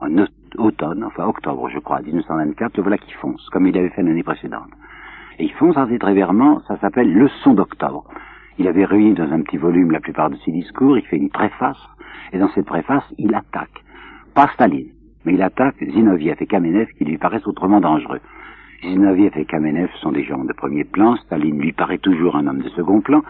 en 0.00 0.08
automne, 0.56 1.02
enfin 1.02 1.24
octobre, 1.24 1.68
je 1.68 1.78
crois, 1.78 2.00
1924, 2.00 2.76
le 2.76 2.82
voilà 2.82 2.98
qui 2.98 3.12
fonce, 3.14 3.48
comme 3.50 3.66
il 3.66 3.76
avait 3.76 3.90
fait 3.90 4.02
l'année 4.02 4.22
précédente. 4.22 4.70
Et 5.38 5.44
il 5.44 5.52
fonce 5.54 5.76
assez 5.76 5.98
très 5.98 6.14
vertement, 6.14 6.62
ça 6.68 6.78
s'appelle 6.78 7.12
Leçon 7.12 7.54
d'octobre. 7.54 8.04
Il 8.58 8.68
avait 8.68 8.84
réuni 8.84 9.14
dans 9.14 9.32
un 9.32 9.40
petit 9.42 9.56
volume 9.56 9.90
la 9.90 10.00
plupart 10.00 10.30
de 10.30 10.36
ses 10.44 10.52
discours, 10.52 10.96
il 10.96 11.04
fait 11.04 11.16
une 11.16 11.30
préface, 11.30 11.78
et 12.32 12.38
dans 12.38 12.48
cette 12.50 12.66
préface, 12.66 13.04
il 13.18 13.34
attaque 13.34 13.82
pas 14.34 14.48
Staline, 14.54 14.88
mais 15.24 15.34
il 15.34 15.42
attaque 15.42 15.76
Zinoviev 15.80 16.36
et 16.40 16.46
Kamenev 16.46 16.88
qui 16.98 17.04
lui 17.04 17.18
paraissent 17.18 17.46
autrement 17.46 17.80
dangereux. 17.80 18.20
Zinoviev 18.82 19.32
et 19.36 19.44
Kamenev 19.44 19.88
sont 20.00 20.12
des 20.12 20.24
gens 20.24 20.44
de 20.44 20.52
premier 20.52 20.84
plan, 20.84 21.16
Staline 21.16 21.58
lui 21.58 21.72
paraît 21.72 21.98
toujours 21.98 22.36
un 22.36 22.46
homme 22.46 22.60
de 22.60 22.68
second 22.70 23.00
plan, 23.00 23.22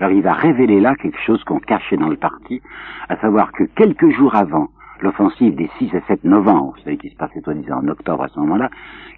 alors 0.00 0.12
il 0.12 0.22
va 0.22 0.34
révéler 0.34 0.80
là 0.80 0.94
quelque 0.96 1.20
chose 1.20 1.42
qu'on 1.44 1.60
cachait 1.60 1.96
dans 1.96 2.08
le 2.08 2.16
parti, 2.16 2.60
à 3.08 3.16
savoir 3.16 3.52
que 3.52 3.64
quelques 3.64 4.10
jours 4.10 4.34
avant, 4.34 4.68
l'offensive 5.00 5.54
des 5.54 5.70
6 5.78 5.94
et 5.94 6.02
7 6.06 6.24
novembre, 6.24 6.74
vous 6.76 6.82
savez 6.82 6.96
qui 6.96 7.10
se 7.10 7.16
passait 7.16 7.40
soi-disant 7.40 7.78
en 7.82 7.88
octobre 7.88 8.22
à 8.22 8.28
ce 8.28 8.38
moment-là, 8.40 8.70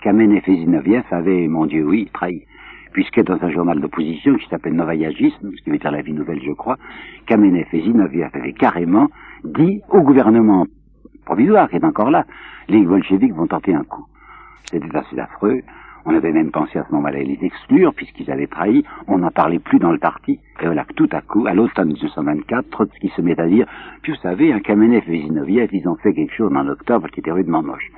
Kamenev 0.03 0.43
et 0.47 0.57
Zinoviev 0.57 1.05
avaient, 1.11 1.47
mon 1.49 1.67
Dieu, 1.67 1.85
oui, 1.85 2.11
trahi. 2.13 2.45
Puisque 2.93 3.23
dans 3.23 3.43
un 3.43 3.51
journal 3.51 3.81
d'opposition 3.81 4.37
qui 4.37 4.49
s'appelle 4.49 4.75
Novayagisme, 4.75 5.53
ce 5.57 5.63
qui 5.63 5.71
veut 5.71 5.79
dire 5.79 5.91
la 5.91 6.03
vie 6.03 6.13
nouvelle, 6.13 6.41
je 6.43 6.53
crois, 6.53 6.77
Kamenev 7.27 7.67
et 7.73 7.83
Zinoviev 7.83 8.31
avaient 8.33 8.53
carrément 8.53 9.09
dit 9.45 9.81
au 9.91 10.01
gouvernement 10.01 10.67
provisoire 11.25 11.69
qui 11.69 11.77
est 11.77 11.85
encore 11.85 12.11
là, 12.11 12.25
les 12.69 12.81
bolcheviks 12.81 13.35
vont 13.35 13.47
tenter 13.47 13.75
un 13.75 13.85
coup. 13.85 14.07
C'était 14.65 14.97
assez 14.97 15.19
affreux. 15.19 15.61
On 16.05 16.15
avait 16.15 16.33
même 16.33 16.51
pensé 16.51 16.79
à 16.79 16.87
ce 16.89 16.93
moment-là 16.95 17.19
les 17.19 17.39
exclure, 17.43 17.93
puisqu'ils 17.93 18.31
avaient 18.31 18.47
trahi. 18.47 18.83
On 19.09 19.19
n'en 19.19 19.31
parlait 19.31 19.59
plus 19.59 19.79
dans 19.79 19.93
le 19.93 19.99
parti. 19.99 20.41
Et 20.61 20.65
voilà 20.65 20.85
que 20.85 20.95
tout 20.95 21.09
à 21.13 21.21
coup, 21.21 21.47
à 21.47 21.53
l'automne 21.53 21.89
1924, 21.89 22.71
Trotsky 22.71 23.11
se 23.15 23.21
met 23.21 23.39
à 23.39 23.47
dire, 23.47 23.67
puis 24.03 24.13
vous 24.13 24.19
savez, 24.19 24.53
un 24.53 24.61
Kamenev 24.61 25.05
et 25.07 25.21
Zinoviev, 25.21 25.69
ils 25.73 25.87
ont 25.87 25.97
fait 25.97 26.15
quelque 26.15 26.35
chose 26.35 26.51
en 26.55 26.67
octobre 26.67 27.09
qui 27.09 27.21
était 27.21 27.31
rudement 27.31 27.63
moche. 27.63 27.91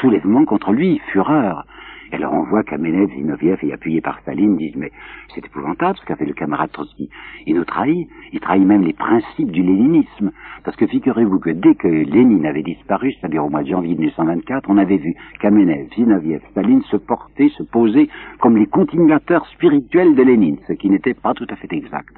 Soulèvement 0.00 0.44
contre 0.44 0.72
lui, 0.72 1.00
fureur. 1.12 1.66
Alors 2.12 2.32
on 2.34 2.42
voit 2.42 2.64
qu'Amenev, 2.64 3.08
Zinoviev 3.10 3.58
et 3.62 3.72
appuyé 3.72 4.00
par 4.00 4.18
Staline 4.20 4.56
disent 4.56 4.74
mais 4.76 4.90
c'est 5.32 5.46
épouvantable 5.46 5.96
ce 5.96 6.04
qu'a 6.04 6.16
fait 6.16 6.24
le 6.24 6.34
camarade 6.34 6.72
Trotsky. 6.72 7.08
Il 7.46 7.54
nous 7.54 7.64
trahit, 7.64 8.08
il 8.32 8.40
trahit 8.40 8.66
même 8.66 8.82
les 8.82 8.92
principes 8.92 9.52
du 9.52 9.62
léninisme. 9.62 10.32
Parce 10.64 10.76
que 10.76 10.88
figurez-vous 10.88 11.38
que 11.38 11.50
dès 11.50 11.76
que 11.76 11.86
Lénine 11.86 12.46
avait 12.46 12.64
disparu, 12.64 13.12
c'est-à-dire 13.12 13.44
au 13.44 13.48
mois 13.48 13.62
de 13.62 13.68
janvier 13.68 13.94
1924, 13.94 14.68
on 14.68 14.78
avait 14.78 14.96
vu 14.96 15.14
Kamenev, 15.40 15.86
Zinoviev, 15.94 16.40
Staline 16.50 16.82
se 16.82 16.96
porter, 16.96 17.48
se 17.50 17.62
poser 17.62 18.08
comme 18.40 18.56
les 18.56 18.66
continuateurs 18.66 19.46
spirituels 19.46 20.16
de 20.16 20.22
Lénine, 20.22 20.58
ce 20.66 20.72
qui 20.72 20.90
n'était 20.90 21.14
pas 21.14 21.32
tout 21.34 21.46
à 21.48 21.54
fait 21.56 21.72
exact. 21.72 22.14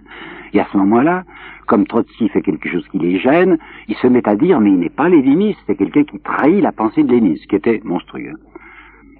Et 0.54 0.60
à 0.60 0.66
ce 0.72 0.78
moment-là, 0.78 1.24
comme 1.66 1.86
Trotsky 1.86 2.30
fait 2.30 2.42
quelque 2.42 2.70
chose 2.70 2.86
qui 2.88 2.98
les 2.98 3.18
gêne, 3.18 3.58
il 3.88 3.96
se 3.96 4.06
met 4.06 4.26
à 4.26 4.36
dire 4.36 4.58
mais 4.58 4.70
il 4.70 4.78
n'est 4.78 4.88
pas 4.88 5.10
léniniste, 5.10 5.60
c'est 5.66 5.76
quelqu'un 5.76 6.04
qui 6.04 6.18
trahit 6.18 6.62
la 6.62 6.72
pensée 6.72 7.04
de 7.04 7.10
Lénine, 7.10 7.36
ce 7.36 7.46
qui 7.46 7.56
était 7.56 7.82
monstrueux. 7.84 8.34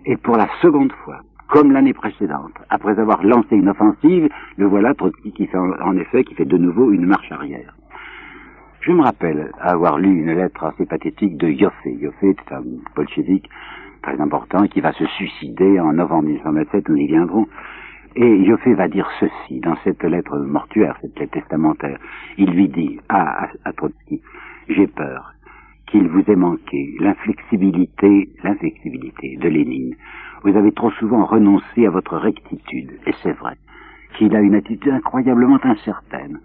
Et 0.05 0.17
pour 0.17 0.37
la 0.37 0.49
seconde 0.61 0.93
fois, 1.05 1.21
comme 1.49 1.71
l'année 1.71 1.93
précédente, 1.93 2.55
après 2.71 2.99
avoir 2.99 3.23
lancé 3.23 3.55
une 3.55 3.69
offensive, 3.69 4.29
le 4.57 4.67
voilà 4.67 4.95
Trotsky 4.95 5.33
qui 5.33 5.47
fait 5.47 5.59
en 5.59 5.97
effet 5.97 6.25
qui 6.25 6.35
fait 6.35 6.45
de 6.45 6.57
nouveau 6.57 6.91
une 6.91 7.07
marche 7.07 7.31
arrière. 7.31 7.77
Je 8.81 8.91
me 8.91 9.03
rappelle 9.03 9.53
avoir 9.61 9.99
lu 9.99 10.09
une 10.09 10.33
lettre 10.33 10.65
assez 10.65 10.87
pathétique 10.87 11.37
de 11.37 11.49
Yoffé. 11.49 11.93
Yoffé 11.93 12.31
était 12.31 12.53
un 12.53 12.63
bolchevique 12.97 13.49
très 14.03 14.21
important 14.21 14.67
qui 14.67 14.81
va 14.81 14.93
se 14.93 15.07
suicider 15.07 15.79
en 15.79 15.93
novembre 15.93 16.25
1927, 16.25 16.89
nous 16.89 16.97
y 16.97 17.07
viendrons. 17.07 17.47
Et 18.17 18.39
Yoffé 18.39 18.75
va 18.75 18.89
dire 18.89 19.09
ceci 19.21 19.61
dans 19.61 19.77
cette 19.85 20.03
lettre 20.03 20.37
mortuaire, 20.37 20.99
cette 21.01 21.17
lettre 21.17 21.35
testamentaire. 21.35 21.99
Il 22.39 22.51
lui 22.51 22.69
dit 22.69 22.99
à 23.09 23.49
Trotsky, 23.77 24.21
j'ai 24.69 24.89
peur 24.89 25.33
qu'il 25.93 26.09
vous 26.09 26.25
ait 26.27 26.37
manqué 26.37 26.97
l'inflexibilité, 27.01 28.31
l'inflexibilité 28.43 29.37
de 29.37 29.49
Lénine. 29.49 29.95
Vous 30.43 30.57
avez 30.57 30.73
trop 30.73 30.91
souvent 30.93 31.27
renoncé 31.27 31.87
à 31.87 31.91
votre 31.91 32.17
rectitude, 32.17 32.93
et 33.07 33.13
c'est 33.23 33.33
vrai 33.33 33.57
qu'il 34.17 34.35
a 34.35 34.41
une 34.41 34.55
attitude 34.55 34.91
incroyablement 34.91 35.59
incertaine. 35.63 36.41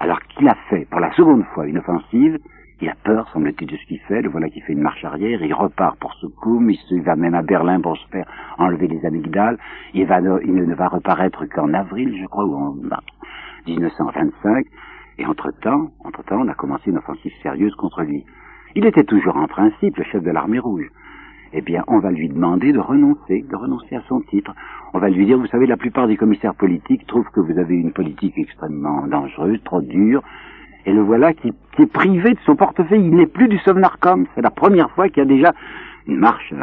Alors 0.00 0.20
qu'il 0.22 0.48
a 0.48 0.56
fait 0.68 0.88
pour 0.90 0.98
la 0.98 1.12
seconde 1.12 1.44
fois 1.54 1.68
une 1.68 1.78
offensive, 1.78 2.38
il 2.80 2.88
a 2.88 2.96
peur, 3.04 3.28
semble-t-il, 3.32 3.70
de 3.70 3.76
ce 3.76 3.86
qu'il 3.86 4.00
fait, 4.00 4.22
le 4.22 4.28
voilà 4.28 4.48
qui 4.48 4.60
fait 4.60 4.72
une 4.72 4.82
marche 4.82 5.04
arrière, 5.04 5.40
il 5.40 5.54
repart 5.54 5.96
pour 6.00 6.12
Soukoum, 6.14 6.68
il, 6.68 7.02
va 7.02 7.14
même 7.14 7.34
à 7.34 7.42
Berlin 7.42 7.80
pour 7.80 7.96
se 7.96 8.08
faire 8.08 8.26
enlever 8.58 8.88
les 8.88 9.06
amygdales, 9.06 9.58
il, 9.94 10.02
ne 10.04 10.74
va 10.74 10.88
reparaître 10.88 11.46
qu'en 11.46 11.72
avril, 11.74 12.18
je 12.20 12.26
crois, 12.26 12.44
ou 12.44 12.54
en 12.56 12.74
1925, 13.66 14.66
et 15.18 15.26
entre-temps, 15.26 15.90
entre-temps, 16.02 16.40
on 16.40 16.48
a 16.48 16.54
commencé 16.54 16.90
une 16.90 16.98
offensive 16.98 17.32
sérieuse 17.42 17.74
contre 17.76 18.02
lui. 18.02 18.24
Il 18.76 18.86
était 18.86 19.04
toujours 19.04 19.36
en 19.36 19.46
principe 19.46 19.96
le 19.96 20.04
chef 20.04 20.22
de 20.22 20.30
l'armée 20.30 20.58
rouge. 20.58 20.88
Eh 21.52 21.60
bien, 21.60 21.82
on 21.88 21.98
va 21.98 22.12
lui 22.12 22.28
demander 22.28 22.72
de 22.72 22.78
renoncer, 22.78 23.42
de 23.42 23.56
renoncer 23.56 23.96
à 23.96 24.02
son 24.08 24.20
titre. 24.20 24.54
On 24.94 24.98
va 24.98 25.08
lui 25.08 25.26
dire, 25.26 25.36
vous 25.36 25.48
savez, 25.48 25.66
la 25.66 25.76
plupart 25.76 26.06
des 26.06 26.16
commissaires 26.16 26.54
politiques 26.54 27.06
trouvent 27.08 27.28
que 27.34 27.40
vous 27.40 27.58
avez 27.58 27.74
une 27.74 27.92
politique 27.92 28.38
extrêmement 28.38 29.06
dangereuse, 29.08 29.60
trop 29.64 29.80
dure, 29.80 30.22
et 30.86 30.92
le 30.92 31.02
voilà 31.02 31.34
qui, 31.34 31.48
est 31.78 31.92
privé 31.92 32.34
de 32.34 32.38
son 32.46 32.56
portefeuille. 32.56 33.04
Il 33.04 33.16
n'est 33.16 33.26
plus 33.26 33.48
du 33.48 33.58
Sovnarkom. 33.58 34.26
C'est 34.34 34.42
la 34.42 34.50
première 34.50 34.90
fois 34.92 35.08
qu'il 35.08 35.18
y 35.18 35.22
a 35.22 35.24
déjà 35.24 35.52
une 36.06 36.18
marche 36.18 36.54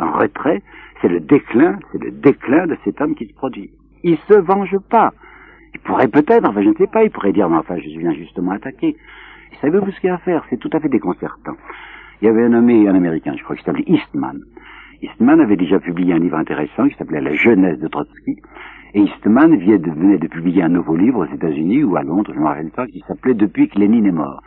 en 0.00 0.12
retrait. 0.12 0.62
C'est 1.00 1.08
le 1.08 1.20
déclin, 1.20 1.78
c'est 1.90 2.02
le 2.02 2.10
déclin 2.10 2.66
de 2.66 2.76
cet 2.84 3.00
homme 3.00 3.14
qui 3.14 3.26
se 3.26 3.34
produit. 3.34 3.70
Il 4.02 4.16
se 4.28 4.34
venge 4.34 4.76
pas. 4.88 5.12
Il 5.74 5.80
pourrait 5.80 6.08
peut-être, 6.08 6.48
enfin 6.48 6.62
je 6.62 6.68
ne 6.68 6.74
sais 6.74 6.86
pas, 6.86 7.04
il 7.04 7.10
pourrait 7.10 7.32
dire, 7.32 7.48
mais 7.48 7.56
enfin 7.56 7.76
je 7.78 7.98
viens 7.98 8.12
justement 8.12 8.52
attaquer. 8.52 8.96
Savez-vous 9.60 9.90
ce 9.90 10.00
qu'il 10.00 10.08
y 10.08 10.10
a 10.10 10.14
à 10.14 10.18
faire? 10.18 10.44
C'est 10.50 10.58
tout 10.58 10.70
à 10.72 10.80
fait 10.80 10.88
déconcertant. 10.88 11.56
Il 12.20 12.26
y 12.26 12.28
avait 12.28 12.44
un 12.44 12.50
nommé, 12.50 12.88
un 12.88 12.94
Américain, 12.94 13.34
je 13.36 13.42
crois, 13.42 13.56
qui 13.56 13.64
s'appelait 13.64 13.84
Eastman. 13.86 14.40
Eastman 15.02 15.40
avait 15.40 15.56
déjà 15.56 15.80
publié 15.80 16.14
un 16.14 16.18
livre 16.18 16.36
intéressant 16.36 16.88
qui 16.88 16.94
s'appelait 16.96 17.20
La 17.20 17.34
jeunesse 17.34 17.78
de 17.80 17.88
Trotsky. 17.88 18.38
Et 18.94 19.00
Eastman 19.00 19.56
venait 19.56 20.18
de 20.18 20.28
publier 20.28 20.62
un 20.62 20.68
nouveau 20.68 20.96
livre 20.96 21.26
aux 21.26 21.34
États-Unis 21.34 21.82
ou 21.82 21.96
à 21.96 22.02
Londres, 22.02 22.30
je 22.32 22.38
ne 22.38 22.44
me 22.44 22.48
rappelle 22.48 22.70
pas, 22.70 22.86
qui 22.86 23.02
s'appelait 23.08 23.34
Depuis 23.34 23.68
que 23.68 23.78
Lénine 23.78 24.06
est 24.06 24.12
mort. 24.12 24.42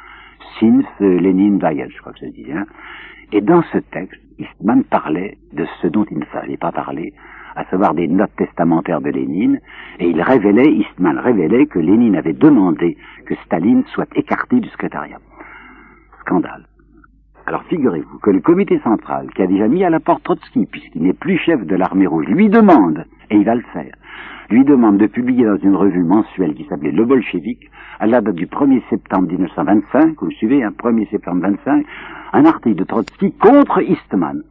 Since 0.60 0.86
Lénine 1.00 1.60
died, 1.60 1.90
je 1.90 1.98
crois 2.00 2.14
que 2.14 2.20
ça 2.20 2.28
se 2.28 2.32
dit. 2.32 2.52
Hein. 2.52 2.66
Et 3.32 3.42
dans 3.42 3.64
ce 3.74 3.80
texte, 3.80 4.22
Eastman 4.40 4.84
parlait 4.84 5.38
de 5.54 5.66
ce 5.82 5.88
dont 5.88 6.06
il 6.12 6.20
ne 6.20 6.26
fallait 6.26 6.58
pas 6.58 6.72
parler, 6.72 7.14
à 7.56 7.66
savoir 7.66 7.94
des 7.94 8.08
notes 8.08 8.36
testamentaires 8.38 9.02
de 9.02 9.10
Lénine, 9.10 9.60
et 10.00 10.10
il 10.10 10.22
révélait, 10.22 10.72
Eastman 10.72 11.18
révélait 11.18 11.66
que 11.66 11.80
Lénine 11.80 12.16
avait 12.16 12.34
demandé 12.34 12.98
que 13.26 13.36
Staline 13.46 13.84
soit 13.94 14.10
écarté 14.16 14.60
du 14.60 14.70
secrétariat. 14.70 15.20
Scandale. 16.22 16.66
Alors 17.48 17.64
figurez-vous 17.66 18.18
que 18.20 18.32
le 18.32 18.40
comité 18.40 18.80
central, 18.80 19.30
qui 19.36 19.44
a 19.44 19.48
déjà 19.48 19.68
mis 19.68 19.84
à 19.84 19.90
la 19.90 20.00
porte 20.00 20.24
Trotsky, 20.24 20.66
puisqu'il 20.66 21.04
n'est 21.04 21.14
plus 21.14 21.38
chef 21.38 21.64
de 21.66 21.76
l'armée 21.76 22.08
rouge, 22.08 22.26
lui 22.26 22.50
demande, 22.50 23.06
et 23.30 23.38
il 23.38 23.46
va 23.46 23.56
le 23.56 23.64
faire, 23.74 23.94
lui 24.50 24.64
demande 24.64 24.98
de 24.98 25.08
publier 25.08 25.46
dans 25.46 25.58
une 25.58 25.76
revue 25.76 26.04
mensuelle 26.04 26.56
qui 26.56 26.66
s'appelait 26.66 26.92
Le 26.92 27.06
Bolchevique, 27.06 27.70
à 28.00 28.08
la 28.08 28.22
date 28.22 28.36
du 28.36 28.48
1er 28.48 28.82
septembre 28.90 29.30
1925, 29.30 30.22
vous 30.22 30.32
suivez, 30.32 30.64
un 30.64 30.72
1er 30.72 31.10
septembre 31.10 31.42
25, 31.44 31.86
un 32.34 32.46
article 32.46 32.76
de 32.76 32.84
Trotsky 32.84 33.32
contre 33.34 33.82
Eastman. 33.82 34.42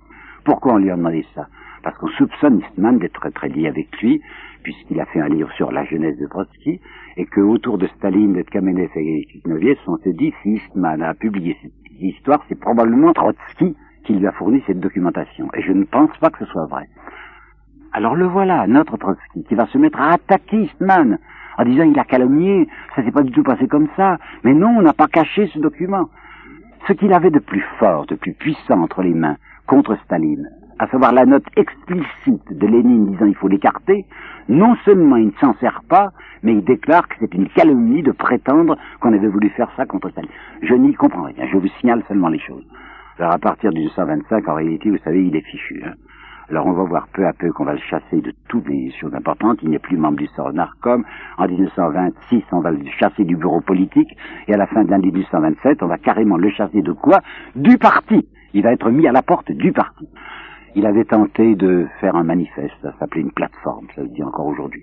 Pourquoi 0.44 0.74
on 0.74 0.78
lui 0.78 0.90
a 0.90 0.96
demandé 0.96 1.26
ça? 1.34 1.48
Parce 1.84 1.98
qu'on 1.98 2.08
soupçonne 2.08 2.60
Eastman 2.60 2.98
d'être 2.98 3.28
très 3.28 3.50
lié 3.50 3.68
avec 3.68 4.00
lui, 4.00 4.22
puisqu'il 4.62 4.98
a 4.98 5.04
fait 5.04 5.20
un 5.20 5.28
livre 5.28 5.52
sur 5.52 5.70
la 5.70 5.84
jeunesse 5.84 6.16
de 6.16 6.26
Trotsky, 6.26 6.80
et 7.18 7.26
que 7.26 7.42
autour 7.42 7.76
de 7.76 7.86
Staline, 7.98 8.32
de 8.32 8.42
Kamenev 8.42 8.90
et 8.96 9.28
Zinoviev, 9.44 9.78
on 9.86 9.98
se 9.98 10.08
dit, 10.08 10.32
si 10.42 10.54
Eastman 10.54 11.02
a 11.02 11.12
publié 11.12 11.56
cette 11.60 11.72
histoire, 12.00 12.42
c'est 12.48 12.58
probablement 12.58 13.12
Trotsky 13.12 13.76
qui 14.04 14.14
lui 14.14 14.26
a 14.26 14.32
fourni 14.32 14.62
cette 14.66 14.80
documentation. 14.80 15.48
Et 15.54 15.62
je 15.62 15.72
ne 15.72 15.84
pense 15.84 16.16
pas 16.18 16.30
que 16.30 16.38
ce 16.38 16.50
soit 16.50 16.66
vrai. 16.66 16.88
Alors 17.92 18.16
le 18.16 18.26
voilà, 18.26 18.66
notre 18.66 18.96
Trotsky, 18.96 19.44
qui 19.44 19.54
va 19.54 19.66
se 19.66 19.76
mettre 19.76 20.00
à 20.00 20.14
attaquer 20.14 20.62
Eastman, 20.62 21.18
en 21.58 21.64
disant 21.64 21.84
il 21.84 21.98
a 21.98 22.04
calomnié, 22.04 22.66
ça 22.96 23.04
s'est 23.04 23.12
pas 23.12 23.22
du 23.22 23.30
tout 23.30 23.42
passé 23.42 23.68
comme 23.68 23.88
ça. 23.94 24.16
Mais 24.42 24.54
non, 24.54 24.78
on 24.78 24.82
n'a 24.82 24.94
pas 24.94 25.06
caché 25.06 25.48
ce 25.48 25.58
document. 25.58 26.08
Ce 26.88 26.94
qu'il 26.94 27.12
avait 27.12 27.30
de 27.30 27.38
plus 27.38 27.64
fort, 27.78 28.06
de 28.06 28.14
plus 28.14 28.32
puissant 28.32 28.80
entre 28.80 29.02
les 29.02 29.14
mains 29.14 29.36
contre 29.66 29.96
Staline, 30.04 30.48
à 30.78 30.86
savoir 30.88 31.12
la 31.12 31.24
note 31.24 31.44
explicite 31.56 32.52
de 32.52 32.66
Lénine 32.66 33.12
disant 33.12 33.26
il 33.26 33.34
faut 33.34 33.48
l'écarter, 33.48 34.04
non 34.48 34.74
seulement 34.84 35.16
il 35.16 35.26
ne 35.26 35.32
s'en 35.40 35.54
sert 35.54 35.82
pas, 35.88 36.12
mais 36.42 36.52
il 36.52 36.64
déclare 36.64 37.08
que 37.08 37.14
c'est 37.20 37.34
une 37.34 37.48
calomnie 37.48 38.02
de 38.02 38.12
prétendre 38.12 38.76
qu'on 39.00 39.12
avait 39.12 39.28
voulu 39.28 39.48
faire 39.50 39.70
ça 39.76 39.86
contre 39.86 40.10
Staline. 40.10 40.30
Je 40.62 40.74
n'y 40.74 40.94
comprends 40.94 41.24
rien, 41.24 41.46
je 41.50 41.56
vous 41.56 41.68
signale 41.80 42.02
seulement 42.08 42.28
les 42.28 42.40
choses. 42.40 42.64
Alors 43.18 43.32
à 43.32 43.38
partir 43.38 43.70
du 43.70 43.78
1925, 43.78 44.48
en 44.48 44.54
réalité, 44.54 44.90
vous 44.90 44.98
savez, 45.04 45.24
il 45.24 45.36
est 45.36 45.42
fichu. 45.42 45.82
Hein. 45.86 45.92
Alors 46.50 46.66
on 46.66 46.72
va 46.72 46.82
voir 46.82 47.08
peu 47.12 47.24
à 47.26 47.32
peu 47.32 47.52
qu'on 47.52 47.64
va 47.64 47.72
le 47.72 47.80
chasser 47.80 48.20
de 48.20 48.32
toutes 48.48 48.68
les 48.68 48.90
choses 49.00 49.14
importantes. 49.14 49.58
Il 49.62 49.70
n'est 49.70 49.78
plus 49.78 49.96
membre 49.96 50.18
du 50.18 50.26
Sornarcom. 50.26 51.04
En 51.38 51.46
1926, 51.46 52.42
on 52.52 52.60
va 52.60 52.72
le 52.72 52.80
chasser 52.98 53.24
du 53.24 53.36
bureau 53.36 53.60
politique. 53.60 54.10
Et 54.48 54.54
à 54.54 54.56
la 54.56 54.66
fin 54.66 54.84
de 54.84 54.90
l'année 54.90 55.10
1927, 55.10 55.82
on 55.82 55.86
va 55.86 55.96
carrément 55.96 56.36
le 56.36 56.50
chasser 56.50 56.82
de 56.82 56.92
quoi? 56.92 57.20
Du 57.54 57.78
parti. 57.78 58.28
Il 58.52 58.62
va 58.62 58.72
être 58.72 58.90
mis 58.90 59.06
à 59.06 59.12
la 59.12 59.22
porte 59.22 59.52
du 59.52 59.72
parti 59.72 60.06
il 60.74 60.86
avait 60.86 61.04
tenté 61.04 61.54
de 61.54 61.86
faire 62.00 62.16
un 62.16 62.24
manifeste, 62.24 62.74
ça 62.82 62.92
s'appelait 62.98 63.20
une 63.20 63.30
plateforme, 63.30 63.86
ça 63.94 64.02
se 64.02 64.08
dit 64.08 64.22
encore 64.22 64.46
aujourd'hui. 64.46 64.82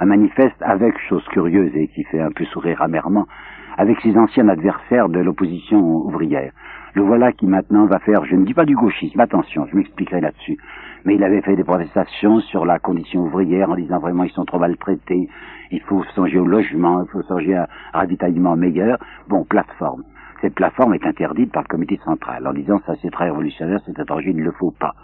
Un 0.00 0.06
manifeste 0.06 0.60
avec, 0.60 0.98
chose 1.08 1.24
curieuse 1.28 1.74
et 1.74 1.88
qui 1.88 2.04
fait 2.04 2.20
un 2.20 2.30
peu 2.30 2.44
sourire 2.46 2.82
amèrement, 2.82 3.26
avec 3.76 4.00
ses 4.00 4.16
anciens 4.16 4.48
adversaires 4.48 5.08
de 5.08 5.20
l'opposition 5.20 5.78
ouvrière. 5.78 6.52
Le 6.94 7.02
voilà 7.02 7.32
qui 7.32 7.46
maintenant 7.46 7.86
va 7.86 8.00
faire, 8.00 8.24
je 8.24 8.34
ne 8.34 8.44
dis 8.44 8.54
pas 8.54 8.64
du 8.64 8.74
gauchisme, 8.74 9.20
attention, 9.20 9.66
je 9.70 9.76
m'expliquerai 9.76 10.20
là-dessus, 10.20 10.58
mais 11.04 11.14
il 11.14 11.22
avait 11.22 11.42
fait 11.42 11.54
des 11.54 11.64
protestations 11.64 12.40
sur 12.40 12.64
la 12.64 12.80
condition 12.80 13.22
ouvrière 13.22 13.70
en 13.70 13.76
disant 13.76 14.00
vraiment 14.00 14.24
ils 14.24 14.32
sont 14.32 14.44
trop 14.44 14.58
maltraités, 14.58 15.28
il 15.70 15.80
faut 15.82 16.02
songer 16.14 16.38
au 16.38 16.46
logement, 16.46 17.04
il 17.04 17.10
faut 17.10 17.22
songer 17.22 17.54
à 17.54 17.68
un 17.92 17.98
ravitaillement 17.98 18.56
meilleur. 18.56 18.98
Bon, 19.28 19.44
plateforme. 19.44 20.02
Cette 20.40 20.54
plateforme 20.54 20.94
est 20.94 21.04
interdite 21.04 21.52
par 21.52 21.64
le 21.64 21.68
comité 21.68 21.98
central 22.04 22.46
en 22.46 22.52
disant 22.52 22.80
ça 22.86 22.94
c'est 23.02 23.10
très 23.10 23.24
révolutionnaire, 23.24 23.80
c'est 23.84 23.98
danger, 24.06 24.30
il 24.30 24.36
ne 24.36 24.44
le 24.44 24.52
faut 24.52 24.70
pas 24.70 24.94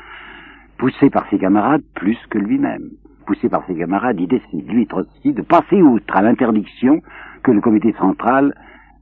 poussé 0.78 1.10
par 1.10 1.28
ses 1.30 1.38
camarades 1.38 1.82
plus 1.94 2.18
que 2.30 2.38
lui-même. 2.38 2.90
Poussé 3.26 3.48
par 3.48 3.64
ses 3.66 3.74
camarades, 3.74 4.20
il 4.20 4.28
décide, 4.28 4.70
lui 4.70 4.86
Trotsky, 4.86 5.32
de 5.32 5.42
passer 5.42 5.80
outre 5.80 6.14
à 6.14 6.22
l'interdiction 6.22 7.00
que 7.42 7.52
le 7.52 7.60
comité 7.60 7.94
central 7.98 8.52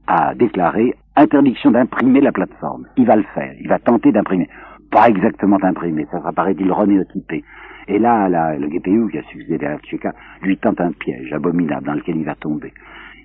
a 0.07 0.33
déclarée 0.35 0.95
interdiction 1.15 1.71
d'imprimer 1.71 2.21
la 2.21 2.31
plateforme. 2.31 2.85
Il 2.97 3.05
va 3.05 3.15
le 3.15 3.25
faire, 3.35 3.53
il 3.59 3.67
va 3.67 3.79
tenter 3.79 4.11
d'imprimer. 4.11 4.49
Pas 4.91 5.09
exactement 5.09 5.57
d'imprimer, 5.57 6.07
ça 6.11 6.19
paraît-il, 6.31 6.71
renéotypé. 6.71 7.43
Et 7.87 7.99
là, 7.99 8.29
le 8.57 8.67
GPU 8.67 9.09
qui 9.11 9.17
a 9.17 9.23
succédé 9.23 9.65
à 9.65 9.77
Tcheka 9.79 10.13
lui 10.41 10.57
tente 10.57 10.79
un 10.79 10.91
piège 10.93 11.33
abominable 11.33 11.85
dans 11.85 11.93
lequel 11.93 12.15
il 12.15 12.25
va 12.25 12.35
tomber. 12.35 12.73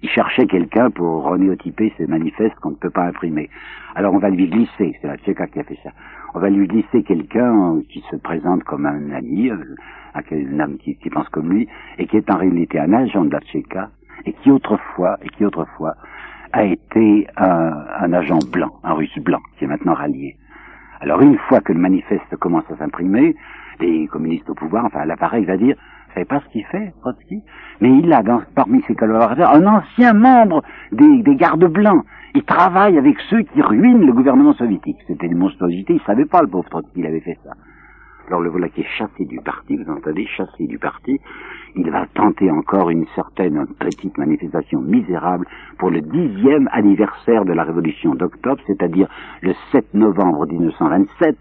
Il 0.02 0.08
cherchait 0.08 0.46
quelqu'un 0.46 0.90
pour 0.90 1.24
renéotyper 1.24 1.92
ces 1.96 2.06
manifestes 2.06 2.54
qu'on 2.60 2.70
ne 2.70 2.76
peut 2.76 2.90
pas 2.90 3.04
imprimer. 3.04 3.50
Alors 3.94 4.14
on 4.14 4.18
va 4.18 4.30
lui 4.30 4.48
glisser, 4.48 4.96
c'est 5.00 5.08
la 5.08 5.16
Tcheka 5.16 5.46
qui 5.48 5.60
a 5.60 5.64
fait 5.64 5.78
ça, 5.82 5.90
on 6.34 6.38
va 6.38 6.50
lui 6.50 6.66
glisser 6.66 7.02
quelqu'un 7.02 7.80
qui 7.88 8.04
se 8.10 8.16
présente 8.16 8.62
comme 8.64 8.86
un 8.86 9.10
ami, 9.10 9.50
euh, 9.50 9.56
un 10.14 10.60
homme 10.60 10.76
qui, 10.78 10.96
pense 11.10 11.28
comme 11.30 11.50
lui, 11.50 11.68
et 11.98 12.06
qui 12.06 12.16
est 12.16 12.30
en 12.30 12.36
réalité 12.36 12.78
un 12.78 12.92
agent 12.92 13.24
de 13.24 13.32
la 13.32 13.40
Tcheka, 13.40 13.90
et 14.26 14.32
qui 14.34 14.50
autrefois, 14.50 15.18
et 15.22 15.28
qui 15.30 15.44
autrefois 15.44 15.94
a 16.52 16.64
été 16.64 17.26
un, 17.36 17.72
un 18.00 18.12
agent 18.12 18.38
blanc, 18.52 18.72
un 18.84 18.94
russe 18.94 19.18
blanc, 19.18 19.40
qui 19.58 19.64
est 19.64 19.68
maintenant 19.68 19.94
rallié. 19.94 20.36
Alors 21.00 21.20
une 21.22 21.38
fois 21.38 21.60
que 21.60 21.72
le 21.72 21.78
manifeste 21.78 22.36
commence 22.36 22.70
à 22.70 22.76
s'imprimer, 22.76 23.34
les 23.80 24.06
communistes 24.08 24.48
au 24.50 24.54
pouvoir, 24.54 24.84
enfin 24.84 25.04
l'appareil 25.04 25.44
va 25.44 25.56
dire, 25.56 25.76
vous 26.08 26.14
savez 26.14 26.24
pas 26.24 26.40
ce 26.40 26.52
qu'il 26.52 26.64
fait, 26.66 26.92
Trotsky 27.00 27.42
Mais 27.80 27.90
il 27.98 28.12
a 28.12 28.22
parmi 28.54 28.82
ses 28.82 28.94
collaborateurs 28.94 29.54
un 29.54 29.66
ancien 29.66 30.14
membre 30.14 30.62
des, 30.92 31.22
des 31.22 31.36
gardes 31.36 31.66
blancs. 31.66 32.04
Il 32.34 32.44
travaille 32.44 32.98
avec 32.98 33.18
ceux 33.30 33.42
qui 33.42 33.60
ruinent 33.60 34.06
le 34.06 34.12
gouvernement 34.12 34.54
soviétique. 34.54 34.98
C'était 35.06 35.26
une 35.26 35.38
monstruosité, 35.38 35.94
il 35.94 36.00
savait 36.02 36.24
pas 36.24 36.42
le 36.42 36.48
pauvre 36.48 36.68
Trotsky, 36.68 37.00
il 37.00 37.06
avait 37.06 37.20
fait 37.20 37.38
ça. 37.44 37.52
Alors 38.28 38.40
le 38.42 38.50
voilà 38.50 38.68
qui 38.68 38.82
est 38.82 38.96
chassé 38.98 39.24
du 39.24 39.40
parti, 39.40 39.76
vous 39.76 39.90
entendez, 39.90 40.26
chassé 40.26 40.66
du 40.66 40.78
parti. 40.78 41.18
Il 41.76 41.90
va 41.90 42.06
tenter 42.12 42.50
encore 42.50 42.90
une 42.90 43.06
certaine 43.14 43.66
petite 43.78 44.18
manifestation 44.18 44.82
misérable 44.82 45.46
pour 45.78 45.90
le 45.90 46.02
dixième 46.02 46.68
anniversaire 46.72 47.46
de 47.46 47.54
la 47.54 47.64
révolution 47.64 48.14
d'octobre, 48.14 48.60
c'est-à-dire 48.66 49.08
le 49.40 49.54
7 49.72 49.94
novembre 49.94 50.46
1927, 50.46 51.36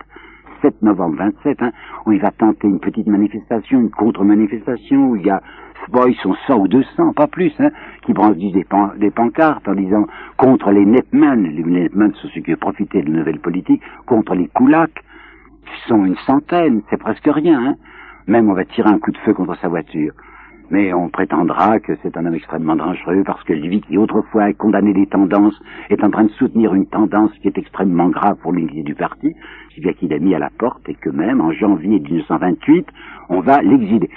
7 0.62 0.82
novembre 0.82 1.18
27, 1.18 1.62
hein, 1.62 1.72
où 2.06 2.12
il 2.12 2.22
va 2.22 2.32
tenter 2.32 2.68
une 2.68 2.80
petite 2.80 3.08
manifestation, 3.08 3.80
une 3.80 3.90
contre-manifestation, 3.90 5.10
où 5.10 5.16
il 5.16 5.26
y 5.26 5.30
a, 5.30 5.42
bon, 5.90 6.06
ils 6.08 6.16
sont 6.16 6.36
100 6.48 6.58
ou 6.58 6.68
200, 6.68 7.14
pas 7.14 7.28
plus, 7.28 7.54
hein, 7.60 7.70
qui 8.04 8.14
brandissent 8.14 8.54
des, 8.54 8.66
des 8.98 9.12
pancartes 9.12 9.68
en 9.68 9.76
disant 9.76 10.06
contre 10.38 10.72
les 10.72 10.86
netmen, 10.86 11.44
les 11.44 11.64
netmen 11.64 12.14
sont 12.16 12.28
ceux 12.30 12.42
qui 12.42 12.54
ont 12.54 12.58
profité 12.58 13.02
de 13.02 13.12
la 13.12 13.20
nouvelle 13.20 13.40
politique, 13.40 13.82
contre 14.06 14.36
les 14.36 14.48
koulaks, 14.48 15.04
qui 15.66 15.90
sont 15.90 16.06
une 16.06 16.18
centaine, 16.26 16.82
c'est 16.90 16.98
presque 17.00 17.28
rien, 17.32 17.60
hein. 17.60 17.76
Même 18.28 18.50
on 18.50 18.54
va 18.54 18.66
tirer 18.66 18.90
un 18.90 19.00
coup 19.00 19.12
de 19.12 19.18
feu 19.20 19.34
contre 19.34 19.58
sa 19.60 19.70
voiture 19.70 20.12
mais 20.70 20.94
on 20.94 21.10
prétendra 21.10 21.80
que 21.80 21.94
c'est 22.02 22.18
un 22.18 22.26
homme 22.26 22.36
extrêmement 22.36 22.76
dangereux 22.76 23.24
parce 23.26 23.44
que 23.44 23.54
lui 23.54 23.82
qui 23.82 23.98
autrefois 23.98 24.44
a 24.44 24.54
condamné 24.54 24.94
des 24.94 25.08
tendances 25.08 25.60
est 25.90 26.04
en 26.04 26.12
train 26.12 26.26
de 26.26 26.32
soutenir 26.32 26.74
une 26.74 26.88
tendance 26.88 27.32
qui 27.42 27.48
est 27.48 27.58
extrêmement 27.58 28.10
grave 28.10 28.38
pour 28.42 28.52
l'unité 28.52 28.84
du 28.84 28.96
parti, 28.96 29.34
si 29.74 29.82
bien 29.82 29.94
qu'il 29.94 30.14
a 30.14 30.20
mis 30.20 30.36
à 30.36 30.40
la 30.40 30.50
porte 30.50 30.88
et 30.90 30.96
que 30.96 31.10
même 31.10 31.42
en 31.42 31.52
janvier 31.52 32.00
1928, 32.00 32.88
on 33.30 33.40
va 33.40 33.62
l'exiler. 33.62 34.10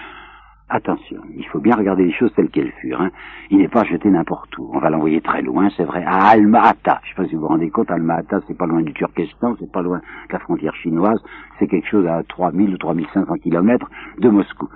Attention, 0.73 1.21
il 1.37 1.45
faut 1.47 1.59
bien 1.59 1.75
regarder 1.75 2.05
les 2.05 2.13
choses 2.13 2.33
telles 2.37 2.49
qu'elles 2.49 2.71
furent. 2.81 3.01
Hein. 3.01 3.11
Il 3.51 3.59
n'est 3.59 3.69
pas 3.69 3.83
jeté 3.83 4.09
n'importe 4.09 4.57
où. 4.57 4.71
On 4.73 4.79
va 4.79 4.89
l'envoyer 4.89 5.21
très 5.21 5.43
loin, 5.43 5.69
c'est 5.77 5.83
vrai, 5.83 6.05
à 6.07 6.29
Alma-Ata. 6.29 7.01
Je 7.03 7.11
ne 7.11 7.15
sais 7.15 7.23
pas 7.23 7.29
si 7.29 7.35
vous 7.35 7.41
vous 7.41 7.49
rendez 7.49 7.71
compte, 7.71 7.91
Alma-Ata, 7.91 8.41
c'est 8.47 8.57
pas 8.57 8.67
loin 8.67 8.81
du 8.81 8.93
Turkestan, 8.93 9.57
c'est 9.59 9.71
pas 9.71 9.83
loin 9.83 9.99
de 9.99 10.33
la 10.33 10.39
frontière 10.39 10.75
chinoise, 10.77 11.21
c'est 11.59 11.67
quelque 11.67 11.89
chose 11.89 12.07
à 12.07 12.23
3000 12.23 12.73
ou 12.73 12.79
3500 12.79 13.35
kilomètres 13.43 13.91
de 14.19 14.29
Moscou 14.29 14.69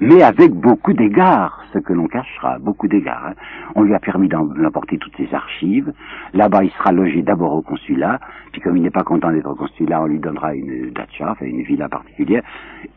mais 0.00 0.22
avec 0.22 0.52
beaucoup 0.52 0.92
d'égards, 0.92 1.62
ce 1.72 1.78
que 1.78 1.92
l'on 1.92 2.06
cachera, 2.06 2.58
beaucoup 2.58 2.88
d'égards. 2.88 3.26
Hein. 3.28 3.34
On 3.74 3.82
lui 3.82 3.94
a 3.94 3.98
permis 3.98 4.28
d'emporter 4.28 4.98
toutes 4.98 5.16
ses 5.16 5.32
archives. 5.34 5.92
Là-bas, 6.34 6.64
il 6.64 6.70
sera 6.70 6.92
logé 6.92 7.22
d'abord 7.22 7.54
au 7.54 7.62
consulat, 7.62 8.20
puis 8.52 8.60
comme 8.60 8.76
il 8.76 8.82
n'est 8.82 8.90
pas 8.90 9.02
content 9.02 9.30
d'être 9.30 9.50
au 9.50 9.54
consulat, 9.54 10.02
on 10.02 10.06
lui 10.06 10.18
donnera 10.18 10.54
une 10.54 10.90
dacha, 10.90 11.30
enfin 11.32 11.46
une 11.46 11.62
villa 11.62 11.88
particulière, 11.88 12.42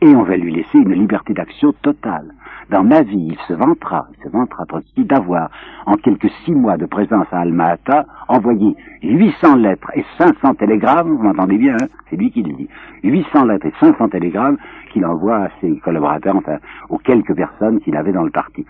et 0.00 0.14
on 0.14 0.22
va 0.22 0.36
lui 0.36 0.52
laisser 0.52 0.78
une 0.78 0.92
liberté 0.92 1.34
d'action 1.34 1.72
totale. 1.82 2.32
Dans 2.70 2.84
ma 2.84 3.02
vie, 3.02 3.32
il 3.32 3.38
se 3.48 3.52
vantera, 3.52 4.06
il 4.16 4.22
se 4.22 4.28
vantera 4.30 4.64
d'avoir, 4.96 5.50
en 5.86 5.94
quelques 5.96 6.30
six 6.44 6.52
mois 6.52 6.76
de 6.76 6.86
présence 6.86 7.26
à 7.32 7.40
Alma-Ata, 7.40 8.06
envoyé 8.28 8.76
800 9.02 9.56
lettres 9.56 9.90
et 9.94 10.04
500 10.16 10.54
télégrammes, 10.54 11.16
vous 11.16 11.22
m'entendez 11.22 11.58
bien, 11.58 11.74
hein? 11.74 11.86
C'est 12.08 12.16
lui 12.16 12.30
qui 12.30 12.42
le 12.42 12.52
dit, 12.54 12.68
800 13.04 13.46
lettres 13.46 13.66
et 13.66 13.74
500 13.80 14.08
télégrammes 14.10 14.56
qu'il 14.92 15.04
envoie 15.04 15.44
à 15.44 15.48
ses 15.60 15.76
collaborateurs, 15.78 16.36
enfin, 16.36 16.58
aux 16.92 16.98
quelques 16.98 17.34
personnes 17.34 17.80
qu'il 17.80 17.96
avait 17.96 18.12
dans 18.12 18.22
le 18.22 18.30
parti. 18.30 18.64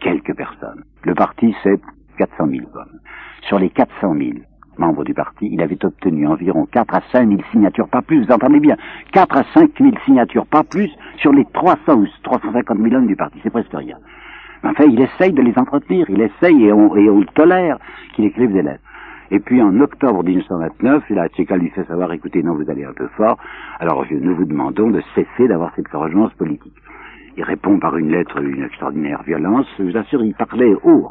Quelques 0.00 0.34
personnes. 0.34 0.82
Le 1.04 1.14
parti, 1.14 1.54
c'est 1.62 1.80
400 2.18 2.48
000 2.48 2.66
hommes. 2.74 2.98
Sur 3.42 3.58
les 3.58 3.70
400 3.70 4.14
000 4.14 4.30
membres 4.78 5.04
du 5.04 5.14
parti, 5.14 5.48
il 5.50 5.62
avait 5.62 5.82
obtenu 5.84 6.26
environ 6.26 6.66
4 6.66 6.94
à 6.94 7.00
5 7.12 7.28
000 7.28 7.40
signatures, 7.52 7.88
pas 7.88 8.02
plus, 8.02 8.26
vous 8.26 8.32
entendez 8.32 8.60
bien, 8.60 8.76
4 9.12 9.36
à 9.38 9.44
5 9.54 9.70
000 9.78 9.92
signatures, 10.04 10.44
pas 10.46 10.64
plus, 10.64 10.90
sur 11.18 11.32
les 11.32 11.46
300 11.54 11.94
ou 11.94 12.06
350 12.24 12.78
000 12.78 12.94
hommes 12.94 13.06
du 13.06 13.16
parti. 13.16 13.38
C'est 13.42 13.50
presque 13.50 13.72
rien. 13.72 13.96
Enfin, 14.64 14.84
il 14.84 15.00
essaye 15.00 15.32
de 15.32 15.40
les 15.40 15.56
entretenir, 15.56 16.10
il 16.10 16.20
essaye 16.20 16.64
et 16.64 16.72
on, 16.72 16.94
et 16.96 17.08
on 17.08 17.22
tolère 17.22 17.78
qu'il 18.14 18.24
écrive 18.24 18.52
des 18.52 18.62
lettres. 18.62 18.82
Et 19.30 19.38
puis 19.38 19.62
en 19.62 19.80
octobre 19.80 20.22
1929, 20.22 21.04
la 21.10 21.28
Tchéka 21.28 21.56
lui 21.56 21.70
fait 21.70 21.84
savoir, 21.84 22.12
écoutez, 22.12 22.42
non, 22.42 22.54
vous 22.54 22.68
allez 22.68 22.84
un 22.84 22.92
peu 22.92 23.08
fort, 23.16 23.38
alors 23.80 24.04
nous 24.10 24.34
vous 24.34 24.44
demandons 24.44 24.90
de 24.90 25.00
cesser 25.14 25.48
d'avoir 25.48 25.72
cette 25.74 25.88
correspondance 25.88 26.34
politique. 26.34 26.74
Il 27.36 27.44
répond 27.44 27.78
par 27.78 27.96
une 27.96 28.10
lettre 28.10 28.40
d'une 28.40 28.62
extraordinaire 28.62 29.22
violence, 29.22 29.66
je 29.78 29.84
vous 29.84 29.96
assure, 29.96 30.24
il 30.24 30.34
parlait 30.34 30.74
haut, 30.84 31.10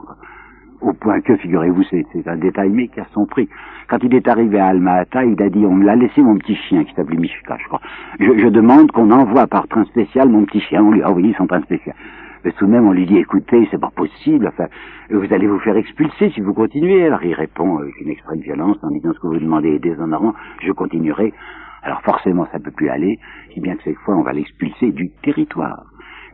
au 0.82 0.93
point 0.93 1.21
que, 1.21 1.36
figurez-vous, 1.38 1.84
c'est 1.84 2.28
un 2.28 2.38
détail, 2.38 2.69
mais 2.69 2.88
qui 2.88 2.99
a 2.99 3.05
son 3.13 3.26
prix. 3.26 3.47
Quand 3.88 3.99
il 4.03 4.13
est 4.13 4.28
arrivé 4.28 4.59
à 4.59 4.67
Alma-Ata, 4.67 5.23
il 5.23 5.41
a 5.41 5.49
dit, 5.49 5.65
on 5.65 5.76
me 5.76 5.86
l'a 5.86 5.95
laissé 5.95 6.21
mon 6.21 6.38
petit 6.38 6.55
chien, 6.55 6.84
qui 6.84 6.93
s'appelait 6.95 7.17
Mishka, 7.17 7.57
je 7.59 7.67
crois. 7.67 7.82
Je, 8.19 8.38
je 8.38 8.47
demande 8.47 8.91
qu'on 8.91 9.11
envoie 9.11 9.47
par 9.47 9.67
train 9.67 9.86
spécial 9.86 10.30
mon 10.30 10.45
petit 10.45 10.61
chien. 10.61 10.84
On 10.84 10.91
lui 10.91 11.01
a 11.01 11.09
envoyé 11.09 11.34
son 11.38 11.47
train 11.47 11.61
spécial. 11.61 11.95
Mais 12.43 12.51
tout 12.51 12.65
de 12.65 12.71
même, 12.71 12.88
on 12.88 12.91
lui 12.91 13.05
dit, 13.05 13.17
écoutez, 13.17 13.67
c'est 13.71 13.80
pas 13.80 13.91
possible, 13.95 14.47
enfin, 14.47 14.65
vous 15.09 15.34
allez 15.34 15.47
vous 15.47 15.59
faire 15.59 15.78
expulser 15.78 16.30
si 16.32 16.41
vous 16.41 16.53
continuez. 16.53 17.05
Alors 17.05 17.23
il 17.23 17.34
répond 17.34 17.78
avec 17.78 17.99
une 18.01 18.09
extrême 18.09 18.39
violence 18.39 18.78
en 18.84 18.89
disant 18.89 19.13
ce 19.13 19.19
que 19.19 19.28
vous 19.28 19.39
demandez 19.39 19.76
est 19.76 19.80
déshonorant, 19.80 20.34
je 20.61 20.71
continuerai. 20.71 21.34
Alors 21.82 22.01
forcément, 22.01 22.47
ça 22.51 22.59
peut 22.59 22.71
plus 22.71 22.89
aller, 22.89 23.19
si 23.53 23.61
bien 23.61 23.76
que 23.76 23.84
cette 23.84 23.97
fois, 23.97 24.15
on 24.15 24.21
va 24.21 24.34
l'expulser 24.34 24.91
du 24.91 25.09
territoire. 25.23 25.86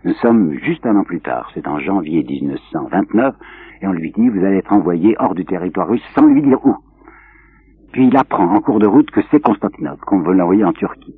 Nous 0.04 0.14
sommes 0.16 0.54
juste 0.64 0.84
un 0.88 0.95
an 0.95 1.04
plus 1.04 1.22
tard, 1.22 1.52
c'est 1.54 1.68
en 1.68 1.78
janvier 1.80 2.24
1929, 2.24 3.36
et 3.82 3.88
on 3.88 3.91
lui 3.91 4.12
dit, 4.12 4.30
vous 4.30 4.43
allez 4.43 4.58
être 4.58 4.74
envoyé 4.74 5.16
hors 5.20 5.36
du 5.36 5.45
territoire 5.45 5.88
russe 5.88 6.04
sans 6.16 6.26
lui 6.26 6.41
dire 6.41 6.58
où. 6.66 6.76
Puis 7.91 8.08
il 8.08 8.18
apprend 8.18 8.45
en 8.45 8.62
cours 8.62 8.80
de 8.80 8.88
route 8.88 9.12
que 9.12 9.22
c'est 9.30 9.39
Constantinople, 9.39 10.04
qu'on 10.06 10.22
veut 10.22 10.34
l'envoyer 10.34 10.64
en 10.64 10.74
Turquie. 10.74 11.16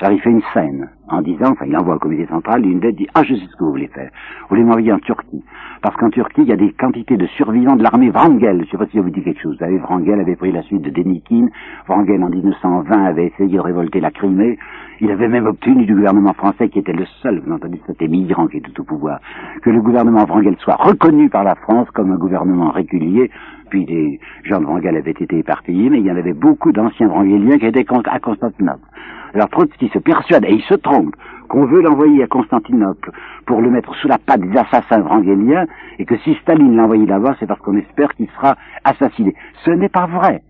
Alors 0.00 0.12
il 0.12 0.20
fait 0.20 0.30
une 0.30 0.42
scène 0.52 0.90
en 1.10 1.22
disant, 1.22 1.52
enfin 1.52 1.66
il 1.66 1.76
envoie 1.76 1.96
au 1.96 1.98
comité 1.98 2.26
central, 2.26 2.64
une 2.64 2.80
dette 2.80 2.96
dit, 2.96 3.06
ah 3.14 3.22
je 3.22 3.34
sais 3.34 3.46
ce 3.46 3.56
que 3.56 3.64
vous 3.64 3.70
voulez 3.70 3.88
faire, 3.88 4.10
vous 4.42 4.48
voulez 4.50 4.64
m'envoyer 4.64 4.92
en 4.92 4.98
Turquie. 4.98 5.44
Parce 5.82 5.96
qu'en 5.96 6.10
Turquie, 6.10 6.42
il 6.42 6.48
y 6.48 6.52
a 6.52 6.56
des 6.56 6.72
quantités 6.72 7.16
de 7.16 7.26
survivants 7.26 7.76
de 7.76 7.82
l'armée 7.82 8.10
Wrangel, 8.10 8.58
je 8.58 8.62
ne 8.62 8.66
sais 8.66 8.76
pas 8.76 8.86
si 8.86 8.96
ça 8.96 9.02
vous 9.02 9.10
dit 9.10 9.22
quelque 9.22 9.40
chose, 9.40 9.54
vous 9.54 9.64
savez, 9.64 9.78
Wrangel 9.78 10.20
avait 10.20 10.36
pris 10.36 10.52
la 10.52 10.62
suite 10.62 10.82
de 10.82 10.90
Denikin, 10.90 11.48
Wrangel 11.88 12.22
en 12.22 12.28
1920 12.28 13.04
avait 13.04 13.26
essayé 13.26 13.56
de 13.56 13.60
révolter 13.60 14.00
la 14.00 14.10
Crimée, 14.10 14.58
il 15.00 15.10
avait 15.10 15.28
même 15.28 15.46
obtenu 15.46 15.86
du 15.86 15.94
gouvernement 15.94 16.34
français, 16.34 16.68
qui 16.68 16.78
était 16.78 16.92
le 16.92 17.06
seul, 17.22 17.40
vous 17.44 17.52
entendez, 17.52 17.80
cet 17.86 18.02
émigrant 18.02 18.46
qui 18.46 18.58
était 18.58 18.78
au 18.78 18.84
pouvoir, 18.84 19.20
que 19.62 19.70
le 19.70 19.80
gouvernement 19.80 20.24
Wrangel 20.26 20.56
soit 20.58 20.76
reconnu 20.76 21.30
par 21.30 21.44
la 21.44 21.54
France 21.54 21.88
comme 21.92 22.12
un 22.12 22.18
gouvernement 22.18 22.70
régulier, 22.70 23.30
puis 23.70 23.86
des 23.86 24.20
gens 24.44 24.60
de 24.60 24.66
Wrangel 24.66 24.96
avaient 24.96 25.12
été 25.12 25.38
éparpillés, 25.38 25.88
mais 25.88 26.00
il 26.00 26.06
y 26.06 26.12
en 26.12 26.16
avait 26.16 26.34
beaucoup 26.34 26.72
d'anciens 26.72 27.08
Wrangeliens 27.08 27.58
qui 27.58 27.66
étaient 27.66 27.86
à 28.04 28.18
Constantinople. 28.18 28.84
Alors 29.32 29.48
Trotsky 29.48 29.88
se 29.88 29.98
persuade, 29.98 30.44
et 30.44 30.52
il 30.52 30.62
se 30.62 30.74
trompe, 30.74 30.99
qu'on 31.48 31.66
veut 31.66 31.82
l'envoyer 31.82 32.22
à 32.22 32.26
Constantinople 32.26 33.10
pour 33.46 33.60
le 33.60 33.70
mettre 33.70 33.94
sous 33.96 34.08
la 34.08 34.18
patte 34.18 34.40
des 34.40 34.56
assassins 34.56 35.00
wrangéliens, 35.00 35.66
et 35.98 36.04
que 36.04 36.16
si 36.18 36.34
Staline 36.42 36.76
l'a 36.76 36.84
envoyé 36.84 37.06
là-bas, 37.06 37.36
c'est 37.38 37.46
parce 37.46 37.60
qu'on 37.60 37.76
espère 37.76 38.14
qu'il 38.14 38.28
sera 38.30 38.56
assassiné. 38.84 39.34
Ce 39.64 39.70
n'est 39.70 39.88
pas 39.88 40.06
vrai. 40.06 40.42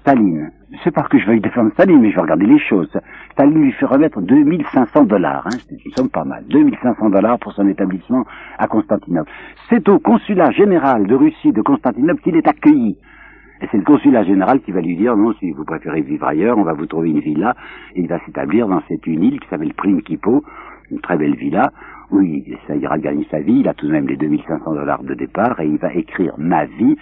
Staline, 0.00 0.50
c'est 0.82 0.90
pas 0.90 1.02
que 1.02 1.18
je 1.18 1.26
veuille 1.26 1.40
défendre 1.40 1.72
Staline, 1.72 2.00
mais 2.00 2.10
je 2.10 2.16
vais 2.16 2.22
regarder 2.22 2.46
les 2.46 2.58
choses. 2.58 2.90
Staline 3.32 3.62
lui 3.62 3.72
fait 3.72 3.86
remettre 3.86 4.20
2500 4.20 5.04
dollars, 5.04 5.46
hein, 5.46 5.56
c'est 5.68 5.82
une 5.84 5.92
somme 5.92 6.10
pas 6.10 6.24
mal, 6.24 6.44
2500 6.50 7.10
dollars 7.10 7.38
pour 7.38 7.52
son 7.52 7.66
établissement 7.68 8.24
à 8.58 8.66
Constantinople. 8.66 9.30
C'est 9.70 9.88
au 9.88 9.98
consulat 9.98 10.50
général 10.50 11.06
de 11.06 11.14
Russie 11.14 11.52
de 11.52 11.62
Constantinople 11.62 12.20
qu'il 12.20 12.36
est 12.36 12.46
accueilli. 12.46 12.98
Et 13.64 13.68
c'est 13.70 13.78
le 13.78 13.84
consulat 13.84 14.24
général 14.24 14.60
qui 14.60 14.72
va 14.72 14.82
lui 14.82 14.94
dire, 14.94 15.16
non, 15.16 15.32
si 15.40 15.50
vous 15.52 15.64
préférez 15.64 16.02
vivre 16.02 16.26
ailleurs, 16.26 16.58
on 16.58 16.64
va 16.64 16.74
vous 16.74 16.84
trouver 16.84 17.08
une 17.08 17.20
villa. 17.20 17.54
Et 17.94 18.02
il 18.02 18.08
va 18.08 18.20
s'établir 18.26 18.68
dans 18.68 18.82
cette 18.88 19.06
île 19.06 19.40
qui 19.40 19.48
s'appelle 19.48 19.72
Prinkipo, 19.72 20.44
une 20.90 21.00
très 21.00 21.16
belle 21.16 21.34
villa, 21.34 21.72
où 22.10 22.20
il 22.20 22.58
essayera 22.62 22.98
de 22.98 23.02
gagner 23.02 23.26
sa 23.30 23.40
vie. 23.40 23.60
Il 23.60 23.68
a 23.68 23.72
tout 23.72 23.86
de 23.86 23.92
même 23.92 24.06
les 24.06 24.18
2500 24.18 24.70
dollars 24.70 25.02
de 25.02 25.14
départ 25.14 25.58
et 25.60 25.66
il 25.66 25.78
va 25.78 25.94
écrire 25.94 26.34
ma 26.36 26.66
vie, 26.66 26.94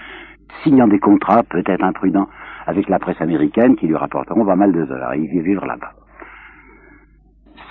signant 0.63 0.87
des 0.87 1.01
contrats 1.01 1.43
peut-être 1.43 1.83
imprudents 1.83 2.29
avec 2.67 2.89
la 2.89 3.01
presse 3.01 3.21
américaine 3.21 3.75
qui 3.75 3.89
lui 3.89 3.97
rapporteront 3.97 4.47
pas 4.47 4.55
mal 4.55 4.71
de 4.71 4.85
dollars. 4.85 5.17
Il 5.17 5.35
va 5.35 5.43
vivre 5.43 5.67
là-bas. 5.67 5.95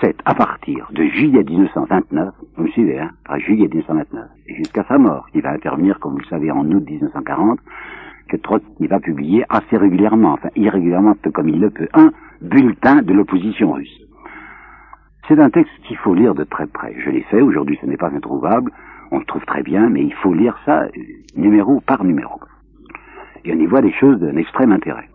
C'est 0.02 0.16
à 0.24 0.34
partir 0.34 0.88
de 0.90 1.04
juillet 1.04 1.44
1929, 1.44 2.34
vous 2.56 2.64
me 2.64 2.68
suivez, 2.70 2.98
hein, 2.98 3.10
à 3.28 3.38
juillet 3.38 3.68
1929, 3.68 4.24
et 4.48 4.54
jusqu'à 4.56 4.84
sa 4.88 4.98
mort, 4.98 5.28
qui 5.30 5.40
va 5.40 5.52
intervenir, 5.52 6.00
comme 6.00 6.14
vous 6.14 6.18
le 6.18 6.24
savez, 6.24 6.50
en 6.50 6.68
août 6.70 6.84
1940, 6.84 7.60
que 8.28 8.36
Trotsky 8.36 8.88
va 8.88 8.98
publier 8.98 9.44
assez 9.48 9.76
régulièrement, 9.76 10.32
enfin 10.32 10.48
irrégulièrement, 10.56 11.14
peu 11.22 11.30
comme 11.30 11.48
il 11.48 11.60
le 11.60 11.70
peut, 11.70 11.88
un 11.94 12.10
bulletin 12.40 13.02
de 13.02 13.12
l'opposition 13.12 13.72
russe. 13.72 13.96
C'est 15.28 15.38
un 15.38 15.50
texte 15.50 15.72
qu'il 15.86 15.96
faut 15.98 16.14
lire 16.14 16.34
de 16.34 16.42
très 16.42 16.66
près. 16.66 16.94
Je 16.98 17.10
l'ai 17.10 17.22
fait, 17.22 17.40
aujourd'hui 17.40 17.78
ce 17.80 17.86
n'est 17.86 17.96
pas 17.96 18.10
introuvable, 18.10 18.72
on 19.12 19.20
le 19.20 19.24
trouve 19.24 19.44
très 19.44 19.62
bien, 19.62 19.88
mais 19.88 20.02
il 20.02 20.14
faut 20.14 20.34
lire 20.34 20.58
ça 20.66 20.88
numéro 21.36 21.80
par 21.80 22.02
numéro. 22.02 22.40
Et 23.44 23.54
on 23.54 23.58
y 23.58 23.66
voit 23.66 23.82
des 23.82 23.92
choses 23.92 24.18
d'un 24.18 24.36
extrême 24.36 24.72
intérêt. 24.72 25.08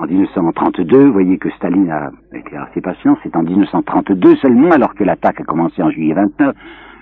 En 0.00 0.06
1932, 0.06 1.06
vous 1.06 1.12
voyez 1.12 1.38
que 1.38 1.50
Staline 1.50 1.90
a 1.90 2.12
été 2.32 2.56
assez 2.56 2.80
patient, 2.80 3.18
c'est 3.24 3.34
en 3.34 3.42
1932 3.42 4.36
seulement, 4.36 4.70
alors 4.70 4.94
que 4.94 5.02
l'attaque 5.02 5.40
a 5.40 5.44
commencé 5.44 5.82
en 5.82 5.90
juillet 5.90 6.14
29, 6.14 6.54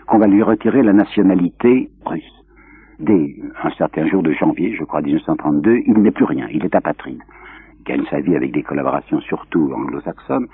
qu'on 0.07 0.18
va 0.18 0.26
lui 0.26 0.42
retirer 0.42 0.82
la 0.82 0.94
nationalité 0.94 1.90
russe. 2.07 2.44
Dès 2.99 3.36
un 3.62 3.70
certain 3.72 4.07
jour 4.07 4.22
de 4.22 4.32
janvier, 4.32 4.74
je 4.74 4.84
crois 4.84 5.03
1932, 5.03 5.82
il 5.86 5.99
n'est 5.99 6.11
plus 6.11 6.24
rien, 6.24 6.47
il 6.51 6.64
est 6.64 6.74
apatride. 6.74 7.20
Il 7.80 7.84
gagne 7.84 8.07
sa 8.09 8.20
vie 8.20 8.34
avec 8.34 8.53
des 8.53 8.62
collaborations 8.62 9.20
surtout 9.20 9.70
anglo-saxonnes. 9.74 10.47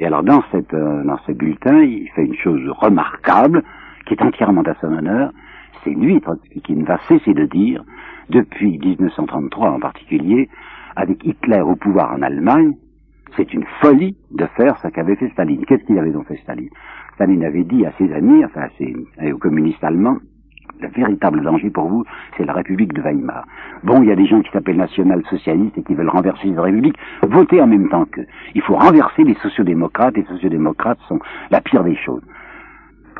Et 0.00 0.06
alors 0.06 0.22
dans, 0.22 0.42
cette, 0.50 0.72
euh, 0.72 1.04
dans 1.04 1.18
ce 1.26 1.32
bulletin, 1.32 1.82
il 1.82 2.08
fait 2.14 2.24
une 2.24 2.36
chose 2.36 2.66
remarquable, 2.70 3.62
qui 4.06 4.14
est 4.14 4.22
entièrement 4.22 4.62
à 4.62 4.74
son 4.80 4.94
honneur, 4.94 5.30
c'est 5.84 5.90
lui, 5.90 6.22
qui 6.64 6.74
ne 6.74 6.86
va 6.86 6.98
cesser 7.06 7.34
de 7.34 7.44
dire, 7.44 7.84
depuis 8.30 8.78
1933 8.78 9.72
en 9.72 9.78
particulier, 9.78 10.48
avec 10.96 11.24
Hitler 11.24 11.60
au 11.60 11.76
pouvoir 11.76 12.12
en 12.12 12.22
Allemagne, 12.22 12.74
c'est 13.36 13.52
une 13.54 13.64
folie 13.80 14.16
de 14.30 14.46
faire 14.56 14.76
ce 14.78 14.88
qu'avait 14.88 15.16
fait 15.16 15.30
Staline. 15.30 15.64
Qu'est-ce 15.64 15.84
qu'il 15.84 15.98
avait 15.98 16.10
donc 16.10 16.26
fait 16.26 16.36
Staline? 16.36 16.68
Staline 17.14 17.44
avait 17.44 17.64
dit 17.64 17.86
à 17.86 17.92
ses 17.98 18.12
amis, 18.12 18.44
enfin 18.44 18.68
aux 19.32 19.38
communistes 19.38 19.82
allemands, 19.82 20.18
le 20.80 20.88
véritable 20.88 21.42
danger 21.42 21.70
pour 21.70 21.88
vous, 21.88 22.04
c'est 22.36 22.44
la 22.44 22.52
République 22.52 22.92
de 22.92 23.00
Weimar. 23.00 23.44
Bon, 23.84 24.02
il 24.02 24.08
y 24.08 24.12
a 24.12 24.16
des 24.16 24.26
gens 24.26 24.40
qui 24.42 24.50
s'appellent 24.50 24.76
national-socialistes 24.76 25.78
et 25.78 25.82
qui 25.82 25.94
veulent 25.94 26.08
renverser 26.08 26.48
la 26.48 26.62
République. 26.62 26.96
Votez 27.22 27.60
en 27.60 27.68
même 27.68 27.88
temps 27.88 28.04
qu'eux. 28.06 28.26
Il 28.54 28.62
faut 28.62 28.74
renverser 28.74 29.22
les 29.22 29.34
sociodémocrates. 29.34 30.16
Les 30.16 30.24
sociodémocrates 30.24 30.98
sont 31.08 31.20
la 31.50 31.60
pire 31.60 31.84
des 31.84 31.96
choses. 31.96 32.22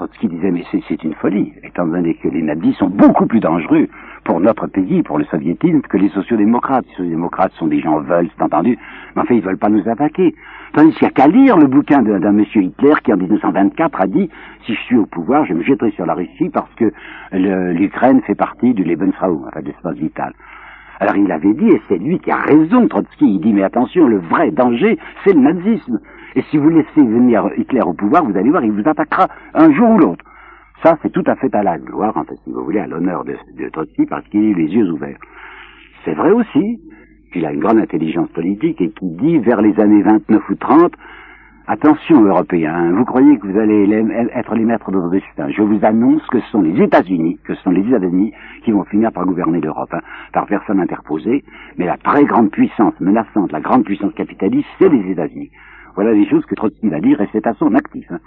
Trotsky 0.03 0.27
disait, 0.27 0.51
mais 0.51 0.65
c'est 0.89 1.05
une 1.05 1.15
folie, 1.15 1.53
étant 1.63 1.87
donné 1.87 2.15
que 2.15 2.27
les 2.27 2.43
nazis 2.43 2.77
sont 2.77 2.89
beaucoup 2.89 3.27
plus 3.27 3.39
dangereux 3.39 3.87
pour 4.25 4.41
notre 4.41 4.67
pays, 4.67 5.01
pour 5.05 5.17
le 5.17 5.25
soviétisme, 5.27 5.81
que 5.83 5.97
les 5.97 6.09
sociodémocrates. 6.09 6.85
Les 6.87 6.95
sociodémocrates 6.97 7.53
sont 7.53 7.69
des 7.69 7.81
gens 7.81 8.01
veulent, 8.01 8.29
c'est 8.37 8.43
entendu, 8.43 8.77
mais 9.15 9.23
enfin, 9.23 9.35
ils 9.35 9.43
veulent 9.43 9.59
pas 9.59 9.69
nous 9.69 9.89
attaquer. 9.89 10.35
Tandis 10.73 10.93
qu'il 10.95 11.07
n'y 11.07 11.09
a 11.09 11.13
qu'à 11.13 11.29
lire 11.29 11.57
le 11.57 11.69
bouquin 11.69 12.03
d'un 12.03 12.33
monsieur 12.33 12.63
Hitler 12.63 12.95
qui, 13.05 13.13
en 13.13 13.17
1924, 13.17 14.01
a 14.01 14.07
dit, 14.09 14.29
si 14.67 14.75
je 14.75 14.81
suis 14.81 14.97
au 14.97 15.07
pouvoir, 15.07 15.45
je 15.45 15.55
me 15.55 15.63
jetterai 15.63 15.93
sur 15.93 16.05
la 16.05 16.15
Russie 16.15 16.51
parce 16.53 16.75
que 16.75 16.93
l'Ukraine 17.33 18.23
fait 18.23 18.35
partie 18.35 18.75
du 18.75 18.83
Lebensraum, 18.83 19.45
enfin, 19.47 19.61
de 19.61 19.67
l'espace 19.67 19.97
vital. 19.97 20.33
Alors 20.99 21.17
il 21.17 21.31
avait 21.31 21.55
dit, 21.55 21.69
et 21.69 21.81
c'est 21.89 21.99
lui 21.99 22.19
qui 22.19 22.33
a 22.33 22.39
raison, 22.39 22.89
Trotsky, 22.89 23.37
il 23.37 23.41
dit, 23.41 23.53
mais 23.53 23.63
attention, 23.63 24.09
le 24.09 24.19
vrai 24.19 24.51
danger, 24.51 24.99
c'est 25.23 25.33
le 25.33 25.41
nazisme. 25.41 26.01
Et 26.35 26.43
si 26.51 26.59
vous 26.59 26.69
laissez 26.69 27.03
venir 27.03 27.49
Hitler 27.57 27.83
au 27.83 27.93
pouvoir, 27.93 28.25
vous 28.25 28.37
allez 28.37 28.51
voir, 28.51 28.65
il 28.65 28.73
vous 28.73 28.89
attaquera 28.89 29.29
un 29.55 29.73
jour 29.73 29.91
ou 29.91 29.99
l'autre. 29.99 30.25
Ça, 30.83 30.99
c'est 31.03 31.13
tout 31.13 31.25
à 31.27 31.37
fait 31.37 31.55
à 31.55 31.63
la 31.63 31.79
gloire, 31.79 32.17
en 32.17 32.25
fait, 32.25 32.37
si 32.45 32.53
vous 32.53 32.65
voulez, 32.65 32.81
à 32.81 32.87
l'honneur 32.87 33.25
de, 33.25 33.69
Trotsky, 33.69 34.07
parce 34.07 34.27
qu'il 34.29 34.43
eu 34.43 34.55
les 34.55 34.67
yeux 34.67 34.91
ouverts. 34.91 35.19
C'est 36.05 36.15
vrai 36.15 36.33
aussi 36.33 36.81
qu'il 37.33 37.47
a 37.47 37.53
une 37.53 37.61
grande 37.61 37.79
intelligence 37.79 38.29
politique 38.31 38.81
et 38.81 38.91
qui 38.91 39.07
dit, 39.07 39.39
vers 39.39 39.63
les 39.63 39.79
années 39.79 40.03
29 40.03 40.49
ou 40.51 40.55
30, 40.57 40.93
Attention, 41.69 42.25
Européens, 42.25 42.91
vous 42.91 43.05
croyez 43.05 43.39
que 43.39 43.47
vous 43.47 43.57
allez 43.57 43.89
être 44.35 44.57
les 44.57 44.65
maîtres 44.65 44.91
de 44.91 44.99
votre 44.99 45.13
destin. 45.13 45.49
Je 45.49 45.63
vous 45.63 45.79
annonce 45.85 46.27
que 46.27 46.41
ce 46.41 46.51
sont 46.51 46.61
les 46.61 46.83
États-Unis, 46.83 47.39
que 47.45 47.55
ce 47.55 47.63
sont 47.63 47.71
les 47.71 47.87
États-Unis 47.87 48.33
qui 48.65 48.73
vont 48.73 48.83
finir 48.85 49.13
par 49.13 49.25
gouverner 49.25 49.61
l'Europe, 49.61 49.95
hein, 49.95 50.01
par 50.33 50.47
personne 50.47 50.81
interposée. 50.81 51.45
Mais 51.79 51.87
la 51.87 51.97
très 51.99 52.25
grande 52.25 52.51
puissance 52.51 52.99
menaçante, 52.99 53.53
la 53.53 53.61
grande 53.61 53.85
puissance 53.85 54.13
capitaliste, 54.15 54.67
c'est 54.81 54.89
les 54.89 55.13
États-Unis. 55.13 55.53
Voilà 55.95 56.15
des 56.15 56.29
choses 56.29 56.45
que 56.47 56.55
Trotsky 56.55 56.89
va 56.89 57.01
dire 57.01 57.21
et 57.21 57.29
c'est 57.33 57.47
à 57.47 57.55
son 57.55 57.75
actif. 57.75 58.07
Hein. 58.11 58.19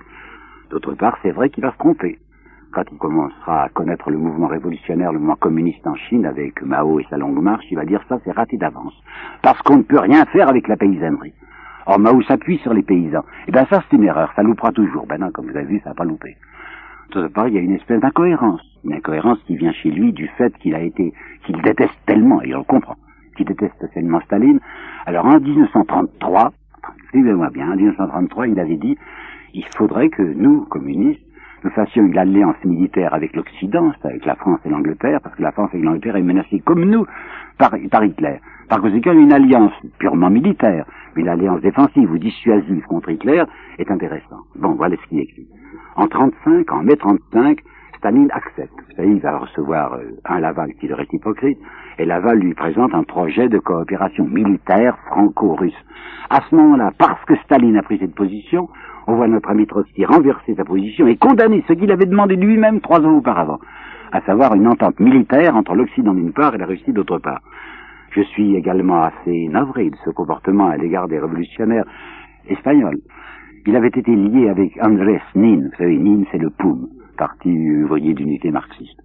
D'autre 0.70 0.93
part, 0.93 1.18
c'est 1.24 1.32
vrai 1.32 1.49
qu'il 1.49 1.63
va 1.63 1.72
se 1.72 1.78
tromper. 1.78 2.20
Quand 2.72 2.84
il 2.91 2.97
commencera 2.97 3.63
à 3.63 3.70
connaître 3.70 4.11
le 4.11 4.18
mouvement 4.18 4.47
révolutionnaire, 4.47 5.13
le 5.13 5.20
mouvement 5.20 5.38
communiste 5.38 5.88
en 5.88 5.95
Chine 5.95 6.26
avec 6.26 6.61
Mao 6.61 6.99
et 6.99 7.05
sa 7.09 7.18
longue 7.18 7.41
marche, 7.41 7.66
il 7.72 7.78
va 7.78 7.86
dire 7.86 8.03
ça, 8.09 8.20
c'est 8.24 8.32
raté 8.32 8.57
d'avance. 8.57 8.93
Parce 9.41 9.61
qu'on 9.61 9.78
ne 9.78 9.84
peut 9.84 9.99
rien 9.99 10.26
faire 10.26 10.49
avec 10.49 10.68
la 10.68 10.76
paysannerie. 10.76 11.34
Or, 11.86 11.99
Mao 11.99 12.22
s'appuie 12.24 12.57
sur 12.59 12.74
les 12.74 12.82
paysans. 12.82 13.22
Et 13.22 13.49
eh 13.49 13.51
bien 13.51 13.66
ça, 13.70 13.82
c'est 13.89 13.95
une 13.95 14.03
erreur, 14.03 14.32
ça 14.36 14.43
loupera 14.43 14.72
toujours. 14.72 15.05
Ben 15.07 15.20
non, 15.20 15.32
comme 15.32 15.49
vous 15.49 15.55
avez 15.55 15.68
vu, 15.68 15.80
ça 15.84 15.91
n'a 15.91 15.95
pas 15.95 16.03
loupé. 16.03 16.36
D'autre 17.11 17.30
part, 17.30 17.47
il 17.47 17.53
y 17.53 17.57
a 17.57 17.61
une 17.61 17.76
espèce 17.76 18.01
d'incohérence. 18.01 18.61
Une 18.84 18.93
incohérence 18.93 19.39
qui 19.47 19.55
vient 19.55 19.72
chez 19.72 19.91
lui 19.91 20.11
du 20.11 20.28
fait 20.38 20.55
qu'il 20.57 20.76
a 20.76 20.82
été, 20.82 21.13
qu'il 21.45 21.61
déteste 21.61 21.97
tellement, 22.05 22.41
et 22.41 22.53
on 22.53 22.59
le 22.59 22.63
comprend, 22.66 22.95
qu'il 23.38 23.45
déteste 23.45 23.89
tellement 23.93 24.20
Staline. 24.22 24.59
Alors 25.05 25.26
en 25.26 25.39
1933, 25.39 26.51
suivez-moi 27.10 27.50
bien, 27.50 27.72
en 27.72 27.76
1933, 27.76 28.48
il 28.48 28.60
avait 28.60 28.78
dit, 28.78 28.98
il 29.54 29.66
faudrait 29.78 30.10
que 30.10 30.22
nous, 30.22 30.66
communistes, 30.66 31.22
nous 31.64 31.72
fassions 31.72 32.06
une 32.06 32.18
alliance 32.18 32.64
militaire 32.64 33.14
avec 33.14 33.36
l'Occident, 33.36 33.92
avec 34.04 34.26
la 34.26 34.36
France 34.36 34.60
et 34.66 34.70
l'Angleterre, 34.70 35.20
parce 35.22 35.36
que 35.36 35.42
la 35.42 35.52
France 35.52 35.72
et 35.74 35.80
l'Angleterre 35.80 36.16
est 36.16 36.22
menacée 36.22 36.60
comme 36.60 36.86
nous 36.86 37.06
par, 37.58 37.74
par 37.90 38.04
Hitler. 38.04 38.40
Par 38.70 38.82
conséquent, 38.82 39.14
une 39.14 39.32
alliance 39.32 39.74
purement 40.00 40.30
militaire, 40.30 40.86
une 41.16 41.28
alliance 41.28 41.62
défensive 41.62 42.12
ou 42.12 42.18
dissuasive 42.18 42.84
contre 42.86 43.10
Hitler 43.10 43.44
est 43.80 43.90
intéressante. 43.90 44.46
Bon, 44.56 44.74
voilà 44.74 44.96
ce 44.98 45.10
qui 45.10 45.20
est 45.20 45.24
écrit. 45.24 45.48
En 45.96 46.08
35, 46.08 46.72
en 46.72 46.84
mai 46.84 46.96
35, 46.98 47.60
Staline 48.06 48.30
accepte. 48.34 48.72
Vous 48.72 48.95
savez, 48.97 49.10
il 49.10 49.20
va 49.20 49.39
recevoir 49.39 49.93
euh, 49.93 50.03
un 50.26 50.39
Laval 50.39 50.72
qui 50.80 50.88
leur 50.88 50.99
est 50.99 51.12
hypocrite, 51.12 51.58
et 51.97 52.06
Laval 52.06 52.38
lui 52.38 52.53
présente 52.53 52.93
un 52.93 53.01
projet 53.01 53.49
de 53.49 53.58
coopération 53.58 54.28
militaire 54.28 54.95
franco-russe. 55.08 55.74
À 56.30 56.41
ce 56.47 56.56
moment-là, 56.56 56.91
parce 56.99 57.26
que 57.26 57.36
Staline 57.38 57.78
a 57.78 57.82
pris 57.82 57.97
cette 57.97 58.14
position, 58.14 58.70
on 59.08 59.16
voit 59.16 59.28
notre 59.28 59.49
ami 59.49 59.66
Trotsky 59.66 60.06
renverser 60.06 60.53
sa 60.53 60.64
position 60.64 61.08
et 61.08 61.18
condamner 61.18 61.64
ce 61.68 61.74
qu'il 61.74 61.91
avait 61.91 62.06
demandé 62.06 62.36
lui-même 62.36 62.80
trois 62.80 62.99
ans 62.99 63.18
auparavant, 63.18 63.58
à 64.12 64.22
savoir 64.22 64.53
une 64.53 64.68
entente 64.68 64.99
militaire 64.99 65.56
entre 65.56 65.74
l'Occident 65.74 66.14
d'une 66.14 66.32
part 66.32 66.53
et 66.53 66.60
la 66.60 66.68
Russie 66.68 66.93
d'autre 66.93 67.18
part. 67.18 67.41
Je 68.12 68.22
suis 68.22 68.56
également 68.56 69.01
assez 69.01 69.47
navré 69.47 69.89
de 69.89 69.97
ce 70.06 70.12
comportement 70.12 70.68
à 70.68 70.78
l'égard 70.78 71.08
des 71.08 71.18
révolutionnaires 71.18 71.86
espagnols. 72.49 72.99
Il 73.66 73.76
avait 73.76 73.88
été 73.88 74.16
lié 74.16 74.47
avec 74.47 74.78
Andrés 74.80 75.24
Nin. 75.34 75.70
Vous 75.72 75.78
savez, 75.80 75.97
Nin, 75.97 76.24
c'est 76.32 76.38
le 76.38 76.51
POUM, 76.51 76.88
Parti 77.16 77.49
ouvrier 77.49 78.13
d'unité 78.13 78.51
marxiste. 78.51 79.01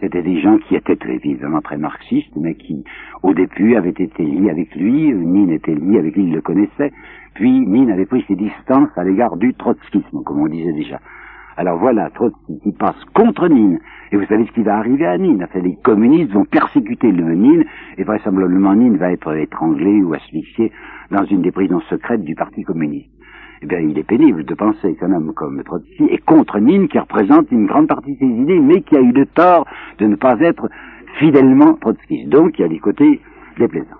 C'était 0.00 0.22
des 0.22 0.40
gens 0.40 0.58
qui 0.58 0.76
étaient 0.76 0.98
évidemment 1.08 1.60
très 1.60 1.76
marxistes, 1.76 2.34
mais 2.36 2.54
qui, 2.54 2.84
au 3.22 3.34
début, 3.34 3.74
avaient 3.74 3.90
été 3.90 4.24
liés 4.24 4.50
avec 4.50 4.74
lui. 4.76 5.12
Nin 5.12 5.48
était 5.48 5.74
lié 5.74 5.98
avec 5.98 6.14
lui, 6.14 6.24
il 6.24 6.32
le 6.32 6.40
connaissait. 6.40 6.92
Puis, 7.34 7.66
Nin 7.66 7.88
avait 7.92 8.06
pris 8.06 8.24
ses 8.28 8.36
distances 8.36 8.96
à 8.96 9.02
l'égard 9.02 9.36
du 9.36 9.54
trotskisme, 9.54 10.22
comme 10.24 10.40
on 10.40 10.46
disait 10.46 10.72
déjà. 10.72 11.00
Alors 11.56 11.78
voilà, 11.78 12.08
Trotsky 12.10 12.60
qui 12.62 12.72
passe 12.72 13.04
contre 13.14 13.48
Nîmes. 13.48 13.80
Et 14.12 14.16
vous 14.16 14.24
savez 14.26 14.46
ce 14.46 14.52
qui 14.52 14.62
va 14.62 14.76
arriver 14.76 15.06
à 15.06 15.18
Nîmes? 15.18 15.42
Enfin, 15.42 15.58
les 15.58 15.74
communistes 15.82 16.30
vont 16.30 16.44
persécuter 16.44 17.10
le 17.10 17.34
Nîmes, 17.34 17.64
et 17.96 18.04
vraisemblablement 18.04 18.76
Nîmes 18.76 18.96
va 18.96 19.10
être 19.10 19.34
étranglé 19.36 20.00
ou 20.02 20.14
asphyxié 20.14 20.70
dans 21.10 21.24
une 21.24 21.42
des 21.42 21.50
prisons 21.50 21.80
secrètes 21.90 22.22
du 22.22 22.36
Parti 22.36 22.62
communiste. 22.62 23.10
Eh 23.62 23.66
bien, 23.66 23.78
il 23.80 23.98
est 23.98 24.04
pénible 24.04 24.44
de 24.44 24.54
penser 24.54 24.94
qu'un 24.96 25.12
homme 25.12 25.32
comme 25.34 25.62
Trotsky 25.64 26.04
est 26.04 26.24
contre 26.24 26.58
Nîmes, 26.58 26.88
qui 26.88 26.98
représente 26.98 27.50
une 27.50 27.66
grande 27.66 27.88
partie 27.88 28.14
de 28.14 28.18
ses 28.18 28.26
idées, 28.26 28.60
mais 28.60 28.82
qui 28.82 28.96
a 28.96 29.00
eu 29.00 29.12
le 29.12 29.26
tort 29.26 29.66
de 29.98 30.06
ne 30.06 30.14
pas 30.14 30.38
être 30.40 30.68
fidèlement 31.18 31.74
trotskiste. 31.74 32.28
Donc, 32.28 32.58
il 32.58 32.62
y 32.62 32.64
a 32.64 32.68
des 32.68 32.78
côtés 32.78 33.20
déplaisants. 33.58 33.96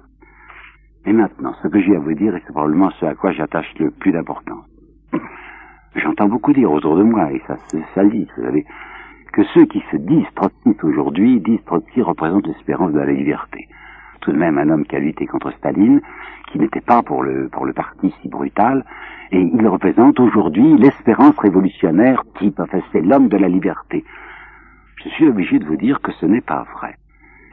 Et 1.06 1.12
maintenant, 1.12 1.54
ce 1.62 1.68
que 1.68 1.80
j'ai 1.80 1.96
à 1.96 1.98
vous 1.98 2.14
dire, 2.14 2.36
et 2.36 2.42
c'est 2.46 2.52
probablement 2.52 2.90
ce 3.00 3.06
à 3.06 3.14
quoi 3.14 3.32
j'attache 3.32 3.72
le 3.78 3.90
plus 3.90 4.12
d'importance. 4.12 4.66
J'entends 5.96 6.28
beaucoup 6.28 6.52
dire 6.52 6.70
autour 6.70 6.96
de 6.96 7.02
moi, 7.02 7.32
et 7.32 7.42
ça, 7.46 8.02
le 8.02 8.11
dit, 8.11 8.28
vous 8.36 8.44
savez, 8.44 8.64
que 9.32 9.42
ceux 9.54 9.64
qui 9.66 9.82
se 9.90 9.96
disent 9.96 10.26
trotskistes 10.34 10.84
aujourd'hui 10.84 11.40
disent 11.40 11.64
Trotsky 11.64 12.02
représente 12.02 12.46
l'espérance 12.46 12.92
de 12.92 12.98
la 12.98 13.12
liberté. 13.12 13.66
Tout 14.21 14.33
de 14.33 14.39
même 14.39 14.59
un 14.59 14.69
homme 14.71 14.85
qui 14.85 14.97
a 14.97 15.01
lutté 15.01 15.27
contre 15.27 15.53
Staline, 15.53 16.01
qui 16.51 16.59
n'était 16.59 16.81
pas 16.81 17.03
pour 17.03 17.23
le, 17.23 17.49
parti 17.75 18.12
si 18.21 18.29
brutal, 18.29 18.85
et 19.31 19.41
il 19.41 19.66
représente 19.66 20.19
aujourd'hui 20.21 20.77
l'espérance 20.79 21.39
révolutionnaire 21.39 22.23
type, 22.39 22.59
enfin 22.61 22.81
c'est 22.93 23.03
l'homme 23.03 23.29
de 23.29 23.37
la 23.37 23.49
liberté. 23.49 24.05
Je 25.05 25.09
suis 25.11 25.29
obligé 25.29 25.59
de 25.59 25.64
vous 25.64 25.77
dire 25.77 26.01
que 26.01 26.12
ce 26.12 26.27
n'est 26.27 26.41
pas 26.41 26.64
vrai. 26.75 26.95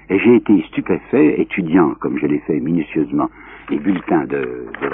Et 0.10 0.20
j'ai 0.20 0.36
été 0.36 0.64
stupéfait, 0.70 1.42
étudiant, 1.42 1.94
comme 2.00 2.18
je 2.18 2.28
l'ai 2.28 2.40
fait 2.40 2.60
minutieusement, 2.60 3.30
les 3.70 3.80
bulletins 3.80 4.26
de, 4.26 4.68
de 4.82 4.88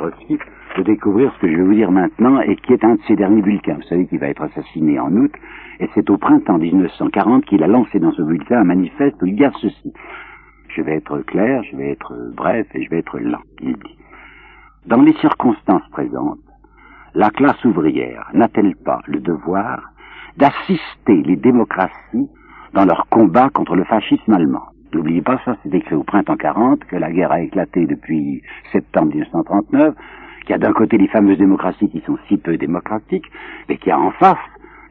de 0.78 0.84
découvrir 0.84 1.34
ce 1.36 1.42
que 1.42 1.52
je 1.52 1.58
vais 1.58 1.64
vous 1.64 1.74
dire 1.74 1.92
maintenant 1.92 2.40
et 2.42 2.56
qui 2.56 2.74
est 2.74 2.84
un 2.84 2.96
de 2.96 3.02
ses 3.08 3.16
derniers 3.16 3.42
bulletins. 3.42 3.76
Vous 3.76 3.88
savez 3.90 4.06
qu'il 4.06 4.20
va 4.20 4.28
être 4.28 4.42
assassiné 4.42 5.00
en 5.00 5.12
août 5.16 5.32
et 5.80 5.90
c'est 5.94 6.10
au 6.10 6.18
printemps 6.18 6.58
1940 6.58 7.46
qu'il 7.46 7.64
a 7.64 7.68
lancé 7.68 8.00
dans 8.00 8.12
ce 8.12 8.22
bulletin 8.22 8.62
un 8.62 8.64
manifeste 8.64 9.22
où 9.22 9.26
il 9.26 9.40
y 9.40 9.44
a 9.44 9.52
ceci. 9.62 9.94
Je 10.76 10.82
vais 10.82 10.96
être 10.96 11.20
clair, 11.20 11.64
je 11.64 11.76
vais 11.76 11.92
être 11.92 12.14
bref 12.34 12.66
et 12.74 12.84
je 12.84 12.90
vais 12.90 13.00
être 13.00 13.20
lent, 13.20 13.42
il 13.62 13.74
dit. 13.74 13.98
Dans 14.86 15.02
les 15.02 15.14
circonstances 15.16 15.88
présentes, 15.92 16.40
la 17.14 17.30
classe 17.30 17.64
ouvrière 17.66 18.30
n'a-t-elle 18.34 18.76
pas 18.78 19.00
le 19.06 19.20
devoir 19.20 19.92
d'assister 20.38 21.22
les 21.24 21.36
démocraties 21.36 22.30
dans 22.74 22.86
leur 22.86 23.06
combat 23.10 23.50
contre 23.50 23.76
le 23.76 23.84
fascisme 23.84 24.34
allemand? 24.34 24.64
N'oubliez 24.94 25.22
pas 25.22 25.40
ça, 25.44 25.58
c'est 25.62 25.74
écrit 25.74 25.96
au 25.96 26.04
printemps 26.04 26.38
40, 26.38 26.86
que 26.86 26.96
la 26.96 27.12
guerre 27.12 27.32
a 27.32 27.42
éclaté 27.42 27.86
depuis 27.86 28.42
septembre 28.72 29.08
1939, 29.14 29.94
qu'il 30.42 30.52
y 30.52 30.54
a 30.54 30.58
d'un 30.58 30.74
côté 30.74 30.98
les 30.98 31.08
fameuses 31.10 31.38
démocraties 31.38 31.90
qui 31.90 32.02
sont 32.02 32.18
si 32.28 32.38
peu 32.38 32.58
démocratiques, 32.58 33.30
mais 33.68 33.78
qu'il 33.78 33.90
y 33.90 33.92
a 33.92 34.00
en 34.00 34.12
face 34.12 34.38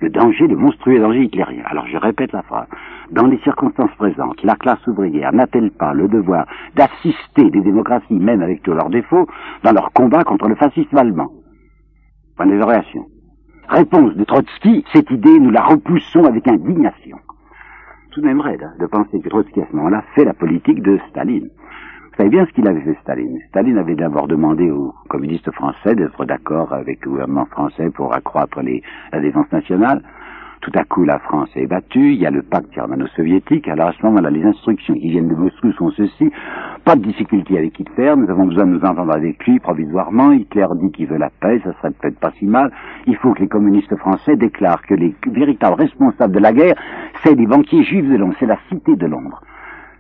le 0.00 0.08
danger, 0.08 0.46
le 0.46 0.56
monstrueux 0.56 0.98
danger 0.98 1.24
hitlérien. 1.24 1.62
Alors 1.66 1.86
je 1.86 1.96
répète 1.96 2.32
la 2.32 2.42
phrase. 2.42 2.68
Dans 3.10 3.26
les 3.26 3.38
circonstances 3.38 3.94
présentes, 3.96 4.42
la 4.42 4.56
classe 4.56 4.84
ouvrière 4.86 5.32
n'a-t-elle 5.32 5.70
pas 5.70 5.92
le 5.92 6.08
devoir 6.08 6.46
d'assister 6.74 7.50
des 7.50 7.60
démocraties, 7.60 8.18
même 8.18 8.42
avec 8.42 8.62
tous 8.62 8.72
leurs 8.72 8.88
défauts, 8.88 9.26
dans 9.62 9.72
leur 9.72 9.92
combat 9.92 10.24
contre 10.24 10.48
le 10.48 10.54
fascisme 10.54 10.96
allemand? 10.96 11.30
Point 12.36 12.46
d'interrogation. 12.46 13.04
Réponse 13.68 14.14
de 14.14 14.24
Trotsky, 14.24 14.84
cette 14.92 15.10
idée, 15.10 15.38
nous 15.38 15.50
la 15.50 15.62
repoussons 15.62 16.24
avec 16.24 16.48
indignation. 16.48 17.18
Tout 18.10 18.20
de 18.20 18.26
même 18.26 18.40
raide 18.40 18.62
hein, 18.62 18.72
de 18.80 18.86
penser 18.86 19.20
que 19.20 19.28
Trotsky, 19.28 19.60
à 19.60 19.66
ce 19.70 19.76
moment-là, 19.76 20.02
fait 20.14 20.24
la 20.24 20.34
politique 20.34 20.82
de 20.82 20.98
Staline. 21.10 21.48
Vous 22.10 22.16
savez 22.16 22.30
bien 22.30 22.44
ce 22.44 22.52
qu'il 22.52 22.66
avait 22.66 22.80
fait 22.80 22.98
Staline. 23.02 23.38
Staline 23.48 23.78
avait 23.78 23.94
d'abord 23.94 24.26
demandé 24.26 24.70
aux 24.70 24.92
communistes 25.08 25.50
français 25.52 25.94
d'être 25.94 26.24
d'accord 26.24 26.72
avec 26.72 27.04
le 27.04 27.12
gouvernement 27.12 27.46
français 27.46 27.88
pour 27.90 28.12
accroître 28.12 28.60
les, 28.60 28.82
la 29.12 29.20
défense 29.20 29.50
nationale. 29.52 30.02
Tout 30.60 30.72
à 30.74 30.84
coup, 30.84 31.04
la 31.04 31.18
France 31.20 31.48
est 31.56 31.66
battue, 31.66 32.12
il 32.12 32.20
y 32.20 32.26
a 32.26 32.30
le 32.30 32.42
pacte 32.42 32.70
germano-soviétique, 32.74 33.66
alors 33.68 33.88
à 33.88 33.92
ce 33.92 34.04
moment-là, 34.04 34.28
les 34.28 34.44
instructions 34.44 34.92
qui 34.92 35.08
viennent 35.08 35.28
de 35.28 35.34
Moscou 35.34 35.72
sont 35.72 35.90
ceci, 35.92 36.30
pas 36.84 36.96
de 36.96 37.00
difficulté 37.00 37.56
avec 37.56 37.80
Hitler, 37.80 38.12
nous 38.14 38.28
avons 38.28 38.44
besoin 38.44 38.66
de 38.66 38.72
nous 38.72 38.84
entendre 38.84 39.14
avec 39.14 39.42
lui 39.46 39.58
provisoirement, 39.58 40.32
Hitler 40.32 40.66
dit 40.74 40.90
qu'il 40.90 41.06
veut 41.06 41.16
la 41.16 41.30
paix, 41.30 41.62
ça 41.64 41.72
serait 41.78 41.92
peut-être 41.92 42.18
pas 42.18 42.32
si 42.38 42.44
mal, 42.44 42.70
il 43.06 43.16
faut 43.16 43.32
que 43.32 43.40
les 43.40 43.48
communistes 43.48 43.96
français 43.96 44.36
déclarent 44.36 44.82
que 44.82 44.94
les 44.94 45.14
véritables 45.32 45.80
responsables 45.80 46.34
de 46.34 46.40
la 46.40 46.52
guerre, 46.52 46.74
c'est 47.22 47.34
les 47.34 47.46
banquiers 47.46 47.84
juifs 47.84 48.06
de 48.06 48.16
Londres, 48.16 48.34
c'est 48.38 48.44
la 48.44 48.58
cité 48.68 48.96
de 48.96 49.06
Londres. 49.06 49.40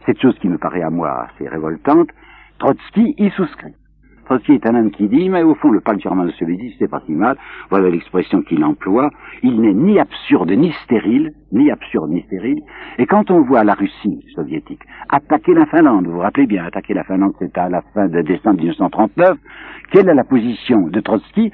Cette 0.06 0.20
chose 0.20 0.38
qui 0.38 0.48
me 0.48 0.58
paraît 0.58 0.82
à 0.82 0.90
moi 0.90 1.26
assez 1.28 1.48
révoltante, 1.48 2.08
Trotsky 2.58 3.14
y 3.18 3.30
souscrit. 3.30 3.74
Trotsky 4.24 4.52
est 4.52 4.66
un 4.66 4.76
homme 4.76 4.90
qui 4.92 5.08
dit, 5.08 5.28
mais 5.28 5.42
au 5.42 5.56
fond, 5.56 5.70
le 5.70 5.80
pacte 5.80 6.00
germano-soviétique, 6.02 6.76
c'est 6.78 6.88
pas 6.88 7.02
si 7.04 7.12
mal. 7.12 7.36
Voilà 7.68 7.90
l'expression 7.90 8.42
qu'il 8.42 8.62
emploie. 8.64 9.10
Il 9.42 9.60
n'est 9.60 9.74
ni 9.74 9.98
absurde 9.98 10.52
ni 10.52 10.72
stérile, 10.84 11.30
ni 11.50 11.70
absurde 11.70 12.10
ni 12.10 12.22
stérile. 12.22 12.60
Et 12.98 13.06
quand 13.06 13.30
on 13.30 13.40
voit 13.42 13.64
la 13.64 13.74
Russie 13.74 14.24
soviétique 14.34 14.82
attaquer 15.08 15.52
la 15.52 15.66
Finlande, 15.66 16.06
vous 16.06 16.12
vous 16.12 16.20
rappelez 16.20 16.46
bien, 16.46 16.64
attaquer 16.64 16.94
la 16.94 17.02
Finlande, 17.02 17.32
c'est 17.40 17.58
à 17.58 17.68
la 17.68 17.82
fin 17.92 18.06
de 18.06 18.22
décembre 18.22 18.58
1939, 18.58 19.36
quelle 19.90 20.08
est 20.08 20.14
la 20.14 20.24
position 20.24 20.86
de 20.86 21.00
Trotsky? 21.00 21.50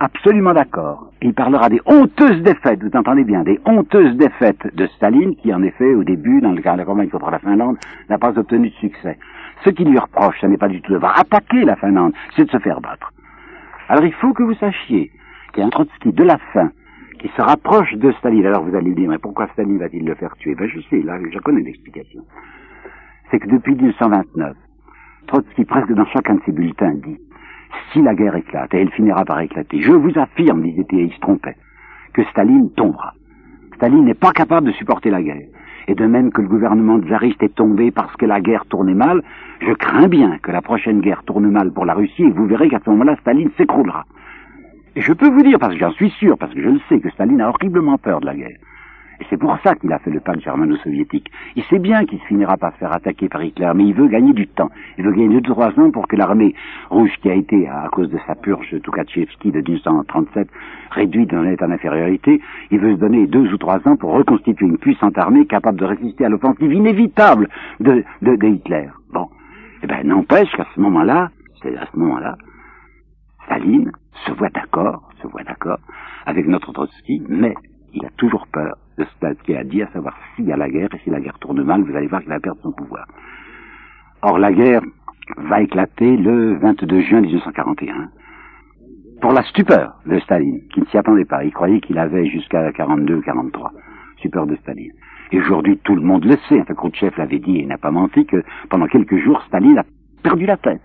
Absolument 0.00 0.54
d'accord. 0.54 1.10
Il 1.22 1.34
parlera 1.34 1.68
des 1.68 1.80
honteuses 1.84 2.40
défaites, 2.42 2.80
vous 2.84 2.96
entendez 2.96 3.24
bien, 3.24 3.42
des 3.42 3.58
honteuses 3.64 4.16
défaites 4.16 4.72
de 4.76 4.86
Staline, 4.86 5.34
qui 5.34 5.52
en 5.52 5.62
effet, 5.64 5.92
au 5.94 6.04
début, 6.04 6.40
dans 6.40 6.52
le 6.52 6.62
cas 6.62 6.74
de 6.74 6.78
la 6.78 6.84
campagne 6.84 7.08
contre 7.08 7.30
la 7.30 7.40
Finlande, 7.40 7.78
n'a 8.08 8.16
pas 8.16 8.38
obtenu 8.38 8.70
de 8.70 8.74
succès. 8.74 9.18
Ce 9.64 9.70
qui 9.70 9.84
lui 9.84 9.98
reproche, 9.98 10.36
ce 10.40 10.46
n'est 10.46 10.56
pas 10.56 10.68
du 10.68 10.80
tout 10.82 10.92
d'avoir 10.92 11.18
attaqué 11.18 11.64
la 11.64 11.74
Finlande, 11.74 12.12
c'est 12.36 12.44
de 12.44 12.50
se 12.50 12.58
faire 12.58 12.80
battre. 12.80 13.12
Alors 13.88 14.04
il 14.04 14.12
faut 14.12 14.32
que 14.32 14.44
vous 14.44 14.54
sachiez 14.54 15.10
qu'il 15.52 15.62
y 15.62 15.64
a 15.64 15.66
un 15.66 15.70
Trotsky 15.70 16.12
de 16.12 16.22
la 16.22 16.38
fin 16.52 16.70
qui 17.18 17.28
se 17.36 17.42
rapproche 17.42 17.94
de 17.94 18.12
Staline. 18.12 18.46
Alors 18.46 18.62
vous 18.62 18.76
allez 18.76 18.90
me 18.90 18.94
dire, 18.94 19.10
mais 19.10 19.18
pourquoi 19.18 19.48
Staline 19.48 19.78
va-t-il 19.78 20.04
le 20.04 20.14
faire 20.14 20.36
tuer? 20.36 20.54
Ben 20.54 20.68
je 20.68 20.78
sais, 20.90 21.02
là, 21.02 21.18
je 21.28 21.38
connais 21.40 21.62
l'explication. 21.62 22.22
C'est 23.32 23.40
que 23.40 23.48
depuis 23.48 23.74
1929, 23.74 24.54
Trotsky, 25.26 25.64
presque 25.64 25.92
dans 25.92 26.06
chacun 26.06 26.36
de 26.36 26.40
ses 26.46 26.52
bulletins, 26.52 26.94
dit 26.94 27.18
si 27.92 28.02
la 28.02 28.14
guerre 28.14 28.36
éclate, 28.36 28.72
et 28.74 28.78
elle 28.78 28.90
finira 28.90 29.24
par 29.24 29.40
éclater, 29.40 29.80
je 29.80 29.92
vous 29.92 30.12
affirme, 30.18 30.62
disait-il, 30.62 31.00
il 31.00 31.12
se 31.12 31.20
trompait, 31.20 31.56
que 32.12 32.24
Staline 32.24 32.70
tombera. 32.72 33.14
Staline 33.76 34.04
n'est 34.04 34.14
pas 34.14 34.32
capable 34.32 34.68
de 34.68 34.72
supporter 34.72 35.10
la 35.10 35.22
guerre 35.22 35.46
et 35.88 35.94
de 35.94 36.06
même 36.06 36.30
que 36.30 36.42
le 36.42 36.48
gouvernement 36.48 37.00
tsariste 37.00 37.42
est 37.42 37.54
tombé 37.54 37.90
parce 37.90 38.14
que 38.16 38.26
la 38.26 38.40
guerre 38.40 38.66
tournait 38.66 38.94
mal, 38.94 39.22
je 39.60 39.72
crains 39.72 40.08
bien 40.08 40.38
que 40.38 40.52
la 40.52 40.60
prochaine 40.60 41.00
guerre 41.00 41.22
tourne 41.24 41.50
mal 41.50 41.72
pour 41.72 41.86
la 41.86 41.94
Russie 41.94 42.24
et 42.24 42.30
vous 42.30 42.46
verrez 42.46 42.68
qu'à 42.68 42.80
ce 42.84 42.90
moment-là, 42.90 43.16
Staline 43.22 43.50
s'écroulera. 43.56 44.04
Et 44.96 45.00
je 45.00 45.12
peux 45.12 45.30
vous 45.30 45.42
dire, 45.42 45.58
parce 45.58 45.72
que 45.72 45.80
j'en 45.80 45.92
suis 45.92 46.10
sûr, 46.10 46.36
parce 46.36 46.52
que 46.52 46.60
je 46.60 46.68
le 46.68 46.80
sais, 46.88 47.00
que 47.00 47.08
Staline 47.10 47.40
a 47.40 47.48
horriblement 47.48 47.96
peur 47.96 48.20
de 48.20 48.26
la 48.26 48.34
guerre. 48.34 48.58
Et 49.20 49.26
c'est 49.28 49.36
pour 49.36 49.56
ça 49.64 49.74
qu'il 49.74 49.92
a 49.92 49.98
fait 49.98 50.10
le 50.10 50.20
pacte 50.20 50.42
germano-soviétique. 50.42 51.30
Il 51.56 51.64
sait 51.64 51.80
bien 51.80 52.04
qu'il 52.04 52.20
finira 52.20 52.56
par 52.56 52.74
faire 52.76 52.92
attaquer 52.92 53.28
par 53.28 53.42
Hitler, 53.42 53.70
mais 53.74 53.84
il 53.84 53.94
veut 53.94 54.06
gagner 54.06 54.32
du 54.32 54.46
temps. 54.46 54.70
Il 54.96 55.04
veut 55.04 55.12
gagner 55.12 55.40
deux 55.40 55.52
trois 55.52 55.76
ans 55.78 55.90
pour 55.90 56.06
que 56.06 56.14
l'armée 56.14 56.54
rouge, 56.90 57.10
qui 57.20 57.30
a 57.30 57.34
été, 57.34 57.68
à 57.68 57.88
cause 57.90 58.08
de 58.10 58.18
sa 58.26 58.36
purge 58.36 58.80
Tukhatchevski 58.82 59.50
de 59.50 59.60
1937, 59.60 60.48
réduite 60.90 61.30
dans 61.30 61.44
état 61.44 61.66
d'infériorité, 61.66 62.40
il 62.70 62.78
veut 62.78 62.94
se 62.94 63.00
donner 63.00 63.26
deux 63.26 63.52
ou 63.52 63.58
trois 63.58 63.80
ans 63.88 63.96
pour 63.96 64.12
reconstituer 64.12 64.66
une 64.66 64.78
puissante 64.78 65.18
armée 65.18 65.46
capable 65.46 65.80
de 65.80 65.84
résister 65.84 66.24
à 66.24 66.28
l'offensive 66.28 66.72
inévitable 66.72 67.48
de, 67.80 68.04
de, 68.22 68.36
de 68.36 68.46
Hitler. 68.46 68.88
Bon. 69.12 69.28
Eh 69.82 69.86
ben, 69.86 70.06
n'empêche 70.06 70.50
qu'à 70.52 70.66
ce 70.74 70.80
moment-là, 70.80 71.30
c'est 71.62 71.76
à 71.76 71.86
ce 71.92 71.98
moment-là, 71.98 72.36
Staline 73.46 73.90
se 74.26 74.32
voit 74.32 74.50
d'accord, 74.50 75.08
se 75.22 75.26
voit 75.28 75.42
d'accord 75.42 75.78
avec 76.26 76.46
notre 76.46 76.72
Trotsky, 76.72 77.22
mais 77.28 77.54
il 77.94 78.04
a 78.04 78.10
toujours 78.16 78.46
peur 78.48 78.76
de 78.98 79.06
ce 79.20 79.52
a 79.54 79.64
dit, 79.64 79.82
à 79.82 79.88
savoir 79.88 80.14
s'il 80.34 80.46
y 80.46 80.52
a 80.52 80.56
la 80.56 80.68
guerre, 80.68 80.88
et 80.94 80.98
si 81.04 81.10
la 81.10 81.20
guerre 81.20 81.38
tourne 81.38 81.62
mal, 81.62 81.82
vous 81.82 81.96
allez 81.96 82.08
voir 82.08 82.20
qu'il 82.20 82.30
va 82.30 82.40
perdre 82.40 82.60
son 82.62 82.72
pouvoir. 82.72 83.06
Or, 84.22 84.38
la 84.38 84.52
guerre 84.52 84.82
va 85.36 85.62
éclater 85.62 86.16
le 86.16 86.58
22 86.58 87.00
juin 87.02 87.20
1941. 87.20 88.10
Pour 89.20 89.32
la 89.32 89.42
stupeur 89.44 89.94
de 90.06 90.18
Staline, 90.20 90.60
qui 90.72 90.80
ne 90.80 90.86
s'y 90.86 90.96
attendait 90.96 91.24
pas. 91.24 91.44
Il 91.44 91.52
croyait 91.52 91.80
qu'il 91.80 91.98
avait 91.98 92.26
jusqu'à 92.26 92.70
42-43. 92.70 93.70
Stupeur 94.18 94.46
de 94.46 94.56
Staline. 94.56 94.92
Et 95.30 95.38
aujourd'hui, 95.40 95.78
tout 95.78 95.94
le 95.94 96.02
monde 96.02 96.24
le 96.24 96.36
sait. 96.48 96.60
Enfin, 96.60 96.74
Khrouchtchev 96.74 97.14
l'avait 97.18 97.38
dit 97.38 97.58
et 97.58 97.66
n'a 97.66 97.78
pas 97.78 97.90
menti 97.90 98.26
que 98.26 98.42
pendant 98.70 98.86
quelques 98.86 99.18
jours, 99.18 99.42
Staline 99.46 99.78
a 99.78 99.84
perdu 100.22 100.46
la 100.46 100.56
tête. 100.56 100.82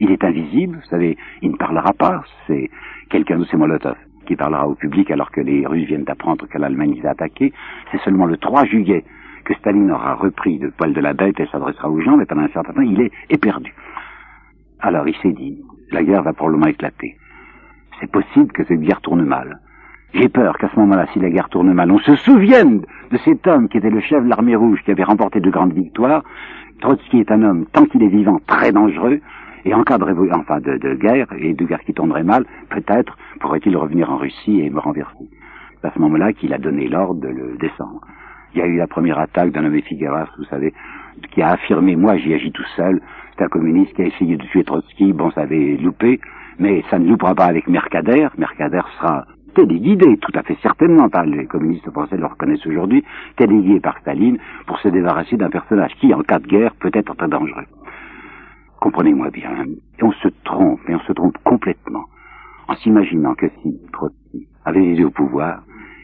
Il 0.00 0.10
est 0.10 0.24
invisible, 0.24 0.76
vous 0.76 0.88
savez, 0.88 1.16
il 1.42 1.52
ne 1.52 1.56
parlera 1.56 1.92
pas. 1.92 2.22
C'est 2.46 2.70
quelqu'un 3.10 3.38
de 3.38 3.44
ses 3.44 3.56
Molotov 3.56 3.96
qui 4.24 4.36
parlera 4.36 4.66
au 4.66 4.74
public 4.74 5.10
alors 5.10 5.30
que 5.30 5.40
les 5.40 5.66
Russes 5.66 5.86
viennent 5.86 6.04
d'apprendre 6.04 6.46
que 6.46 6.58
l'Allemagne 6.58 6.94
les 6.94 7.06
a 7.06 7.10
attaqués. 7.10 7.52
C'est 7.90 8.00
seulement 8.00 8.26
le 8.26 8.36
3 8.36 8.64
juillet 8.64 9.04
que 9.44 9.54
Staline 9.54 9.90
aura 9.90 10.14
repris 10.14 10.58
le 10.58 10.70
poil 10.70 10.92
de 10.92 11.00
la 11.00 11.12
bête 11.12 11.38
et 11.38 11.46
s'adressera 11.46 11.90
aux 11.90 12.00
gens, 12.00 12.16
mais 12.16 12.24
pendant 12.24 12.42
un 12.42 12.48
certain 12.48 12.72
temps, 12.72 12.80
il 12.80 13.00
est 13.00 13.12
éperdu. 13.30 13.74
Alors 14.80 15.06
il 15.06 15.16
s'est 15.16 15.32
dit, 15.32 15.58
la 15.90 16.02
guerre 16.02 16.22
va 16.22 16.32
probablement 16.32 16.66
éclater. 16.66 17.16
C'est 18.00 18.10
possible 18.10 18.52
que 18.52 18.64
cette 18.64 18.80
guerre 18.80 19.00
tourne 19.00 19.24
mal. 19.24 19.60
J'ai 20.14 20.28
peur 20.28 20.56
qu'à 20.58 20.68
ce 20.68 20.78
moment-là, 20.78 21.06
si 21.12 21.18
la 21.18 21.30
guerre 21.30 21.48
tourne 21.48 21.72
mal, 21.72 21.90
on 21.90 21.98
se 21.98 22.14
souvienne 22.16 22.82
de 23.10 23.16
cet 23.18 23.46
homme 23.46 23.68
qui 23.68 23.78
était 23.78 23.90
le 23.90 24.00
chef 24.00 24.22
de 24.22 24.28
l'armée 24.28 24.54
rouge, 24.54 24.80
qui 24.84 24.92
avait 24.92 25.04
remporté 25.04 25.40
de 25.40 25.50
grandes 25.50 25.72
victoires. 25.72 26.22
Trotsky 26.80 27.20
est 27.20 27.32
un 27.32 27.42
homme, 27.42 27.66
tant 27.72 27.84
qu'il 27.86 28.02
est 28.02 28.08
vivant, 28.08 28.38
très 28.46 28.72
dangereux. 28.72 29.20
Et 29.64 29.74
en 29.74 29.82
cas 29.82 29.98
de, 29.98 30.04
enfin 30.32 30.60
de, 30.60 30.76
de 30.76 30.94
guerre, 30.94 31.26
et 31.38 31.54
de 31.54 31.64
guerre 31.64 31.80
qui 31.80 31.94
tournerait 31.94 32.22
mal, 32.22 32.44
peut-être 32.70 33.16
pourrait-il 33.40 33.76
revenir 33.76 34.10
en 34.10 34.16
Russie 34.16 34.60
et 34.60 34.70
me 34.70 34.78
renverser. 34.78 35.28
C'est 35.80 35.88
à 35.88 35.92
ce 35.92 35.98
moment-là 36.00 36.32
qu'il 36.32 36.52
a 36.52 36.58
donné 36.58 36.88
l'ordre 36.88 37.20
de 37.20 37.28
le 37.28 37.56
descendre. 37.58 38.00
Il 38.54 38.60
y 38.60 38.62
a 38.62 38.66
eu 38.66 38.76
la 38.76 38.86
première 38.86 39.18
attaque 39.18 39.50
d'un 39.52 39.64
homme 39.64 39.80
Figueras, 39.82 40.28
vous 40.38 40.44
savez, 40.44 40.72
qui 41.32 41.42
a 41.42 41.50
affirmé, 41.52 41.96
moi 41.96 42.16
j'y 42.16 42.34
agis 42.34 42.52
tout 42.52 42.64
seul, 42.76 43.00
c'est 43.36 43.44
un 43.44 43.48
communiste 43.48 43.94
qui 43.94 44.02
a 44.02 44.06
essayé 44.06 44.36
de 44.36 44.44
tuer 44.44 44.64
Trotsky, 44.64 45.12
bon 45.12 45.30
ça 45.32 45.42
avait 45.42 45.76
loupé, 45.76 46.20
mais 46.58 46.84
ça 46.90 46.98
ne 46.98 47.08
loupera 47.08 47.34
pas 47.34 47.46
avec 47.46 47.66
Mercader, 47.68 48.28
Mercader 48.38 48.82
sera 48.98 49.24
téléguidé, 49.54 50.16
tout 50.18 50.32
à 50.34 50.42
fait 50.42 50.56
certainement 50.62 51.08
par 51.08 51.24
les 51.24 51.46
communistes 51.46 51.90
français 51.90 52.16
le 52.16 52.26
reconnaissent 52.26 52.66
aujourd'hui, 52.66 53.04
téléguidé 53.36 53.80
par 53.80 53.98
Staline 53.98 54.38
pour 54.66 54.78
se 54.80 54.88
débarrasser 54.88 55.36
d'un 55.36 55.50
personnage 55.50 55.92
qui, 56.00 56.12
en 56.12 56.22
cas 56.22 56.38
de 56.38 56.46
guerre, 56.46 56.74
peut 56.80 56.90
être 56.92 57.14
très 57.14 57.28
dangereux. 57.28 57.64
Comprenez-moi 58.84 59.30
bien, 59.30 59.64
on 60.02 60.12
se 60.12 60.28
trompe, 60.44 60.78
et 60.90 60.94
on 60.94 61.00
se 61.00 61.12
trompe 61.14 61.38
complètement, 61.42 62.04
en 62.68 62.74
s'imaginant 62.74 63.34
que 63.34 63.46
si 63.62 63.80
Trotsky 63.94 64.46
avait 64.66 64.92
été 64.92 65.02
au 65.02 65.10
pouvoir, 65.10 65.62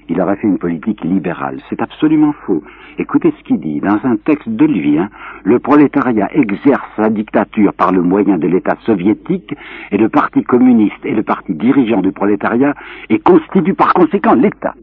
il 0.09 0.19
aurait 0.19 0.37
fait 0.37 0.47
une 0.47 0.57
politique 0.57 1.05
libérale. 1.05 1.61
C'est 1.69 1.83
absolument 1.83 2.33
faux. 2.47 2.65
Écoutez 2.97 3.35
ce 3.37 3.45
qu'il 3.45 3.61
dit. 3.61 3.81
Dans 3.81 4.01
un 4.05 4.17
texte 4.17 4.49
de 4.49 4.65
lui, 4.65 4.97
hein, 4.97 5.11
le 5.45 5.59
prolétariat 5.59 6.31
exerce 6.33 6.89
sa 6.97 7.11
dictature 7.11 7.75
par 7.75 7.93
le 7.93 8.01
moyen 8.01 8.39
de 8.39 8.47
l'État 8.47 8.79
soviétique 8.87 9.55
et 9.91 9.99
le 9.99 10.09
Parti 10.09 10.43
communiste 10.43 11.05
et 11.05 11.15
le 11.15 11.23
parti 11.23 11.53
dirigeant 11.53 12.01
du 12.01 12.13
prolétariat 12.13 12.75
et 13.11 13.19
constitue 13.19 13.75
par 13.75 13.93
conséquent 13.93 14.33
l'État. 14.33 14.75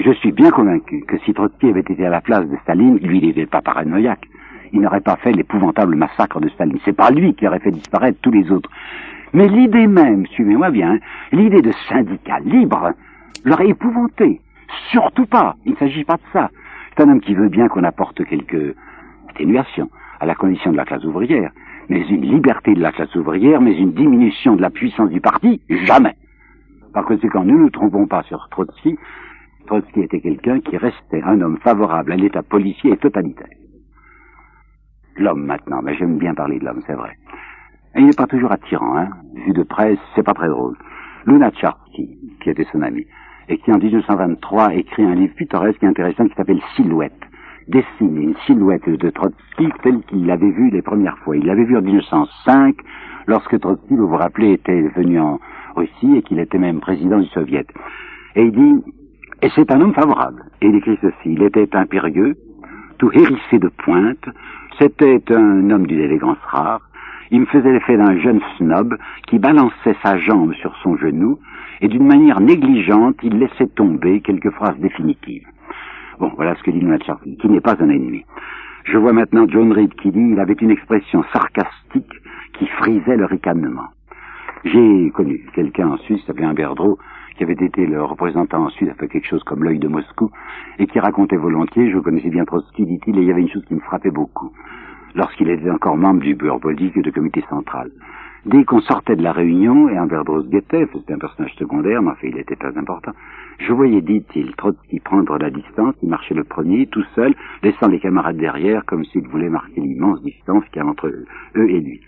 Je 0.00 0.10
suis 0.14 0.32
bien 0.32 0.50
convaincu 0.50 1.04
que 1.06 1.16
si 1.18 1.32
Trotsky 1.32 1.68
avait 1.68 1.80
été 1.82 2.04
à 2.04 2.10
la 2.10 2.20
place 2.20 2.48
de 2.48 2.56
Staline, 2.62 2.98
lui, 2.98 3.18
il 3.18 3.26
n'était 3.28 3.46
pas 3.46 3.60
paranoïaque 3.60 4.26
il 4.72 4.80
n'aurait 4.80 5.00
pas 5.00 5.16
fait 5.16 5.32
l'épouvantable 5.32 5.94
massacre 5.94 6.40
de 6.40 6.48
Staline. 6.48 6.78
C'est 6.84 6.96
pas 6.96 7.10
lui 7.10 7.34
qui 7.34 7.46
aurait 7.46 7.60
fait 7.60 7.70
disparaître 7.70 8.18
tous 8.22 8.30
les 8.30 8.50
autres. 8.50 8.70
Mais 9.34 9.48
l'idée 9.48 9.86
même, 9.86 10.26
suivez-moi 10.26 10.70
bien, 10.70 10.98
l'idée 11.30 11.62
de 11.62 11.72
syndicat 11.88 12.38
libre 12.40 12.92
l'aurait 13.44 13.68
épouvanté. 13.68 14.40
Surtout 14.90 15.26
pas. 15.26 15.56
Il 15.64 15.72
ne 15.72 15.76
s'agit 15.76 16.04
pas 16.04 16.16
de 16.16 16.22
ça. 16.32 16.50
C'est 16.90 17.02
un 17.02 17.10
homme 17.10 17.20
qui 17.20 17.34
veut 17.34 17.48
bien 17.48 17.68
qu'on 17.68 17.84
apporte 17.84 18.24
quelques 18.24 18.74
atténuations 19.28 19.90
à 20.20 20.26
la 20.26 20.34
condition 20.34 20.72
de 20.72 20.76
la 20.76 20.84
classe 20.84 21.04
ouvrière. 21.04 21.50
Mais 21.88 22.06
une 22.08 22.22
liberté 22.22 22.74
de 22.74 22.80
la 22.80 22.92
classe 22.92 23.14
ouvrière, 23.14 23.60
mais 23.60 23.76
une 23.76 23.92
diminution 23.92 24.56
de 24.56 24.62
la 24.62 24.70
puissance 24.70 25.10
du 25.10 25.20
parti, 25.20 25.60
jamais. 25.68 26.14
Par 26.94 27.04
conséquent, 27.04 27.44
nous 27.44 27.56
ne 27.56 27.62
nous 27.64 27.70
trompons 27.70 28.06
pas 28.06 28.22
sur 28.24 28.48
Trotsky. 28.50 28.96
Trotsky 29.66 30.00
était 30.00 30.20
quelqu'un 30.20 30.60
qui 30.60 30.76
restait 30.76 31.22
un 31.24 31.40
homme 31.40 31.58
favorable 31.58 32.12
à 32.12 32.16
l'état 32.16 32.42
policier 32.42 32.92
et 32.92 32.96
totalitaire. 32.96 33.48
L'homme 35.16 35.44
maintenant, 35.44 35.82
mais 35.82 35.94
j'aime 35.94 36.18
bien 36.18 36.34
parler 36.34 36.58
de 36.58 36.64
l'homme, 36.64 36.82
c'est 36.86 36.94
vrai. 36.94 37.16
Et 37.94 38.00
il 38.00 38.06
n'est 38.06 38.16
pas 38.16 38.26
toujours 38.26 38.52
attirant, 38.52 38.96
hein. 38.96 39.10
Vu 39.46 39.52
de 39.52 39.62
presse, 39.62 39.98
c'est 40.14 40.22
pas 40.22 40.34
très 40.34 40.48
drôle. 40.48 40.76
Lunacharsky, 41.26 42.18
qui 42.40 42.50
était 42.50 42.66
son 42.72 42.82
ami, 42.82 43.06
et 43.48 43.58
qui 43.58 43.70
en 43.72 43.78
1923 43.78 44.74
écrit 44.74 45.04
un 45.04 45.14
livre 45.14 45.34
pittoresque 45.34 45.82
et 45.82 45.86
intéressant 45.86 46.26
qui 46.26 46.34
s'appelle 46.34 46.60
Silhouette. 46.74 47.12
Dessine 47.68 48.16
une 48.20 48.34
silhouette 48.46 48.88
de 48.88 49.10
Trotsky 49.10 49.68
telle 49.82 50.00
qu'il 50.02 50.26
l'avait 50.26 50.50
vue 50.50 50.70
les 50.70 50.82
premières 50.82 51.18
fois. 51.18 51.36
Il 51.36 51.46
l'avait 51.46 51.64
vue 51.64 51.76
en 51.76 51.82
1905, 51.82 52.74
lorsque 53.26 53.60
Trotsky, 53.60 53.94
vous 53.94 54.08
vous 54.08 54.16
rappelez, 54.16 54.52
était 54.52 54.82
venu 54.96 55.20
en 55.20 55.38
Russie 55.76 56.16
et 56.16 56.22
qu'il 56.22 56.40
était 56.40 56.58
même 56.58 56.80
président 56.80 57.20
du 57.20 57.28
Soviet. 57.28 57.66
Et 58.34 58.44
il 58.44 58.52
dit, 58.52 58.84
et 59.42 59.50
c'est 59.54 59.70
un 59.70 59.80
homme 59.80 59.94
favorable. 59.94 60.44
Et 60.60 60.68
il 60.68 60.76
écrit 60.76 60.98
ceci, 61.00 61.14
il 61.26 61.42
était 61.42 61.68
impérieux, 61.76 62.36
tout 62.98 63.10
hérissé 63.12 63.58
de 63.58 63.68
pointe, 63.68 64.24
c'était 64.78 65.22
un 65.30 65.70
homme 65.70 65.86
d'une 65.86 66.00
élégance 66.00 66.38
rare, 66.46 66.80
il 67.30 67.40
me 67.40 67.46
faisait 67.46 67.72
l'effet 67.72 67.96
d'un 67.96 68.18
jeune 68.18 68.40
snob 68.56 68.96
qui 69.26 69.38
balançait 69.38 69.96
sa 70.02 70.18
jambe 70.18 70.52
sur 70.54 70.76
son 70.82 70.96
genou 70.96 71.38
et 71.80 71.88
d'une 71.88 72.06
manière 72.06 72.40
négligente, 72.40 73.16
il 73.22 73.38
laissait 73.38 73.66
tomber 73.68 74.20
quelques 74.20 74.50
phrases 74.50 74.78
définitives. 74.78 75.46
Bon, 76.18 76.30
voilà 76.36 76.54
ce 76.56 76.62
que 76.62 76.70
dit 76.70 76.86
Charlie, 77.04 77.36
qui 77.38 77.48
n'est 77.48 77.60
pas 77.60 77.76
un 77.80 77.88
ennemi. 77.88 78.24
Je 78.84 78.98
vois 78.98 79.12
maintenant 79.12 79.46
John 79.48 79.72
Reed 79.72 79.94
qui 79.94 80.10
dit 80.10 80.30
il 80.32 80.40
avait 80.40 80.54
une 80.54 80.70
expression 80.70 81.24
sarcastique 81.32 82.12
qui 82.58 82.66
frisait 82.66 83.16
le 83.16 83.24
ricanement. 83.24 83.88
J'ai 84.64 85.10
connu 85.10 85.44
quelqu'un 85.54 85.88
en 85.88 85.96
Suisse, 85.98 86.22
s'appelait 86.26 86.44
un 86.44 86.54
Berdreau, 86.54 86.98
qui 87.36 87.44
avait 87.44 87.52
été 87.52 87.86
le 87.86 88.02
représentant 88.02 88.64
en 88.64 88.68
Suisse, 88.70 88.92
quelque 88.98 89.26
chose 89.26 89.42
comme 89.44 89.64
l'œil 89.64 89.78
de 89.78 89.88
Moscou, 89.88 90.30
et 90.78 90.86
qui 90.86 90.98
racontait 90.98 91.36
volontiers, 91.36 91.90
je 91.90 91.98
connaissais 91.98 92.30
bien 92.30 92.44
Trotsky, 92.44 92.86
dit-il, 92.86 93.18
et 93.18 93.22
il 93.22 93.28
y 93.28 93.30
avait 93.30 93.42
une 93.42 93.50
chose 93.50 93.64
qui 93.66 93.74
me 93.74 93.80
frappait 93.80 94.10
beaucoup 94.10 94.52
lorsqu'il 95.14 95.50
était 95.50 95.70
encore 95.70 95.96
membre 95.96 96.20
du 96.20 96.34
bureau 96.34 96.58
politique 96.58 96.96
et 96.96 97.02
du 97.02 97.12
comité 97.12 97.44
central. 97.48 97.90
Dès 98.44 98.64
qu'on 98.64 98.80
sortait 98.80 99.14
de 99.14 99.22
la 99.22 99.32
réunion, 99.32 99.88
et 99.88 99.96
un 99.96 100.06
Verdros 100.06 100.48
guettait, 100.48 100.88
c'était 100.92 101.12
un 101.12 101.18
personnage 101.18 101.54
secondaire, 101.54 102.02
mais 102.02 102.10
enfin 102.10 102.26
il 102.26 102.38
était 102.38 102.56
très 102.56 102.76
important, 102.76 103.12
je 103.60 103.72
voyais, 103.72 104.00
dit-il, 104.00 104.56
Trotsky 104.56 104.98
prendre 105.00 105.38
la 105.38 105.50
distance, 105.50 105.94
il 106.02 106.08
marchait 106.08 106.34
le 106.34 106.42
premier, 106.42 106.86
tout 106.86 107.04
seul, 107.14 107.34
laissant 107.62 107.86
les 107.86 108.00
camarades 108.00 108.38
derrière, 108.38 108.84
comme 108.84 109.04
s'il 109.04 109.28
voulait 109.28 109.48
marquer 109.48 109.80
l'immense 109.80 110.20
distance 110.22 110.64
qu'il 110.72 110.82
y 110.82 110.84
a 110.84 110.86
entre 110.86 111.06
eux 111.06 111.70
et 111.70 111.80
lui. 111.80 112.00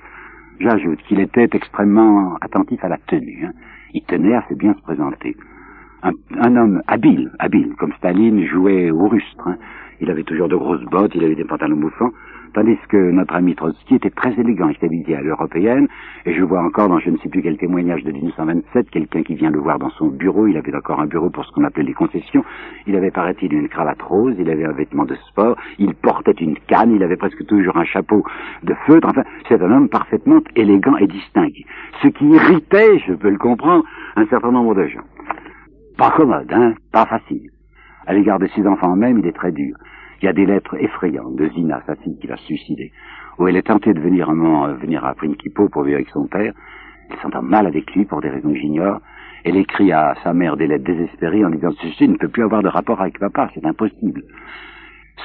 J'ajoute 0.58 1.00
qu'il 1.02 1.20
était 1.20 1.48
extrêmement 1.52 2.36
attentif 2.40 2.82
à 2.84 2.88
la 2.88 2.98
tenue. 2.98 3.44
Hein. 3.44 3.52
Il 3.94 4.02
tenait 4.02 4.34
à 4.34 4.44
se 4.48 4.54
bien 4.54 4.74
se 4.74 4.82
présenter. 4.82 5.36
Un, 6.02 6.56
homme 6.56 6.82
habile, 6.86 7.30
habile, 7.38 7.74
comme 7.78 7.92
Staline 7.94 8.44
jouait 8.44 8.90
au 8.90 9.08
rustre. 9.08 9.48
Hein. 9.48 9.56
Il 10.00 10.10
avait 10.10 10.24
toujours 10.24 10.48
de 10.48 10.56
grosses 10.56 10.84
bottes, 10.84 11.12
il 11.14 11.24
avait 11.24 11.34
des 11.34 11.44
pantalons 11.44 11.76
bouffants, 11.76 12.10
tandis 12.54 12.78
que 12.88 12.96
notre 13.10 13.34
ami 13.34 13.54
Trotsky 13.54 13.96
était 13.96 14.10
très 14.10 14.32
élégant, 14.32 14.68
il 14.68 15.00
était 15.00 15.14
à 15.14 15.20
l'européenne, 15.20 15.88
et 16.24 16.32
je 16.32 16.42
vois 16.42 16.62
encore 16.62 16.88
dans 16.88 16.98
je 16.98 17.10
ne 17.10 17.18
sais 17.18 17.28
plus 17.28 17.42
quel 17.42 17.58
témoignage 17.58 18.02
de 18.04 18.12
1927, 18.12 18.90
quelqu'un 18.90 19.22
qui 19.22 19.34
vient 19.34 19.50
le 19.50 19.58
voir 19.58 19.78
dans 19.78 19.90
son 19.90 20.06
bureau, 20.06 20.46
il 20.46 20.56
avait 20.56 20.74
encore 20.74 21.00
un 21.00 21.06
bureau 21.06 21.30
pour 21.30 21.44
ce 21.44 21.52
qu'on 21.52 21.64
appelait 21.64 21.84
les 21.84 21.92
concessions, 21.92 22.44
il 22.86 22.96
avait, 22.96 23.10
paraît-il, 23.10 23.52
une 23.52 23.68
cravate 23.68 24.00
rose, 24.02 24.36
il 24.38 24.48
avait 24.48 24.64
un 24.64 24.72
vêtement 24.72 25.04
de 25.04 25.16
sport, 25.28 25.56
il 25.78 25.94
portait 25.94 26.32
une 26.32 26.56
canne, 26.68 26.92
il 26.92 27.02
avait 27.02 27.16
presque 27.16 27.44
toujours 27.46 27.76
un 27.76 27.84
chapeau 27.84 28.24
de 28.62 28.74
feutre, 28.86 29.08
enfin, 29.08 29.24
c'est 29.48 29.60
un 29.60 29.70
homme 29.70 29.88
parfaitement 29.88 30.40
élégant 30.54 30.96
et 30.96 31.06
distingué. 31.06 31.66
Ce 32.02 32.08
qui 32.08 32.24
irritait, 32.24 32.98
je 33.00 33.14
peux 33.14 33.30
le 33.30 33.38
comprendre, 33.38 33.84
un 34.16 34.26
certain 34.26 34.52
nombre 34.52 34.74
de 34.74 34.86
gens. 34.86 35.04
Pas 35.98 36.10
commode, 36.10 36.52
hein, 36.52 36.74
pas 36.92 37.06
facile. 37.06 37.50
À 38.06 38.12
l'égard 38.12 38.38
de 38.38 38.46
ses 38.48 38.66
enfants 38.66 38.96
même, 38.96 39.18
il 39.18 39.26
est 39.26 39.32
très 39.32 39.52
dur. 39.52 39.74
Il 40.24 40.28
y 40.28 40.30
a 40.30 40.32
des 40.32 40.46
lettres 40.46 40.82
effrayantes 40.82 41.36
de 41.36 41.50
Zina, 41.50 41.82
sa 41.84 41.96
fille, 41.96 42.16
qui 42.18 42.26
va 42.26 42.38
se 42.38 42.44
suicider, 42.44 42.92
où 43.38 43.46
elle 43.46 43.56
est 43.56 43.66
tentée 43.66 43.92
de 43.92 44.00
venir 44.00 44.30
un 44.30 44.34
moment, 44.34 44.64
euh, 44.64 44.72
venir 44.72 45.04
à 45.04 45.12
Prinkipo 45.12 45.68
pour 45.68 45.82
vivre 45.82 45.96
avec 45.96 46.08
son 46.08 46.26
père. 46.26 46.54
Elle 47.10 47.18
s'entend 47.18 47.42
mal 47.42 47.66
avec 47.66 47.94
lui 47.94 48.06
pour 48.06 48.22
des 48.22 48.30
raisons 48.30 48.50
que 48.50 48.58
j'ignore. 48.58 49.02
Elle 49.44 49.58
écrit 49.58 49.92
à 49.92 50.14
sa 50.24 50.32
mère 50.32 50.56
des 50.56 50.66
lettres 50.66 50.84
désespérées 50.84 51.44
en 51.44 51.50
disant 51.50 51.72
ceci 51.72 52.08
ne 52.08 52.16
peut 52.16 52.28
plus 52.28 52.42
avoir 52.42 52.62
de 52.62 52.68
rapport 52.68 53.02
avec 53.02 53.18
papa, 53.18 53.50
c'est 53.52 53.66
impossible. 53.66 54.22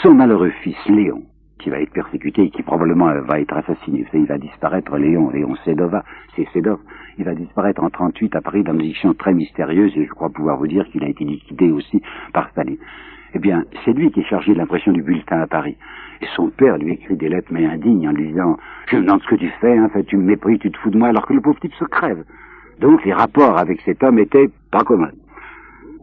Son 0.01 0.15
malheureux 0.15 0.51
fils 0.63 0.75
Léon, 0.89 1.23
qui 1.59 1.69
va 1.69 1.79
être 1.79 1.93
persécuté 1.93 2.41
et 2.41 2.49
qui 2.49 2.61
probablement 2.61 3.07
euh, 3.07 3.21
va 3.21 3.39
être 3.39 3.55
assassiné. 3.55 4.05
il 4.13 4.25
va 4.25 4.37
disparaître, 4.37 4.97
Léon, 4.97 5.29
Léon 5.29 5.55
Sedova, 5.63 6.03
c'est 6.35 6.45
Sedov, 6.51 6.79
il 7.17 7.23
va 7.23 7.35
disparaître 7.35 7.81
en 7.81 7.89
38 7.89 8.35
à 8.35 8.41
Paris 8.41 8.63
dans 8.63 8.73
une 8.73 8.79
position 8.79 9.13
très 9.13 9.33
mystérieuse 9.33 9.93
et 9.95 10.05
je 10.05 10.11
crois 10.11 10.29
pouvoir 10.29 10.57
vous 10.57 10.67
dire 10.67 10.85
qu'il 10.89 11.05
a 11.05 11.07
été 11.07 11.23
liquidé 11.23 11.71
aussi 11.71 12.01
par 12.33 12.49
Staline. 12.49 12.79
Eh 13.33 13.39
bien, 13.39 13.65
c'est 13.85 13.93
lui 13.93 14.11
qui 14.11 14.21
est 14.21 14.29
chargé 14.29 14.53
de 14.53 14.57
l'impression 14.57 14.91
du 14.91 15.03
bulletin 15.03 15.41
à 15.41 15.47
Paris. 15.47 15.77
Et 16.21 16.25
son 16.35 16.49
père 16.49 16.77
lui 16.77 16.93
écrit 16.93 17.15
des 17.15 17.29
lettres 17.29 17.49
mais 17.51 17.65
indignes 17.65 18.09
en 18.09 18.11
lui 18.11 18.27
disant 18.27 18.57
Je 18.87 18.97
me 18.97 19.03
demande 19.03 19.21
ce 19.21 19.27
que 19.27 19.35
tu 19.35 19.49
fais, 19.61 19.77
fait, 19.89 20.03
tu 20.03 20.17
me 20.17 20.23
méprises, 20.23 20.59
tu 20.59 20.71
te 20.71 20.77
fous 20.77 20.89
de 20.89 20.97
moi, 20.97 21.09
alors 21.09 21.25
que 21.25 21.33
le 21.33 21.41
pauvre 21.41 21.59
type 21.59 21.73
se 21.75 21.85
crève. 21.85 22.23
Donc 22.79 23.03
les 23.05 23.13
rapports 23.13 23.57
avec 23.57 23.81
cet 23.81 24.03
homme 24.03 24.19
étaient 24.19 24.49
pas 24.71 24.83
communs. 24.83 25.11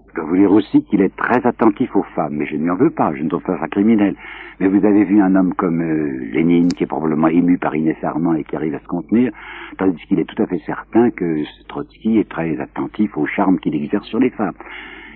Je 0.08 0.22
dois 0.22 0.30
vous 0.30 0.36
dire 0.36 0.52
aussi 0.52 0.82
qu'il 0.84 1.02
est 1.02 1.14
très 1.14 1.46
attentif 1.46 1.94
aux 1.94 2.02
femmes, 2.14 2.36
mais 2.36 2.46
je 2.46 2.56
ne 2.56 2.62
lui 2.62 2.70
en 2.70 2.76
veux 2.76 2.90
pas, 2.90 3.14
je 3.14 3.22
ne 3.22 3.28
trouve 3.28 3.42
pas 3.42 3.58
ça 3.58 3.68
criminel. 3.68 4.14
Mais 4.60 4.68
vous 4.68 4.82
avez 4.86 5.04
vu 5.04 5.20
un 5.20 5.34
homme 5.34 5.52
comme 5.52 5.82
euh, 5.82 6.30
Lénine, 6.32 6.68
qui 6.68 6.84
est 6.84 6.86
probablement 6.86 7.28
ému 7.28 7.58
par 7.58 7.74
Inès 7.76 8.02
Armand 8.02 8.34
et 8.34 8.44
qui 8.44 8.56
arrive 8.56 8.74
à 8.74 8.78
se 8.78 8.86
contenir, 8.86 9.30
tandis 9.76 10.02
qu'il 10.06 10.18
est 10.18 10.24
tout 10.24 10.42
à 10.42 10.46
fait 10.46 10.60
certain 10.64 11.10
que 11.10 11.42
Trotsky 11.68 12.18
est 12.18 12.28
très 12.30 12.58
attentif 12.58 13.14
au 13.18 13.26
charme 13.26 13.58
qu'il 13.58 13.74
exerce 13.74 14.06
sur 14.06 14.18
les 14.18 14.30
femmes. 14.30 14.54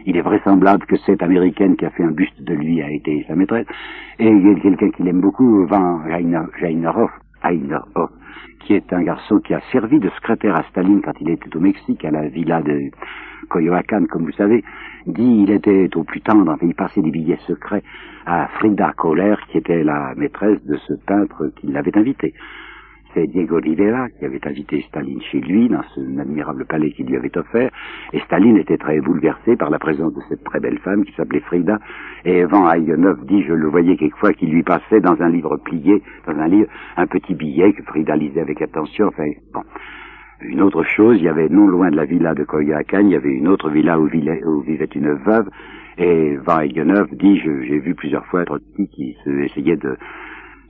Il 0.06 0.16
est 0.16 0.22
vraisemblable 0.22 0.86
que 0.86 0.96
cette 0.96 1.22
américaine 1.22 1.76
qui 1.76 1.84
a 1.84 1.90
fait 1.90 2.04
un 2.04 2.10
buste 2.10 2.42
de 2.42 2.54
lui 2.54 2.82
a 2.82 2.90
été 2.90 3.24
sa 3.28 3.34
maîtresse. 3.34 3.66
Et 4.18 4.28
il 4.28 4.46
y 4.46 4.50
a 4.50 4.60
quelqu'un 4.60 4.90
qui 4.90 5.02
l'aime 5.02 5.20
beaucoup, 5.20 5.66
Van 5.66 5.98
Reinerhoff, 5.98 7.10
qui 8.60 8.74
est 8.74 8.92
un 8.92 9.02
garçon 9.02 9.40
qui 9.40 9.54
a 9.54 9.60
servi 9.72 9.98
de 9.98 10.08
secrétaire 10.10 10.56
à 10.56 10.62
Staline 10.64 11.00
quand 11.02 11.18
il 11.20 11.30
était 11.30 11.54
au 11.56 11.60
Mexique, 11.60 12.04
à 12.04 12.10
la 12.10 12.28
villa 12.28 12.62
de 12.62 12.90
Coyoacán, 13.48 14.06
comme 14.06 14.24
vous 14.24 14.32
savez, 14.32 14.62
dit 15.06 15.42
il 15.42 15.50
était 15.50 15.88
au 15.96 16.04
plus 16.04 16.20
tendre, 16.20 16.56
il 16.62 16.74
passait 16.74 17.02
des 17.02 17.10
billets 17.10 17.38
secrets 17.46 17.82
à 18.26 18.48
Frida 18.58 18.92
Kohler, 18.96 19.34
qui 19.50 19.58
était 19.58 19.82
la 19.82 20.14
maîtresse 20.16 20.62
de 20.64 20.76
ce 20.76 20.92
peintre 21.06 21.50
qui 21.56 21.68
l'avait 21.68 21.96
invité 21.96 22.34
c'est 23.14 23.26
Diego 23.26 23.56
Rivera 23.56 24.08
qui 24.10 24.24
avait 24.24 24.46
invité 24.46 24.82
Staline 24.82 25.20
chez 25.22 25.40
lui 25.40 25.68
dans 25.68 25.82
ce 25.94 26.00
admirable 26.20 26.64
palais 26.66 26.90
qu'il 26.92 27.06
lui 27.06 27.16
avait 27.16 27.36
offert, 27.36 27.70
et 28.12 28.20
Staline 28.20 28.56
était 28.56 28.78
très 28.78 29.00
bouleversé 29.00 29.56
par 29.56 29.70
la 29.70 29.78
présence 29.78 30.14
de 30.14 30.20
cette 30.28 30.44
très 30.44 30.60
belle 30.60 30.78
femme 30.78 31.04
qui 31.04 31.12
s'appelait 31.14 31.40
Frida, 31.40 31.78
et 32.24 32.44
Van 32.44 32.70
Eygenhoff 32.70 33.24
dit, 33.26 33.42
je 33.42 33.52
le 33.52 33.68
voyais 33.68 33.96
quelquefois, 33.96 34.32
qu'il 34.32 34.50
lui 34.50 34.62
passait 34.62 35.00
dans 35.00 35.20
un 35.20 35.28
livre 35.28 35.56
plié, 35.58 36.02
dans 36.26 36.38
un 36.38 36.48
livre, 36.48 36.68
un 36.96 37.06
petit 37.06 37.34
billet 37.34 37.72
que 37.72 37.82
Frida 37.82 38.16
lisait 38.16 38.40
avec 38.40 38.62
attention, 38.62 39.08
enfin, 39.08 39.28
bon. 39.52 39.62
Une 40.42 40.62
autre 40.62 40.82
chose, 40.84 41.18
il 41.18 41.24
y 41.24 41.28
avait 41.28 41.50
non 41.50 41.66
loin 41.66 41.90
de 41.90 41.96
la 41.96 42.06
villa 42.06 42.34
de 42.34 42.44
Coyoacán, 42.44 43.08
il 43.08 43.12
y 43.12 43.16
avait 43.16 43.28
une 43.32 43.48
autre 43.48 43.68
villa 43.68 44.00
où, 44.00 44.06
vivait 44.06 44.88
une 44.94 45.12
veuve, 45.12 45.50
et 45.98 46.36
Van 46.36 46.60
Eygenhoff 46.60 47.10
dit, 47.12 47.38
j'ai 47.38 47.78
vu 47.78 47.94
plusieurs 47.94 48.24
fois 48.26 48.44
Trotsky 48.44 48.88
qui 48.88 49.16
essayait 49.26 49.76
de 49.76 49.98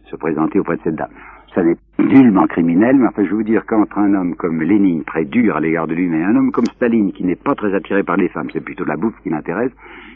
se 0.06 0.16
présenter 0.16 0.58
auprès 0.58 0.76
de 0.76 0.82
cette 0.82 0.96
dame 0.96 1.10
ça 1.54 1.62
n'est 1.62 1.76
nullement 1.98 2.46
criminel, 2.46 2.96
mais 2.96 3.08
enfin 3.08 3.24
je 3.24 3.30
veux 3.30 3.36
vous 3.36 3.42
dire 3.42 3.64
qu'entre 3.66 3.98
un 3.98 4.14
homme 4.14 4.34
comme 4.36 4.62
Lénine, 4.62 5.04
très 5.04 5.24
dur 5.24 5.56
à 5.56 5.60
l'égard 5.60 5.86
de 5.86 5.94
lui, 5.94 6.08
mais 6.08 6.22
un 6.22 6.36
homme 6.36 6.52
comme 6.52 6.66
Staline, 6.66 7.12
qui 7.12 7.24
n'est 7.24 7.36
pas 7.36 7.54
très 7.54 7.74
attiré 7.74 8.02
par 8.02 8.16
les 8.16 8.28
femmes, 8.28 8.48
c'est 8.52 8.64
plutôt 8.64 8.84
la 8.84 8.96
bouffe 8.96 9.18
qui 9.22 9.30
l'intéresse, 9.30 9.72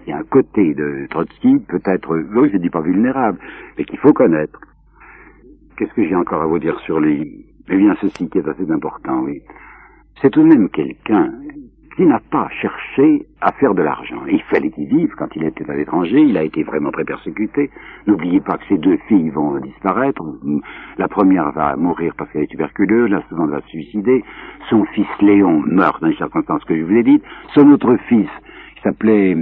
il 0.06 0.10
y 0.10 0.12
a 0.12 0.18
un 0.18 0.24
côté 0.24 0.74
de 0.74 1.06
Trotsky, 1.10 1.58
peut-être, 1.68 2.16
oui, 2.36 2.50
je 2.52 2.58
dis 2.58 2.70
pas 2.70 2.82
vulnérable, 2.82 3.38
mais 3.76 3.84
qu'il 3.84 3.98
faut 3.98 4.12
connaître. 4.12 4.60
Qu'est-ce 5.76 5.94
que 5.94 6.06
j'ai 6.06 6.14
encore 6.14 6.42
à 6.42 6.46
vous 6.46 6.58
dire 6.58 6.78
sur 6.80 7.00
lui? 7.00 7.46
Eh 7.68 7.76
bien, 7.76 7.96
ceci 8.00 8.28
qui 8.28 8.38
est 8.38 8.48
assez 8.48 8.70
important, 8.70 9.22
oui. 9.22 9.40
C'est 10.20 10.30
tout 10.30 10.42
de 10.42 10.48
même 10.48 10.68
quelqu'un 10.68 11.32
qui 11.96 12.02
n'a 12.06 12.20
pas 12.30 12.48
cherché 12.60 13.26
à 13.40 13.52
faire 13.52 13.74
de 13.74 13.82
l'argent. 13.82 14.20
Il 14.26 14.42
fallait 14.42 14.70
qu'il 14.70 14.86
vive 14.86 15.14
quand 15.16 15.28
il 15.36 15.44
était 15.44 15.68
à 15.70 15.76
l'étranger, 15.76 16.20
il 16.20 16.36
a 16.36 16.42
été 16.42 16.62
vraiment 16.64 16.90
très 16.90 17.04
persécuté. 17.04 17.70
N'oubliez 18.06 18.40
pas 18.40 18.58
que 18.58 18.66
ses 18.68 18.78
deux 18.78 18.96
filles 19.08 19.30
vont 19.30 19.58
disparaître. 19.60 20.22
La 20.98 21.08
première 21.08 21.52
va 21.52 21.76
mourir 21.76 22.14
parce 22.16 22.30
qu'elle 22.32 22.42
est 22.42 22.48
tuberculeuse, 22.48 23.10
la 23.10 23.22
seconde 23.28 23.50
va 23.50 23.60
se 23.60 23.68
suicider. 23.68 24.24
Son 24.70 24.84
fils 24.86 25.06
Léon 25.20 25.62
meurt 25.66 26.00
dans 26.00 26.08
les 26.08 26.16
circonstances 26.16 26.64
que 26.64 26.76
je 26.76 26.82
vous 26.82 26.96
ai 26.96 27.02
dites. 27.04 27.22
Son 27.54 27.70
autre 27.70 27.96
fils, 28.08 28.30
qui 28.76 28.82
s'appelait 28.82 29.36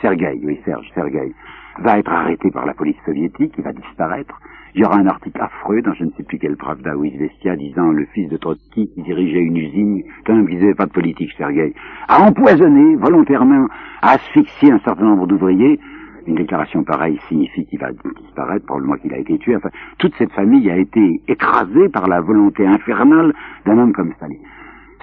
Sergueï, 0.00 0.40
oui 0.44 0.60
Serge, 0.64 0.88
Sergueï, 0.94 1.34
va 1.80 1.98
être 1.98 2.12
arrêté 2.12 2.50
par 2.50 2.66
la 2.66 2.74
police 2.74 2.96
soviétique, 3.04 3.54
il 3.58 3.64
va 3.64 3.72
disparaître. 3.72 4.38
Il 4.74 4.82
y 4.82 4.84
aura 4.84 4.98
un 4.98 5.06
article 5.06 5.40
affreux 5.40 5.82
dans 5.82 5.92
je 5.94 6.04
ne 6.04 6.10
sais 6.16 6.22
plus 6.22 6.38
quel 6.38 6.56
Pravda 6.56 6.96
ou 6.96 7.04
Izvestia 7.04 7.56
disant 7.56 7.90
le 7.90 8.04
fils 8.06 8.28
de 8.28 8.36
Trotsky 8.36 8.88
qui 8.94 9.02
dirigeait 9.02 9.42
une 9.42 9.56
usine, 9.56 10.04
quand 10.24 10.34
même 10.34 10.48
qui 10.48 10.74
pas 10.74 10.86
de 10.86 10.92
politique, 10.92 11.32
Sergueï, 11.36 11.74
a 12.06 12.22
empoisonné 12.22 12.94
volontairement, 12.96 13.66
a 14.02 14.12
asphyxié 14.12 14.70
un 14.70 14.78
certain 14.80 15.04
nombre 15.04 15.26
d'ouvriers 15.26 15.80
Une 16.28 16.36
déclaration 16.36 16.84
pareille 16.84 17.18
signifie 17.28 17.66
qu'il 17.66 17.80
va 17.80 17.88
disparaître, 18.20 18.64
probablement 18.64 18.96
qu'il 18.96 19.12
a 19.12 19.18
été 19.18 19.38
tué. 19.38 19.56
Enfin, 19.56 19.70
toute 19.98 20.14
cette 20.16 20.32
famille 20.32 20.70
a 20.70 20.76
été 20.76 21.20
écrasée 21.26 21.88
par 21.88 22.06
la 22.06 22.20
volonté 22.20 22.64
infernale 22.64 23.32
d'un 23.66 23.76
homme 23.76 23.92
comme 23.92 24.12
Staline. 24.14 24.38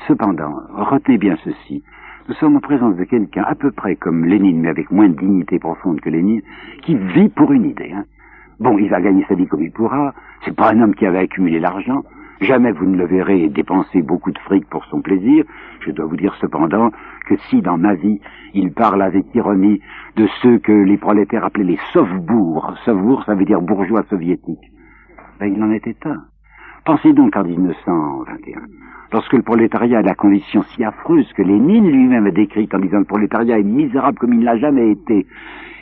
Cependant, 0.07 0.61
retenez 0.73 1.17
bien 1.17 1.35
ceci. 1.43 1.83
Nous 2.29 2.35
sommes 2.35 2.55
en 2.55 2.61
présence 2.61 2.95
de 2.95 3.03
quelqu'un 3.03 3.43
à 3.45 3.55
peu 3.55 3.71
près 3.71 3.95
comme 3.95 4.25
Lénine, 4.25 4.61
mais 4.61 4.69
avec 4.69 4.91
moins 4.91 5.09
de 5.09 5.17
dignité 5.17 5.59
profonde 5.59 5.99
que 5.99 6.09
Lénine, 6.09 6.41
qui 6.83 6.95
vit 6.95 7.29
pour 7.29 7.51
une 7.51 7.65
idée. 7.65 7.91
Hein. 7.93 8.05
Bon, 8.59 8.77
il 8.77 8.89
va 8.89 9.01
gagner 9.01 9.23
sa 9.27 9.35
vie 9.35 9.47
comme 9.47 9.61
il 9.61 9.71
pourra. 9.71 10.13
C'est 10.43 10.55
pas 10.55 10.71
un 10.71 10.81
homme 10.81 10.95
qui 10.95 11.05
avait 11.05 11.19
accumulé 11.19 11.59
l'argent. 11.59 12.03
Jamais 12.41 12.71
vous 12.71 12.85
ne 12.85 12.97
le 12.97 13.05
verrez 13.05 13.49
dépenser 13.49 14.01
beaucoup 14.01 14.31
de 14.31 14.37
fric 14.39 14.67
pour 14.69 14.85
son 14.85 15.01
plaisir. 15.01 15.43
Je 15.81 15.91
dois 15.91 16.05
vous 16.05 16.17
dire 16.17 16.35
cependant 16.39 16.91
que 17.27 17.35
si 17.49 17.61
dans 17.61 17.77
ma 17.77 17.95
vie 17.95 18.19
il 18.53 18.71
parle 18.73 19.01
avec 19.01 19.25
ironie 19.33 19.81
de 20.15 20.27
ceux 20.41 20.59
que 20.59 20.71
les 20.71 20.97
prolétaires 20.97 21.45
appelaient 21.45 21.63
les 21.63 21.79
sauvebourgs, 21.93 22.75
sauvebourgs 22.85 23.25
ça 23.25 23.35
veut 23.35 23.45
dire 23.45 23.61
bourgeois 23.61 24.03
soviétiques, 24.09 24.71
ben 25.39 25.53
il 25.53 25.63
en 25.63 25.71
était 25.71 25.97
un. 26.05 26.25
Pensez 26.87 27.11
donc 27.11 27.35
en 27.35 27.43
1921, 27.43 28.61
lorsque 29.11 29.33
le 29.33 29.41
prolétariat 29.41 29.99
a 29.99 30.01
la 30.01 30.15
condition 30.15 30.63
si 30.69 30.85
affreuse 30.85 31.29
que 31.33 31.41
Lénine 31.41 31.91
lui-même 31.91 32.27
a 32.27 32.31
décrite 32.31 32.73
en 32.73 32.79
disant 32.79 32.99
le 32.99 33.03
prolétariat 33.03 33.59
est 33.59 33.63
misérable 33.63 34.17
comme 34.17 34.31
il 34.31 34.39
ne 34.39 34.45
l'a 34.45 34.57
jamais 34.57 34.91
été, 34.91 35.27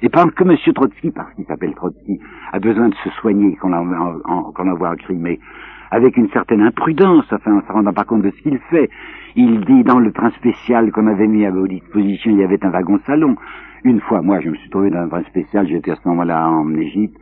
et 0.02 0.10
pendant 0.10 0.32
que 0.32 0.44
M. 0.44 0.58
Trotsky, 0.74 1.12
parce 1.12 1.32
qu'il 1.36 1.46
s'appelle 1.46 1.76
Trotsky, 1.76 2.20
a 2.52 2.58
besoin 2.58 2.90
de 2.90 2.96
se 2.96 3.12
soigner 3.22 3.56
qu'on 3.58 3.72
envoie 3.74 4.90
en 4.90 4.96
Crimée, 4.96 5.40
avec 5.92 6.18
une 6.18 6.30
certaine 6.30 6.62
imprudence, 6.62 7.32
enfin, 7.32 7.52
en 7.52 7.58
ne 7.58 7.62
se 7.62 7.72
rendant 7.72 7.94
pas 7.94 8.04
compte 8.04 8.24
de 8.24 8.32
ce 8.32 8.42
qu'il 8.42 8.58
fait. 8.72 8.90
Il 9.36 9.64
dit 9.64 9.84
dans 9.84 10.00
le 10.00 10.12
train 10.12 10.32
spécial 10.32 10.92
qu'on 10.92 11.06
avait 11.06 11.28
mis 11.28 11.46
à 11.46 11.52
vos 11.52 11.68
dispositions, 11.68 12.32
il 12.32 12.40
y 12.40 12.44
avait 12.44 12.66
un 12.66 12.72
wagon-salon. 12.72 13.36
Une 13.84 14.00
fois, 14.02 14.24
moi, 14.24 14.40
je 14.42 14.50
me 14.50 14.56
suis 14.56 14.72
trouvé 14.72 14.90
dans 14.90 15.02
un 15.02 15.08
train 15.08 15.24
spécial, 15.26 15.68
j'étais 15.68 15.92
à 15.92 15.98
ce 15.98 16.08
moment-là 16.08 16.50
en 16.50 16.74
Égypte, 16.74 17.16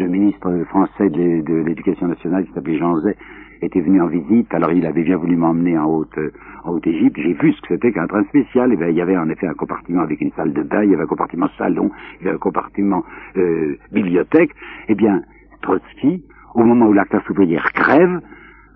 le 0.00 0.08
ministre 0.08 0.50
français 0.68 1.10
de 1.10 1.62
l'éducation 1.62 2.08
nationale, 2.08 2.46
qui 2.46 2.52
s'appelait 2.52 2.78
Jean 2.78 2.98
Zay, 3.00 3.14
était 3.62 3.80
venu 3.80 4.00
en 4.00 4.06
visite, 4.06 4.52
alors 4.54 4.72
il 4.72 4.86
avait 4.86 5.02
bien 5.02 5.18
voulu 5.18 5.36
m'emmener 5.36 5.76
en 5.76 5.84
haute, 5.84 6.18
en 6.64 6.72
haute 6.72 6.86
Égypte, 6.86 7.18
j'ai 7.22 7.34
vu 7.34 7.52
ce 7.52 7.60
que 7.60 7.68
c'était 7.74 7.92
qu'un 7.92 8.06
train 8.06 8.24
spécial, 8.24 8.72
et 8.72 8.76
bien 8.76 8.88
il 8.88 8.96
y 8.96 9.02
avait 9.02 9.18
en 9.18 9.28
effet 9.28 9.46
un 9.46 9.54
compartiment 9.54 10.00
avec 10.00 10.22
une 10.22 10.32
salle 10.32 10.54
de 10.54 10.62
bain, 10.62 10.82
il 10.82 10.90
y 10.90 10.94
avait 10.94 11.02
un 11.02 11.06
compartiment 11.06 11.48
salon, 11.58 11.90
il 12.20 12.24
y 12.24 12.28
avait 12.28 12.36
un 12.36 12.38
compartiment 12.38 13.04
euh, 13.36 13.76
bibliothèque, 13.92 14.50
et 14.88 14.92
eh 14.92 14.94
bien, 14.94 15.22
Trotsky, 15.60 16.24
au 16.54 16.64
moment 16.64 16.86
où 16.86 16.94
la 16.94 17.04
classe 17.04 17.28
ouvrière 17.28 17.70
crève, 17.74 18.20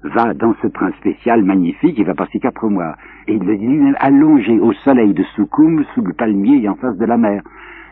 va 0.02 0.34
dans 0.34 0.54
ce 0.60 0.66
train 0.66 0.92
spécial 1.00 1.42
magnifique, 1.42 1.94
il 1.96 2.04
va 2.04 2.14
passer 2.14 2.38
quatre 2.38 2.68
mois, 2.68 2.96
et 3.26 3.32
il 3.32 3.42
le 3.42 3.56
dit 3.56 3.66
lui-même 3.66 3.96
allongé 4.00 4.58
au 4.58 4.74
soleil 4.74 5.14
de 5.14 5.22
Soukoum, 5.34 5.82
sous 5.94 6.02
le 6.02 6.12
palmier 6.12 6.62
et 6.62 6.68
en 6.68 6.74
face 6.74 6.98
de 6.98 7.06
la 7.06 7.16
mer. 7.16 7.42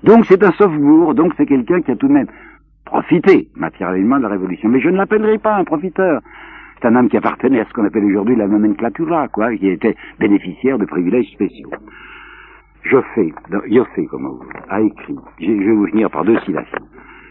Donc 0.05 0.27
c'est 0.27 0.43
un 0.45 0.53
sauvebourg, 0.53 1.15
donc 1.15 1.33
c'est 1.39 1.47
quelqu'un 1.47 1.81
qui 1.81 1.91
a 1.91 1.97
tout 1.97 2.09
de 2.09 2.13
même 2.13 2.27
profité 2.93 3.49
matériellement 3.57 4.19
de 4.19 4.25
la 4.25 4.29
révolution. 4.29 4.69
Mais 4.69 4.81
je 4.81 4.91
ne 4.91 4.99
l'appellerai 4.99 5.39
pas 5.39 5.57
un 5.57 5.65
profiteur. 5.65 6.21
C'est 6.75 6.89
un 6.89 6.95
homme 6.95 7.09
qui 7.09 7.17
appartenait 7.17 7.61
à 7.61 7.65
ce 7.65 7.73
qu'on 7.73 7.87
appelle 7.87 8.05
aujourd'hui 8.05 8.37
la 8.37 8.47
nomenclatura, 8.47 9.29
quoi, 9.29 9.57
qui 9.57 9.69
était 9.69 9.97
bénéficiaire 10.19 10.79
de 10.79 10.85
privilèges 10.85 11.33
spéciaux. 11.33 11.71
Joffé, 12.83 13.33
Joffé, 13.71 14.05
comme 14.07 14.27
on 14.27 14.41
a 14.69 14.81
écrit, 14.83 15.17
je 15.41 15.53
vais 15.53 15.73
vous 15.73 15.87
finir 15.87 16.11
par 16.11 16.25
deux 16.25 16.39
citations. 16.41 16.85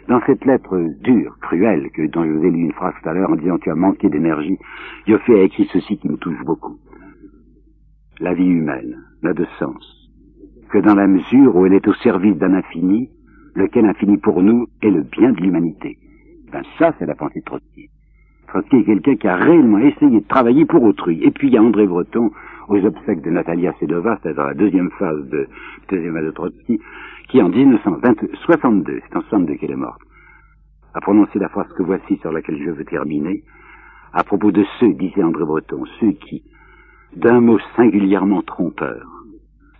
Dans 0.08 0.22
cette 0.26 0.44
lettre 0.46 0.76
dure, 1.04 1.38
cruelle, 1.42 1.92
que, 1.92 2.08
dont 2.08 2.24
je 2.24 2.32
vous 2.32 2.46
ai 2.46 2.50
lu 2.50 2.62
une 2.62 2.72
phrase 2.72 2.94
tout 3.02 3.10
à 3.10 3.14
l'heure 3.14 3.30
en 3.30 3.36
disant 3.36 3.60
tu 3.60 3.70
as 3.70 3.76
manqué 3.76 4.10
d'énergie, 4.10 4.58
Yoffé 5.06 5.42
a 5.42 5.44
écrit 5.44 5.70
ceci 5.72 5.98
qui 6.00 6.10
me 6.10 6.18
touche 6.18 6.44
beaucoup. 6.44 6.78
La 8.20 8.34
vie 8.34 8.50
humaine 8.50 8.98
n'a 9.22 9.34
de 9.34 9.46
sens 9.60 10.10
que 10.72 10.80
dans 10.80 10.96
la 10.96 11.06
mesure 11.06 11.56
où 11.56 11.66
elle 11.66 11.74
est 11.74 11.88
au 11.88 11.94
service 11.96 12.38
d'un 12.38 12.54
infini, 12.54 13.10
lequel 13.56 13.86
infini 13.86 14.18
pour 14.18 14.42
nous 14.42 14.68
est 14.82 14.90
le 14.90 15.02
bien 15.02 15.32
de 15.32 15.42
l'humanité. 15.42 15.98
Ben 16.52 16.64
ça, 16.78 16.94
c'est 17.00 17.06
la 17.06 17.16
pensée 17.16 17.40
de 17.40 17.46
Trotsky. 17.46 17.90
Trotsky 18.48 18.78
est 18.78 18.84
quelqu'un 18.84 19.16
qui 19.16 19.28
a 19.28 19.36
réellement 19.36 19.80
essayé 19.80 20.20
de 20.20 20.28
travailler 20.28 20.66
pour 20.66 20.84
autrui. 20.84 21.24
Et 21.24 21.32
puis 21.32 21.48
il 21.48 21.54
y 21.54 21.58
a 21.58 21.64
André 21.64 21.88
Breton, 21.88 22.32
aux 22.68 22.86
obsèques 22.86 23.22
de 23.22 23.30
Natalia 23.30 23.74
Sedova, 23.80 24.20
c'est-à-dire 24.22 24.46
la 24.46 24.54
deuxième 24.54 24.92
phase 24.92 25.28
de, 25.30 25.48
deuxième 25.90 26.14
phase 26.14 26.26
de 26.26 26.32
Trotsky, 26.32 26.80
qui 27.30 27.42
en 27.42 27.50
1962, 27.50 29.02
c'est 29.08 29.18
en 29.18 29.22
62 29.22 29.56
qu'elle 29.56 29.72
est 29.72 29.76
morte, 29.76 30.02
a 30.94 31.02
prononcé 31.02 31.40
la 31.40 31.50
phrase 31.50 31.72
que 31.78 31.84
voici 31.84 32.18
sur 32.18 32.32
laquelle 32.32 32.62
je 32.62 32.72
veux 32.72 32.86
terminer, 32.86 33.44
à 34.14 34.24
propos 34.24 34.52
de 34.52 34.66
ceux, 34.80 34.94
disait 34.94 35.24
André 35.24 35.46
Breton, 35.46 35.84
ceux 36.00 36.12
qui, 36.12 36.44
d'un 37.16 37.40
mot 37.40 37.60
singulièrement 37.78 38.42
trompeur, 38.42 39.06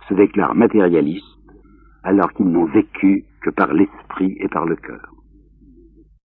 se 0.08 0.14
déclarent 0.14 0.54
matérialistes 0.54 1.26
alors 2.02 2.32
qu'ils 2.32 2.48
n'ont 2.48 2.64
vécu 2.64 3.24
que 3.42 3.50
par 3.50 3.72
l'esprit 3.72 4.36
et 4.38 4.48
par 4.48 4.66
le 4.66 4.76
cœur. 4.76 5.21